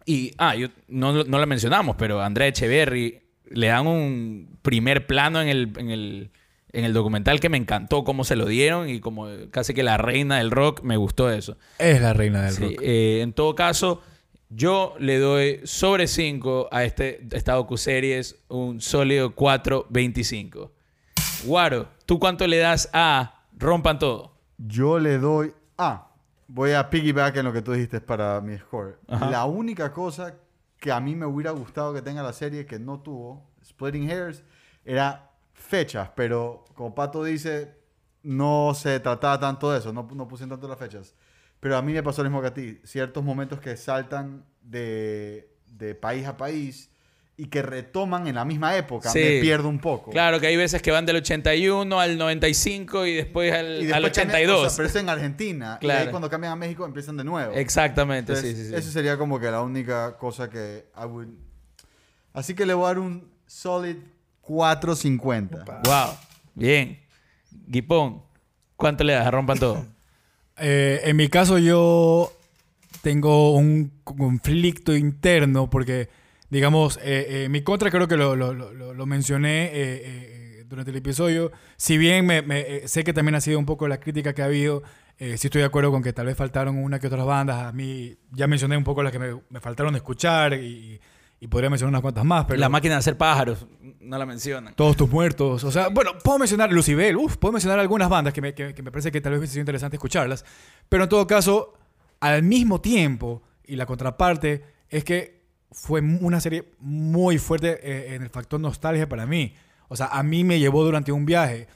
Y. 0.05 0.33
Ah, 0.39 0.55
yo, 0.55 0.69
no, 0.89 1.25
no 1.25 1.39
la 1.39 1.47
mencionamos, 1.47 1.97
pero 1.99 2.21
Andrea 2.23 2.49
Echeverry 2.49 3.21
le 3.51 3.67
dan 3.69 3.87
un 3.87 4.59
primer 4.63 5.07
plano 5.07 5.41
en 5.41 5.49
el. 5.49 5.73
En 5.79 5.91
el 5.91 6.31
en 6.73 6.85
el 6.85 6.93
documental 6.93 7.41
que 7.41 7.49
me 7.49 7.57
encantó 7.57 8.05
cómo 8.05 8.23
se 8.23 8.37
lo 8.37 8.45
dieron 8.45 8.91
y 8.91 9.01
como 9.01 9.29
casi 9.51 9.73
que 9.73 9.83
la 9.83 9.97
reina 9.97 10.37
del 10.39 10.51
rock, 10.51 10.83
me 10.83 10.99
gustó 10.99 11.31
eso. 11.31 11.57
Es 11.79 12.03
la 12.03 12.13
reina 12.13 12.43
del 12.43 12.53
Sí, 12.53 12.63
rock. 12.65 12.81
eh, 12.83 13.21
en 13.23 13.33
todo 13.33 13.55
caso, 13.55 14.03
yo 14.49 14.95
le 14.99 15.19
doy 15.19 15.61
sobre 15.65 16.07
5 16.07 16.69
a 16.71 16.85
este, 16.85 17.27
esta 17.33 17.55
docuseries 17.55 18.37
un 18.49 18.81
sólido 18.81 19.35
4.25. 19.35 20.71
Guaro, 21.45 21.89
¿tú 22.07 22.19
cuánto 22.19 22.47
le 22.47 22.59
das 22.59 22.89
a 22.93 23.45
Rompan 23.57 23.99
Todo? 23.99 24.33
Yo 24.59 24.99
le 24.99 25.19
doy. 25.19 25.53
Ah, 25.77 26.09
voy 26.49 26.73
a 26.73 26.89
piggyback 26.89 27.37
en 27.37 27.45
lo 27.45 27.53
que 27.53 27.63
tú 27.63 27.73
dijiste 27.73 28.01
para 28.01 28.41
mi 28.41 28.57
score. 28.57 28.99
Ajá. 29.09 29.31
La 29.31 29.45
única 29.45 29.93
cosa 29.93 30.35
que 30.79 30.93
a 30.93 31.01
mí 31.01 31.15
me 31.17 31.27
hubiera 31.27 31.51
gustado 31.51 31.93
que 31.93 32.03
tenga 32.03 32.23
la 32.23 32.33
serie 32.33 32.67
que 32.67 32.79
no 32.79 33.01
tuvo, 33.01 33.51
Splitting 33.65 34.11
Hairs, 34.11 34.43
era 34.85 35.31
fechas, 35.53 36.11
pero 36.15 36.65
como 36.75 36.95
Pato 36.95 37.25
dice, 37.25 37.75
no 38.23 38.73
se 38.75 39.01
trataba 39.01 39.41
tanto 39.41 39.71
de 39.71 39.79
eso, 39.79 39.93
no, 39.93 40.09
no 40.15 40.29
pusieron 40.29 40.51
tanto 40.51 40.69
las 40.69 40.79
fechas. 40.79 41.15
Pero 41.61 41.77
a 41.77 41.83
mí 41.83 41.93
me 41.93 42.03
pasó 42.03 42.23
lo 42.23 42.29
mismo 42.31 42.41
que 42.43 42.49
a 42.49 42.55
ti. 42.55 42.81
Ciertos 42.85 43.25
momentos 43.25 43.61
que 43.61 43.77
saltan 43.77 44.45
de, 44.63 45.49
de 45.67 45.95
país 45.95 46.27
a 46.27 46.37
país 46.37 46.91
y 47.39 47.47
que 47.49 47.61
retoman 47.61 48.27
en 48.29 48.37
la 48.37 48.47
misma 48.47 48.77
época, 48.79 49.11
Sí. 49.11 49.19
me 49.19 49.41
pierdo 49.43 49.69
un 49.69 49.79
poco. 49.79 50.11
Claro 50.11 50.41
que 50.41 50.47
hay 50.47 50.57
veces 50.57 50.81
que 50.81 50.91
van 50.91 51.05
del 51.05 51.17
81 51.17 52.01
al 52.01 52.17
95 52.17 53.05
y 53.05 53.15
después 53.15 53.53
al, 53.53 53.83
Y 53.85 53.93
al 53.93 54.03
después 54.03 54.13
cambian- 54.13 54.29
82. 54.29 54.67
o 54.67 54.71
sea, 54.71 54.77
pero 54.77 54.89
eso 54.89 54.99
en 55.01 55.09
Argentina. 55.11 55.77
Y 55.81 55.85
Claro. 55.85 56.01
ahí 56.05 56.11
cuando 56.11 56.31
cambian 56.31 56.53
a 56.55 56.57
México 56.57 56.87
empiezan 56.87 57.17
de 57.19 57.25
nuevo. 57.25 57.53
Exactamente, 57.55 58.33
Entonces, 58.33 58.57
sí, 58.57 58.63
sí, 58.65 58.69
sí. 58.71 58.75
Eso 58.75 58.91
sería 58.91 59.19
como 59.19 59.39
que 59.39 59.51
la 59.51 59.61
única 59.63 60.17
cosa 60.17 60.49
que 60.49 60.87
I 60.97 61.05
would... 61.05 61.29
Así 62.33 62.55
que 62.55 62.65
le 62.65 62.73
voy 62.75 62.85
a 62.85 62.89
dar 62.89 62.99
un 63.01 63.31
solid 63.47 63.97
4.50. 64.41 65.65
Wow, 65.85 66.17
bien. 66.55 67.01
Guipón, 67.67 68.23
¿cuánto 68.77 69.05
le 69.05 69.13
das 69.15 69.27
a 69.27 69.31
Rompan 69.31 69.59
Todo? 69.59 69.85
Eh, 70.59 71.01
en 71.05 71.17
mi 71.17 71.29
caso 71.29 71.59
yo 71.59 72.33
tengo 73.03 73.55
un 73.55 73.93
conflicto 74.05 74.95
interno 74.97 75.69
porque, 75.71 76.09
digamos, 76.51 76.99
eh, 77.03 77.45
eh, 77.45 77.49
mi 77.49 77.63
contra 77.63 77.91
creo 77.91 78.09
que 78.09 78.17
lo, 78.17 78.35
lo- 78.37 78.55
lo- 78.55 79.07
mencioné 79.07 79.67
eh, 79.67 79.71
eh, 79.75 80.65
durante 80.69 80.91
el 80.91 80.97
episodio. 80.97 81.53
Si 81.77 81.99
bien 81.99 82.27
me, 82.27 82.43
sé 82.89 83.05
que 83.05 83.13
también 83.13 83.35
ha 83.37 83.41
sido 83.41 83.59
un 83.59 83.67
poco 83.67 83.87
la 83.89 84.01
crítica 84.01 84.33
que 84.35 84.43
ha 84.43 84.47
habido, 84.47 84.83
eh, 85.19 85.37
sí 85.39 85.47
estoy 85.49 85.61
de 85.61 85.67
acuerdo 85.67 85.91
con 85.93 86.03
que 86.03 86.13
tal 86.13 86.27
vez 86.27 86.37
faltaron 86.37 86.79
una 86.79 86.99
que 86.99 87.07
otras 87.07 87.27
bandas. 87.27 87.63
A 87.65 87.73
mí 87.73 88.17
ya 88.33 88.47
mencioné 88.47 88.77
un 88.77 88.85
poco 88.85 89.03
las 89.03 89.13
que 89.13 89.19
me, 89.19 89.41
me 89.51 89.61
faltaron 89.61 89.95
escuchar 89.97 90.55
y, 90.55 91.01
y 91.41 91.49
podría 91.49 91.69
mencionar 91.71 91.91
unas 91.91 92.03
cuantas 92.03 92.25
más. 92.25 92.45
Pero 92.47 92.59
La 92.59 92.69
máquina 92.69 92.95
de 92.95 92.99
hacer 92.99 93.17
pájaros, 93.17 93.67
no 94.01 94.19
la 94.19 94.27
mencionan. 94.27 94.75
todos 94.75 94.97
tus 94.97 95.11
muertos. 95.11 95.65
O 95.65 95.71
sea, 95.71 95.89
bueno, 95.89 96.13
puedo 96.23 96.39
mencionar 96.39 96.73
Lucibel, 96.73 97.17
uf, 97.17 97.37
puedo 97.37 97.53
mencionar 97.53 97.79
algunas 97.79 98.09
bandas 98.09 98.33
que 98.33 98.41
me, 98.41 98.55
que, 98.55 98.75
que 98.75 98.83
me 98.83 98.91
parece 98.91 99.13
que 99.13 99.21
tal 99.21 99.33
vez 99.33 99.41
hubiese 99.41 99.55
sido 99.55 99.63
interesante 99.63 99.97
escucharlas. 99.97 100.45
Pero 100.89 101.05
en 101.05 101.09
todo 101.09 101.27
caso, 101.27 101.75
al 102.21 102.43
mismo 102.43 102.81
tiempo, 102.81 103.43
y 103.67 103.77
la 103.77 103.87
contraparte, 103.87 104.65
es 104.89 105.05
que 105.05 105.45
fue 105.71 106.01
una 106.01 106.41
serie 106.41 106.73
muy 106.79 107.39
fuerte 107.39 107.81
eh, 107.83 108.15
en 108.15 108.23
el 108.23 108.31
factor 108.31 108.61
nostalgia 108.61 109.09
para 109.09 109.27
mí. 109.27 109.55
O 109.89 109.97
sea, 109.97 110.07
a 110.07 110.23
mí 110.23 110.45
me 110.45 110.59
llevó 110.59 110.85
durante 110.85 111.13
un 111.13 111.27
viaje. 111.27 111.69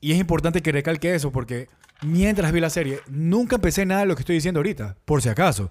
Y 0.00 0.12
es 0.12 0.18
importante 0.18 0.60
que 0.62 0.72
recalque 0.72 1.14
eso 1.14 1.32
porque 1.32 1.68
mientras 2.02 2.52
vi 2.52 2.60
la 2.60 2.70
serie, 2.70 3.00
nunca 3.08 3.56
empecé 3.56 3.86
nada 3.86 4.02
de 4.02 4.06
lo 4.06 4.14
que 4.14 4.20
estoy 4.20 4.34
diciendo 4.34 4.58
ahorita, 4.60 4.96
por 5.04 5.22
si 5.22 5.28
acaso. 5.28 5.70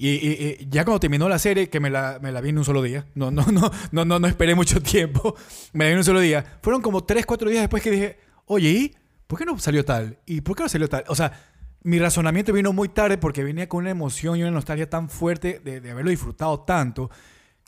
Y, 0.00 0.10
y- 0.10 0.56
y 0.60 0.68
ya 0.70 0.84
cuando 0.84 1.00
terminó 1.00 1.28
la 1.28 1.38
serie, 1.40 1.68
que 1.68 1.80
me 1.80 1.90
la, 1.90 2.18
me 2.22 2.30
la 2.30 2.40
vi 2.40 2.50
en 2.50 2.58
un 2.58 2.64
solo 2.64 2.80
día, 2.82 3.04
no, 3.16 3.30
no, 3.32 3.44
no, 3.52 3.70
no, 3.90 4.04
no, 4.04 4.18
no 4.20 4.26
esperé 4.28 4.54
mucho 4.54 4.80
tiempo, 4.82 5.34
me 5.72 5.84
la 5.84 5.88
vi 5.88 5.92
en 5.92 5.98
un 5.98 6.04
solo 6.04 6.20
día. 6.20 6.58
Fueron 6.62 6.80
como 6.82 7.02
3, 7.04 7.26
4 7.26 7.50
días 7.50 7.62
después 7.62 7.82
que 7.82 7.90
dije, 7.90 8.18
oye, 8.46 8.68
¿y 8.70 8.94
por 9.26 9.38
qué 9.38 9.44
no 9.44 9.58
salió 9.58 9.84
tal? 9.84 10.16
¿Y 10.24 10.40
por 10.40 10.56
qué 10.56 10.62
no 10.62 10.68
salió 10.68 10.88
tal? 10.88 11.04
O 11.08 11.14
sea, 11.16 11.32
mi 11.82 11.98
razonamiento 11.98 12.52
vino 12.52 12.72
muy 12.72 12.88
tarde 12.88 13.18
porque 13.18 13.42
venía 13.42 13.68
con 13.68 13.80
una 13.80 13.90
emoción 13.90 14.36
y 14.38 14.42
una 14.42 14.50
nostalgia 14.52 14.88
tan 14.88 15.08
fuerte 15.10 15.60
de, 15.64 15.80
de 15.80 15.90
haberlo 15.90 16.10
disfrutado 16.10 16.60
tanto 16.60 17.10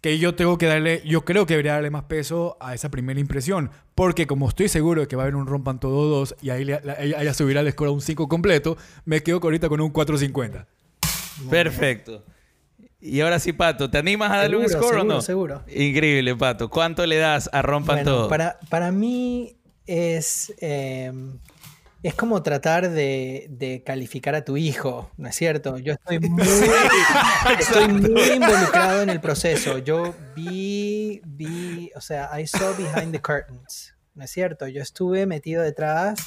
que 0.02 0.18
yo 0.18 0.34
tengo 0.34 0.56
que 0.56 0.64
darle, 0.66 1.02
yo 1.04 1.24
creo 1.26 1.44
que 1.46 1.52
debería 1.54 1.74
darle 1.74 1.90
más 1.90 2.04
peso 2.04 2.56
a 2.60 2.74
esa 2.74 2.90
primera 2.90 3.20
impresión. 3.20 3.70
Porque 3.94 4.26
como 4.26 4.48
estoy 4.48 4.68
seguro 4.68 5.02
de 5.02 5.08
que 5.08 5.14
va 5.16 5.22
a 5.22 5.24
haber 5.24 5.36
un 5.36 5.46
rompan 5.46 5.78
todo 5.78 6.08
dos 6.08 6.34
y 6.40 6.48
ahí, 6.50 6.64
le- 6.64 6.80
ahí, 6.96 7.12
ahí 7.12 7.34
subirá 7.34 7.60
el 7.60 7.70
score 7.72 7.88
a 7.88 7.92
un 7.92 8.00
5 8.00 8.26
completo, 8.28 8.78
me 9.04 9.22
quedo 9.22 9.40
ahorita 9.42 9.68
con 9.68 9.80
un 9.80 9.92
4.50. 9.92 10.64
Perfecto. 11.48 12.24
Y 13.00 13.20
ahora 13.22 13.38
sí, 13.38 13.52
Pato, 13.54 13.90
¿te 13.90 13.96
animas 13.98 14.30
a 14.30 14.36
darle 14.38 14.56
un 14.58 14.68
Seguro, 14.68 14.88
score 14.88 14.96
o 14.96 15.00
seguro, 15.00 15.14
no? 15.14 15.22
seguro. 15.22 15.64
Increíble, 15.74 16.36
Pato. 16.36 16.68
¿Cuánto 16.68 17.06
le 17.06 17.16
das 17.16 17.48
a 17.52 17.62
Rompan 17.62 17.96
Bueno, 17.96 18.10
Todo? 18.10 18.28
Para, 18.28 18.58
para 18.68 18.92
mí 18.92 19.56
es, 19.86 20.52
eh, 20.60 21.10
es 22.02 22.14
como 22.14 22.42
tratar 22.42 22.90
de, 22.90 23.46
de 23.48 23.82
calificar 23.82 24.34
a 24.34 24.44
tu 24.44 24.58
hijo, 24.58 25.10
¿no 25.16 25.28
es 25.28 25.34
cierto? 25.34 25.78
Yo 25.78 25.94
estoy 25.94 26.18
muy, 26.28 26.42
estoy 27.58 27.88
muy 27.88 28.32
involucrado 28.34 29.02
en 29.02 29.08
el 29.08 29.20
proceso. 29.20 29.78
Yo 29.78 30.14
vi, 30.36 31.22
vi, 31.24 31.90
o 31.96 32.02
sea, 32.02 32.38
I 32.38 32.46
saw 32.46 32.74
behind 32.76 33.12
the 33.12 33.20
curtains, 33.20 33.94
¿no 34.14 34.24
es 34.24 34.30
cierto? 34.30 34.68
Yo 34.68 34.82
estuve 34.82 35.24
metido 35.24 35.62
detrás 35.62 36.20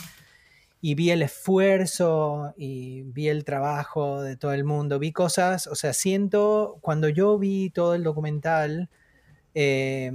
y 0.85 0.95
vi 0.95 1.11
el 1.11 1.21
esfuerzo 1.21 2.53
y 2.57 3.03
vi 3.03 3.29
el 3.29 3.45
trabajo 3.45 4.21
de 4.21 4.35
todo 4.35 4.51
el 4.51 4.65
mundo, 4.65 4.99
vi 4.99 5.13
cosas, 5.13 5.65
o 5.67 5.75
sea, 5.75 5.93
siento, 5.93 6.77
cuando 6.81 7.07
yo 7.07 7.39
vi 7.39 7.69
todo 7.69 7.95
el 7.95 8.03
documental, 8.03 8.89
eh, 9.55 10.11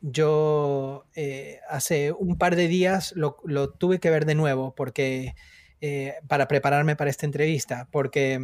yo 0.00 1.04
eh, 1.14 1.60
hace 1.70 2.10
un 2.10 2.36
par 2.36 2.56
de 2.56 2.66
días 2.66 3.14
lo, 3.14 3.36
tuve 3.78 4.00
que 4.00 4.10
ver 4.10 4.26
de 4.26 4.34
nuevo 4.34 4.74
porque 4.74 5.36
eh, 5.80 6.14
para 6.26 6.48
prepararme 6.48 6.96
para 6.96 7.08
esta 7.08 7.24
entrevista, 7.24 7.86
porque 7.92 8.40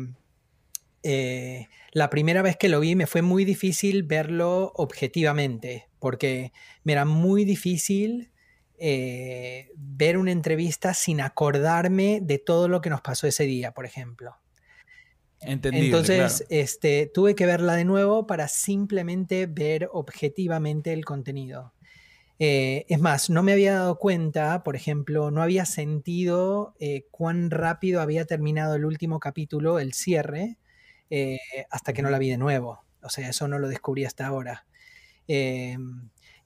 la 1.92 2.08
primera 2.08 2.42
vez 2.42 2.56
que 2.56 2.68
lo 2.68 2.78
vi 2.78 2.94
me 2.94 3.08
fue 3.08 3.22
muy 3.22 3.44
difícil 3.44 4.04
verlo 4.04 4.70
objetivamente, 4.76 5.88
porque 5.98 6.52
me 6.84 6.92
era 6.92 7.04
muy 7.04 7.44
difícil 7.44 8.30
eh, 8.78 9.70
ver 9.76 10.18
una 10.18 10.32
entrevista 10.32 10.94
sin 10.94 11.20
acordarme 11.20 12.20
de 12.22 12.38
todo 12.38 12.68
lo 12.68 12.80
que 12.80 12.90
nos 12.90 13.00
pasó 13.00 13.26
ese 13.26 13.44
día, 13.44 13.72
por 13.72 13.86
ejemplo. 13.86 14.36
Entendible, 15.40 15.86
Entonces, 15.86 16.38
claro. 16.38 16.46
este, 16.50 17.10
tuve 17.12 17.34
que 17.34 17.46
verla 17.46 17.74
de 17.74 17.84
nuevo 17.84 18.26
para 18.26 18.48
simplemente 18.48 19.46
ver 19.46 19.88
objetivamente 19.92 20.92
el 20.92 21.04
contenido. 21.04 21.72
Eh, 22.40 22.86
es 22.88 23.00
más, 23.00 23.30
no 23.30 23.42
me 23.42 23.52
había 23.52 23.74
dado 23.74 23.98
cuenta, 23.98 24.62
por 24.62 24.76
ejemplo, 24.76 25.30
no 25.30 25.42
había 25.42 25.64
sentido 25.64 26.74
eh, 26.78 27.06
cuán 27.10 27.50
rápido 27.50 28.00
había 28.00 28.26
terminado 28.26 28.76
el 28.76 28.84
último 28.84 29.18
capítulo, 29.18 29.80
el 29.80 29.92
cierre, 29.92 30.56
eh, 31.10 31.38
hasta 31.70 31.92
que 31.92 32.02
no 32.02 32.10
la 32.10 32.18
vi 32.18 32.30
de 32.30 32.38
nuevo. 32.38 32.84
O 33.02 33.08
sea, 33.08 33.28
eso 33.28 33.48
no 33.48 33.58
lo 33.58 33.68
descubrí 33.68 34.04
hasta 34.04 34.26
ahora. 34.26 34.66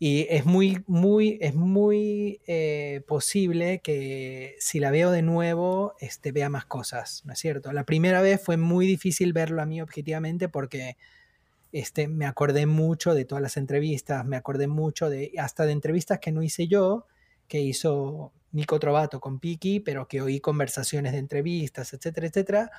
Y 0.05 0.27
es 0.31 0.45
muy, 0.45 0.83
muy, 0.89 1.39
es 1.41 1.55
muy 1.55 2.41
eh, 2.49 3.05
posible 3.07 3.79
que 3.85 4.57
si 4.59 4.81
la 4.81 4.91
veo 4.91 5.13
de 5.13 5.23
nuevo, 5.23 5.95
este, 6.01 6.33
vea 6.33 6.49
más 6.49 6.65
cosas, 6.65 7.23
¿no 7.25 7.35
es 7.35 7.39
cierto? 7.39 7.73
La 7.73 7.85
primera 7.85 8.21
vez 8.21 8.43
fue 8.43 8.57
muy 8.57 8.85
difícil 8.85 9.33
verlo 9.33 9.63
a 9.63 9.65
mí 9.65 9.81
objetivamente 9.81 10.49
porque 10.49 10.97
este, 11.71 12.09
me 12.09 12.27
acordé 12.27 12.67
mucho 12.67 13.15
de 13.15 13.25
todas 13.25 13.43
las 13.43 13.57
entrevistas, 13.57 14.27
me 14.27 14.37
acordé 14.37 14.67
mucho 14.67 15.09
de, 15.09 15.31
hasta 15.39 15.67
de 15.67 15.73
entrevistas 15.73 16.19
que 16.19 16.33
no 16.33 16.43
hice 16.43 16.67
yo, 16.67 17.07
que 17.47 17.61
hizo 17.61 18.33
Nico 18.51 18.81
Trovato 18.81 19.21
con 19.21 19.39
Piki, 19.39 19.79
pero 19.79 20.09
que 20.09 20.21
oí 20.21 20.41
conversaciones 20.41 21.13
de 21.13 21.19
entrevistas, 21.19 21.93
etcétera, 21.93 22.27
etcétera. 22.27 22.71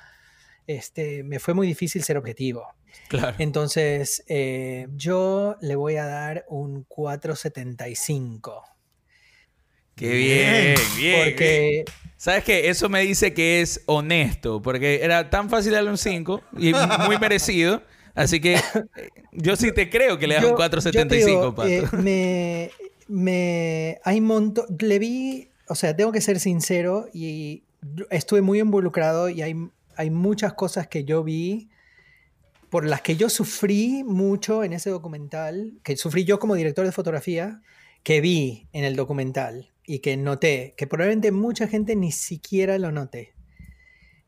Este, 0.66 1.22
me 1.24 1.38
fue 1.38 1.54
muy 1.54 1.66
difícil 1.66 2.02
ser 2.02 2.16
objetivo. 2.16 2.66
Claro. 3.08 3.36
Entonces, 3.38 4.24
eh, 4.28 4.86
yo 4.96 5.56
le 5.60 5.76
voy 5.76 5.96
a 5.96 6.06
dar 6.06 6.44
un 6.48 6.84
475. 6.84 8.62
Qué 9.94 10.10
bien, 10.12 10.74
bien. 10.74 10.76
bien. 10.96 11.24
Porque 11.24 11.84
¿Sabes 12.16 12.44
qué? 12.44 12.68
Eso 12.68 12.88
me 12.88 13.00
dice 13.02 13.34
que 13.34 13.60
es 13.60 13.82
honesto, 13.86 14.62
porque 14.62 15.00
era 15.02 15.28
tan 15.30 15.50
fácil 15.50 15.72
darle 15.72 15.90
un 15.90 15.98
5 15.98 16.42
y 16.58 16.72
muy 17.06 17.18
merecido. 17.18 17.82
Así 18.14 18.40
que 18.40 18.56
yo 19.32 19.56
sí 19.56 19.72
te 19.72 19.90
creo 19.90 20.18
que 20.18 20.26
le 20.26 20.36
das 20.36 20.44
un 20.44 20.50
yo- 20.50 20.56
4.75, 20.56 20.92
yo 20.92 21.06
te 21.08 21.16
digo, 21.26 21.54
Pato. 21.54 21.68
eh, 21.68 21.82
me, 21.98 22.70
me, 23.08 23.98
hay 24.04 24.20
monto, 24.20 24.66
le 24.78 24.98
vi, 24.98 25.48
o 25.68 25.74
sea, 25.74 25.94
tengo 25.96 26.12
que 26.12 26.20
ser 26.20 26.38
sincero 26.40 27.08
y 27.12 27.64
estuve 28.10 28.40
muy 28.40 28.60
involucrado 28.60 29.28
y 29.28 29.42
hay, 29.42 29.54
hay 29.96 30.10
muchas 30.10 30.54
cosas 30.54 30.88
que 30.88 31.04
yo 31.04 31.22
vi 31.24 31.70
por 32.70 32.84
las 32.84 33.02
que 33.02 33.14
yo 33.14 33.28
sufrí 33.28 34.02
mucho 34.04 34.64
en 34.64 34.72
ese 34.72 34.90
documental, 34.90 35.78
que 35.84 35.96
sufrí 35.96 36.24
yo 36.24 36.40
como 36.40 36.56
director 36.56 36.84
de 36.84 36.90
fotografía, 36.90 37.62
que 38.02 38.20
vi 38.20 38.68
en 38.72 38.84
el 38.84 38.96
documental 38.96 39.72
y 39.86 40.00
que 40.00 40.16
noté, 40.16 40.74
que 40.76 40.86
probablemente 40.86 41.30
mucha 41.30 41.68
gente 41.68 41.94
ni 41.94 42.10
siquiera 42.10 42.76
lo 42.78 42.90
noté, 42.90 43.34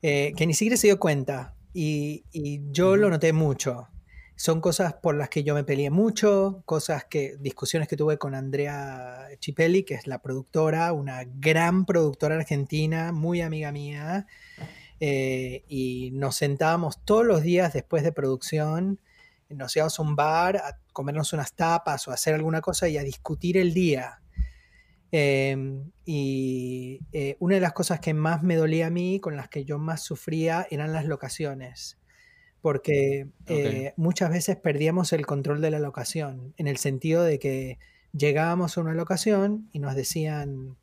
eh, 0.02 0.32
que 0.36 0.46
ni 0.46 0.54
siquiera 0.54 0.76
se 0.76 0.86
dio 0.86 1.00
cuenta. 1.00 1.56
Y, 1.74 2.24
y 2.32 2.62
yo 2.70 2.96
lo 2.96 3.10
noté 3.10 3.32
mucho. 3.32 3.88
son 4.36 4.60
cosas 4.60 4.94
por 4.94 5.16
las 5.16 5.30
que 5.30 5.42
yo 5.42 5.54
me 5.54 5.64
peleé 5.64 5.90
mucho, 5.90 6.62
cosas 6.66 7.04
que, 7.06 7.36
discusiones 7.40 7.88
que 7.88 7.96
tuve 7.96 8.18
con 8.18 8.34
Andrea 8.34 9.28
Chipelli, 9.40 9.82
que 9.82 9.94
es 9.94 10.06
la 10.06 10.20
productora, 10.20 10.92
una 10.92 11.24
gran 11.24 11.86
productora 11.86 12.36
argentina, 12.36 13.12
muy 13.12 13.40
amiga 13.40 13.72
mía, 13.72 14.26
eh, 15.00 15.64
y 15.68 16.10
nos 16.12 16.36
sentábamos 16.36 17.04
todos 17.04 17.24
los 17.24 17.42
días 17.42 17.72
después 17.72 18.02
de 18.02 18.12
producción, 18.12 19.00
nos 19.48 19.76
íbamos 19.76 19.98
a 19.98 20.02
un 20.02 20.16
bar 20.16 20.56
a 20.56 20.78
comernos 20.92 21.32
unas 21.32 21.54
tapas 21.54 22.08
o 22.08 22.10
a 22.10 22.14
hacer 22.14 22.34
alguna 22.34 22.60
cosa 22.60 22.88
y 22.88 22.98
a 22.98 23.02
discutir 23.02 23.56
el 23.56 23.74
día. 23.74 24.20
Em, 25.12 25.92
y 26.04 27.00
eh, 27.12 27.36
una 27.38 27.54
de 27.54 27.60
las 27.60 27.72
cosas 27.72 28.00
que 28.00 28.12
más 28.12 28.42
me 28.42 28.56
dolía 28.56 28.88
a 28.88 28.90
mí, 28.90 29.20
con 29.20 29.36
las 29.36 29.48
que 29.48 29.64
yo 29.64 29.78
más 29.78 30.02
sufría, 30.02 30.66
eran 30.70 30.92
las 30.92 31.06
locaciones. 31.06 31.98
Porque 32.60 33.28
eh, 33.46 33.92
muchas 33.96 34.30
veces 34.30 34.56
perdíamos 34.56 35.12
el 35.12 35.24
control 35.24 35.60
de 35.60 35.70
la 35.70 35.78
locación, 35.78 36.54
en 36.56 36.66
el 36.66 36.78
sentido 36.78 37.22
de 37.22 37.38
que 37.38 37.78
llegábamos 38.12 38.76
a 38.76 38.80
una 38.80 38.94
locación 38.94 39.68
y 39.72 39.78
nos 39.78 39.94
decían, 39.94 40.76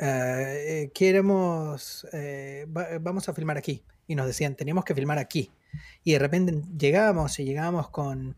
eh, 0.00 0.90
queremos, 0.94 2.06
vamos 3.00 3.28
a 3.28 3.34
filmar 3.34 3.58
aquí. 3.58 3.82
Y 4.06 4.14
nos 4.16 4.26
decían, 4.26 4.56
tenemos 4.56 4.84
que 4.84 4.94
filmar 4.94 5.18
aquí. 5.18 5.50
Y 6.02 6.12
de 6.12 6.18
repente 6.18 6.62
llegábamos 6.76 7.38
y 7.38 7.44
llegábamos 7.44 7.90
con 7.90 8.36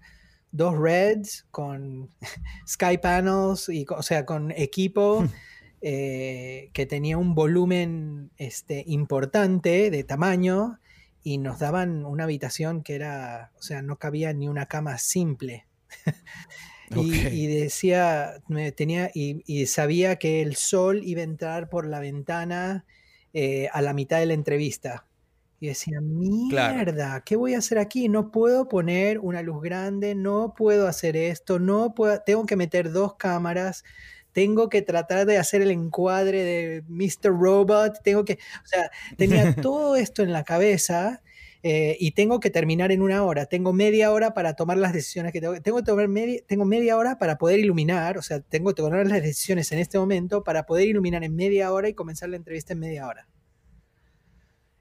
dos 0.53 0.79
Reds 0.79 1.47
con 1.51 2.11
Sky 2.69 2.99
Panels, 2.99 3.69
y, 3.69 3.87
o 3.89 4.03
sea, 4.03 4.25
con 4.25 4.53
equipo 4.53 5.27
eh, 5.81 6.71
que 6.73 6.87
tenía 6.87 7.19
un 7.19 7.35
volumen 7.35 8.31
este, 8.37 8.85
importante 8.87 9.91
de 9.91 10.05
tamaño 10.05 10.79
y 11.25 11.39
nos 11.39 11.59
daban 11.59 12.05
una 12.05 12.25
habitación 12.25 12.83
que 12.83 12.95
era, 12.95 13.53
o 13.59 13.63
sea, 13.63 13.83
no 13.83 13.97
cabía 13.97 14.33
ni 14.33 14.49
una 14.49 14.67
cama 14.67 14.99
simple. 14.99 15.67
y, 16.97 17.47
decía, 17.47 18.35
tenía, 18.77 19.11
y, 19.15 19.67
sabía 19.67 20.17
que 20.17 20.43
el 20.43 20.57
sol 20.57 21.03
iba 21.05 21.21
a 21.21 21.25
entrar 21.25 21.69
por 21.69 21.87
la 21.87 22.01
ventana 22.01 22.85
eh, 23.33 23.69
a 23.73 23.83
la 23.83 23.93
mitad 23.93 24.19
de 24.19 24.27
la 24.27 24.35
entrevista. 24.35 25.07
Y 25.61 25.69
decía, 25.69 26.01
mierda, 26.01 27.23
¿qué 27.25 27.37
voy 27.37 27.55
a 27.55 27.59
hacer 27.59 27.79
aquí? 27.79 28.09
No 28.09 28.33
puedo 28.33 28.69
poner 28.69 29.21
una 29.21 29.43
luz 29.43 29.63
grande, 29.63 30.15
no 30.17 30.55
puedo 30.57 30.89
hacer 30.89 31.17
esto, 31.17 31.61
no 31.61 31.95
puedo, 31.95 32.21
tengo 32.21 32.47
que 32.47 32.57
meter 32.57 32.91
dos 32.91 33.15
cámaras, 33.15 33.85
tengo 34.33 34.69
que 34.69 34.83
tratar 34.83 35.25
de 35.25 35.39
hacer 35.39 35.63
el 35.63 35.71
encuadre 35.71 36.43
de 36.43 36.85
Mr. 36.89 37.31
Robot, 37.31 38.03
tengo 38.03 38.25
que, 38.25 38.35
o 38.35 38.67
sea, 38.67 38.91
tenía 39.17 39.55
todo 39.63 39.95
esto 39.95 40.23
en 40.23 40.33
la 40.33 40.43
cabeza 40.43 41.23
eh, 41.65 41.97
y 42.01 42.11
tengo 42.11 42.41
que 42.41 42.51
terminar 42.51 42.91
en 42.91 43.03
una 43.03 43.23
hora, 43.25 43.47
tengo 43.47 43.73
media 43.73 44.11
hora 44.11 44.35
para 44.35 44.55
tomar 44.55 44.79
las 44.79 44.93
decisiones 44.93 45.33
que 45.33 45.41
tengo, 45.41 45.61
tengo 45.61 45.79
que 45.79 45.85
tomar 45.85 46.09
media, 46.09 46.41
tengo 46.47 46.65
media 46.65 46.97
hora 46.97 47.19
para 47.19 47.39
poder 47.39 47.61
iluminar, 47.61 48.19
o 48.19 48.23
sea, 48.23 48.41
tengo 48.41 48.71
que 48.71 48.83
tomar 48.83 49.07
las 49.07 49.23
decisiones 49.23 49.71
en 49.71 49.79
este 49.79 49.99
momento 49.99 50.43
para 50.43 50.67
poder 50.67 50.89
iluminar 50.89 51.23
en 51.23 51.37
media 51.37 51.73
hora 51.73 51.89
y 51.89 51.95
comenzar 51.95 52.31
la 52.31 52.37
entrevista 52.37 52.73
en 52.73 52.81
media 52.81 53.07
hora. 53.07 53.29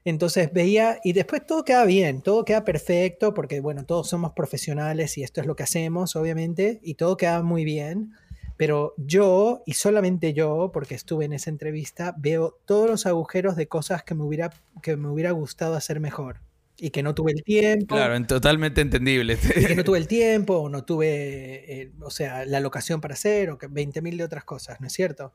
Entonces 0.04 0.52
veía, 0.52 0.98
y 1.04 1.12
después 1.12 1.46
todo 1.46 1.64
queda 1.64 1.84
bien, 1.84 2.22
todo 2.22 2.44
queda 2.44 2.64
perfecto, 2.64 3.32
porque 3.34 3.60
bueno, 3.60 3.84
todos 3.84 4.08
somos 4.08 4.32
profesionales 4.32 5.16
y 5.16 5.22
esto 5.22 5.40
es 5.40 5.46
lo 5.46 5.54
que 5.54 5.62
hacemos, 5.62 6.16
obviamente, 6.16 6.80
y 6.82 6.94
todo 6.94 7.16
queda 7.16 7.42
muy 7.42 7.64
bien. 7.64 8.12
Pero 8.56 8.94
yo, 8.96 9.62
y 9.66 9.74
solamente 9.74 10.34
yo, 10.34 10.70
porque 10.72 10.96
estuve 10.96 11.24
en 11.24 11.32
esa 11.32 11.50
entrevista, 11.50 12.14
veo 12.18 12.58
todos 12.64 12.90
los 12.90 13.06
agujeros 13.06 13.54
de 13.54 13.68
cosas 13.68 14.02
que 14.02 14.14
me 14.14 14.24
hubiera, 14.24 14.50
que 14.82 14.96
me 14.96 15.08
hubiera 15.08 15.30
gustado 15.30 15.74
hacer 15.74 16.00
mejor. 16.00 16.40
Y 16.84 16.90
que 16.90 17.04
no 17.04 17.14
tuve 17.14 17.30
el 17.30 17.44
tiempo. 17.44 17.94
Claro, 17.94 18.20
totalmente 18.26 18.80
entendible. 18.80 19.38
Y 19.54 19.66
que 19.66 19.76
no 19.76 19.84
tuve 19.84 19.98
el 19.98 20.08
tiempo, 20.08 20.56
o 20.56 20.68
no 20.68 20.84
tuve, 20.84 21.82
eh, 21.82 21.92
o 22.00 22.10
sea, 22.10 22.44
la 22.44 22.58
locación 22.58 23.00
para 23.00 23.14
hacer, 23.14 23.50
o 23.50 23.58
que 23.58 23.68
20.000 23.68 24.16
de 24.16 24.24
otras 24.24 24.42
cosas, 24.42 24.80
¿no 24.80 24.88
es 24.88 24.92
cierto? 24.92 25.32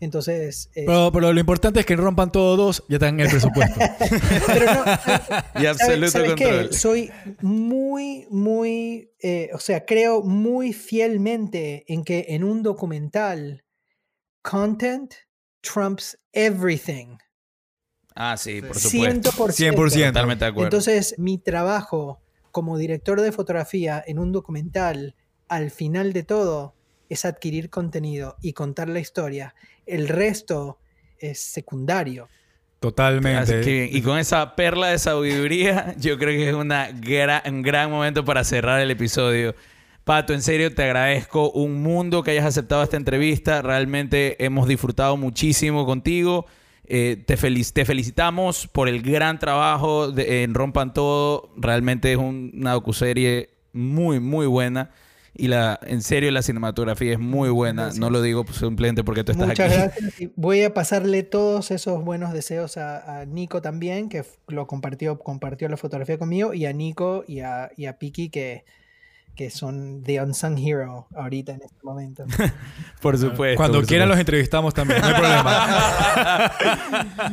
Entonces. 0.00 0.70
Eh, 0.74 0.86
pero, 0.86 1.32
lo 1.32 1.38
importante 1.40 1.80
es 1.80 1.84
que 1.84 1.94
rompan 1.94 2.32
todos, 2.32 2.84
ya 2.88 2.96
están 2.96 3.20
en 3.20 3.26
el 3.26 3.30
presupuesto. 3.30 3.78
pero 4.46 4.72
no. 4.72 5.62
y 5.62 5.66
absoluto 5.66 6.24
control. 6.24 6.72
Soy 6.72 7.10
muy, 7.42 8.26
muy. 8.30 9.10
Eh, 9.20 9.50
o 9.52 9.58
sea, 9.58 9.84
creo 9.84 10.22
muy 10.22 10.72
fielmente 10.72 11.84
en 11.92 12.02
que 12.02 12.26
en 12.30 12.44
un 12.44 12.62
documental, 12.62 13.62
content 14.42 15.12
trumps 15.60 16.18
everything. 16.32 17.18
Ah, 18.20 18.36
sí, 18.36 18.60
por 18.60 18.76
supuesto. 18.76 19.30
100%. 19.30 19.74
100%. 19.76 20.06
Totalmente 20.08 20.44
de 20.44 20.50
acuerdo. 20.50 20.66
Entonces, 20.66 21.14
mi 21.18 21.38
trabajo 21.38 22.20
como 22.50 22.76
director 22.76 23.20
de 23.20 23.30
fotografía 23.30 24.02
en 24.04 24.18
un 24.18 24.32
documental, 24.32 25.14
al 25.46 25.70
final 25.70 26.12
de 26.12 26.24
todo, 26.24 26.74
es 27.08 27.24
adquirir 27.24 27.70
contenido 27.70 28.36
y 28.42 28.54
contar 28.54 28.88
la 28.88 28.98
historia. 28.98 29.54
El 29.86 30.08
resto 30.08 30.80
es 31.20 31.40
secundario. 31.40 32.28
Totalmente. 32.80 33.88
y 33.90 34.02
con 34.02 34.18
esa 34.18 34.56
perla 34.56 34.88
de 34.88 34.98
sabiduría, 34.98 35.94
yo 35.98 36.18
creo 36.18 36.30
que 36.30 36.48
es 36.48 36.54
una 36.54 36.90
un 37.46 37.62
gran 37.62 37.88
momento 37.88 38.24
para 38.24 38.42
cerrar 38.42 38.80
el 38.80 38.90
episodio. 38.90 39.54
Pato, 40.02 40.32
en 40.32 40.42
serio, 40.42 40.74
te 40.74 40.82
agradezco 40.82 41.52
un 41.52 41.82
mundo 41.82 42.24
que 42.24 42.32
hayas 42.32 42.46
aceptado 42.46 42.82
esta 42.82 42.96
entrevista. 42.96 43.62
Realmente 43.62 44.42
hemos 44.44 44.66
disfrutado 44.66 45.16
muchísimo 45.16 45.86
contigo. 45.86 46.46
Eh, 46.90 47.22
te, 47.26 47.36
te, 47.36 47.84
felicitamos 47.84 48.66
por 48.66 48.88
el 48.88 49.02
gran 49.02 49.38
trabajo 49.38 50.10
en 50.16 50.54
Rompan 50.54 50.94
Todo. 50.94 51.50
Realmente 51.56 52.12
es 52.12 52.18
una 52.18 52.72
docuserie 52.72 53.50
muy, 53.74 54.20
muy 54.20 54.46
buena. 54.46 54.90
Y 55.34 55.48
la, 55.48 55.78
en 55.82 56.02
serio, 56.02 56.30
la 56.30 56.40
cinematografía 56.40 57.12
es 57.12 57.18
muy 57.18 57.50
buena. 57.50 57.90
No 57.96 58.08
lo 58.08 58.22
digo 58.22 58.44
simplemente 58.50 59.04
porque 59.04 59.22
tú 59.22 59.32
estás 59.32 59.50
aquí. 59.50 59.62
Muchas 59.62 59.72
gracias. 59.72 60.30
voy 60.34 60.62
a 60.62 60.72
pasarle 60.72 61.22
todos 61.22 61.70
esos 61.70 62.02
buenos 62.02 62.32
deseos 62.32 62.78
a, 62.78 63.24
Nico 63.26 63.60
también, 63.60 64.08
que 64.08 64.24
lo 64.48 64.66
compartió, 64.66 65.18
compartió 65.18 65.68
la 65.68 65.76
fotografía 65.76 66.18
conmigo, 66.18 66.54
y 66.54 66.64
a 66.64 66.72
Nico 66.72 67.22
y 67.28 67.40
a, 67.40 67.70
y 67.76 67.84
a 67.84 67.98
Piki, 67.98 68.30
que, 68.30 68.64
que 69.38 69.50
son 69.50 70.02
The 70.02 70.20
Unsung 70.20 70.58
Hero 70.58 71.06
ahorita 71.14 71.52
en 71.52 71.62
este 71.62 71.78
momento. 71.84 72.24
por 73.00 73.16
supuesto. 73.16 73.56
Cuando 73.56 73.80
quieran 73.82 74.08
los 74.08 74.18
entrevistamos 74.18 74.74
también, 74.74 75.00
no 75.00 75.06
hay 75.06 75.14
problema. 75.14 76.52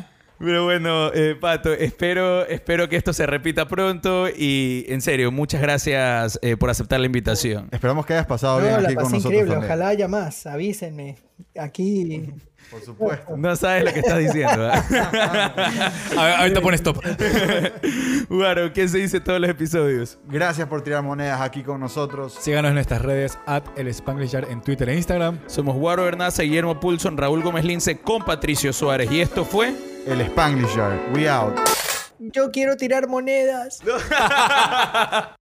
Pero 0.37 0.65
bueno, 0.65 1.11
eh, 1.13 1.35
Pato, 1.39 1.73
espero, 1.73 2.45
espero 2.45 2.87
que 2.89 2.95
esto 2.95 3.11
se 3.11 3.25
repita 3.25 3.67
pronto 3.67 4.27
y 4.29 4.85
en 4.89 5.01
serio, 5.01 5.31
muchas 5.31 5.61
gracias 5.61 6.37
eh, 6.43 6.55
por 6.57 6.69
aceptar 6.69 6.99
la 6.99 7.07
invitación. 7.07 7.69
Esperamos 7.71 8.05
que 8.05 8.13
hayas 8.13 8.27
pasado 8.27 8.61
bien 8.61 8.73
aquí 8.75 8.93
con 8.93 9.05
nosotros. 9.05 9.25
increíble, 9.25 9.57
ojalá 9.57 9.87
haya 9.87 10.07
más, 10.07 10.45
avísenme. 10.45 11.17
Aquí. 11.57 12.31
Por 12.71 12.81
supuesto. 12.81 13.37
No 13.37 13.55
sabes 13.55 13.83
lo 13.85 13.93
que 13.93 13.99
estás 13.99 14.17
diciendo. 14.19 14.71
ahorita 16.17 16.61
pone 16.61 16.75
stop. 16.75 16.97
Guaro, 18.29 18.73
¿qué 18.73 18.87
se 18.87 18.97
dice 18.99 19.19
todos 19.19 19.39
los 19.39 19.49
episodios? 19.49 20.17
Gracias 20.27 20.67
por 20.67 20.81
tirar 20.81 21.03
monedas 21.03 21.41
aquí 21.41 21.63
con 21.63 21.79
nosotros. 21.79 22.37
Síganos 22.39 22.69
en 22.69 22.75
nuestras 22.75 23.01
redes, 23.01 23.37
at 23.45 23.63
el 23.77 23.87
Spanglish 23.87 24.35
en 24.35 24.61
Twitter 24.61 24.89
e 24.89 24.95
Instagram. 24.95 25.39
Somos 25.47 25.75
Guaro 25.75 26.03
Bernaza, 26.03 26.43
Guillermo 26.43 26.79
Pulson, 26.79 27.17
Raúl 27.17 27.41
Gómez 27.41 27.65
Lince 27.65 27.99
con 27.99 28.23
Patricio 28.23 28.73
Suárez. 28.73 29.11
Y 29.11 29.21
esto 29.21 29.45
fue 29.45 29.73
el 30.07 30.21
Spanglish 30.21 30.75
Yard. 30.75 30.99
We 31.13 31.29
out. 31.29 31.55
Yo 32.19 32.49
quiero 32.51 32.77
tirar 32.77 33.07
monedas. 33.07 33.81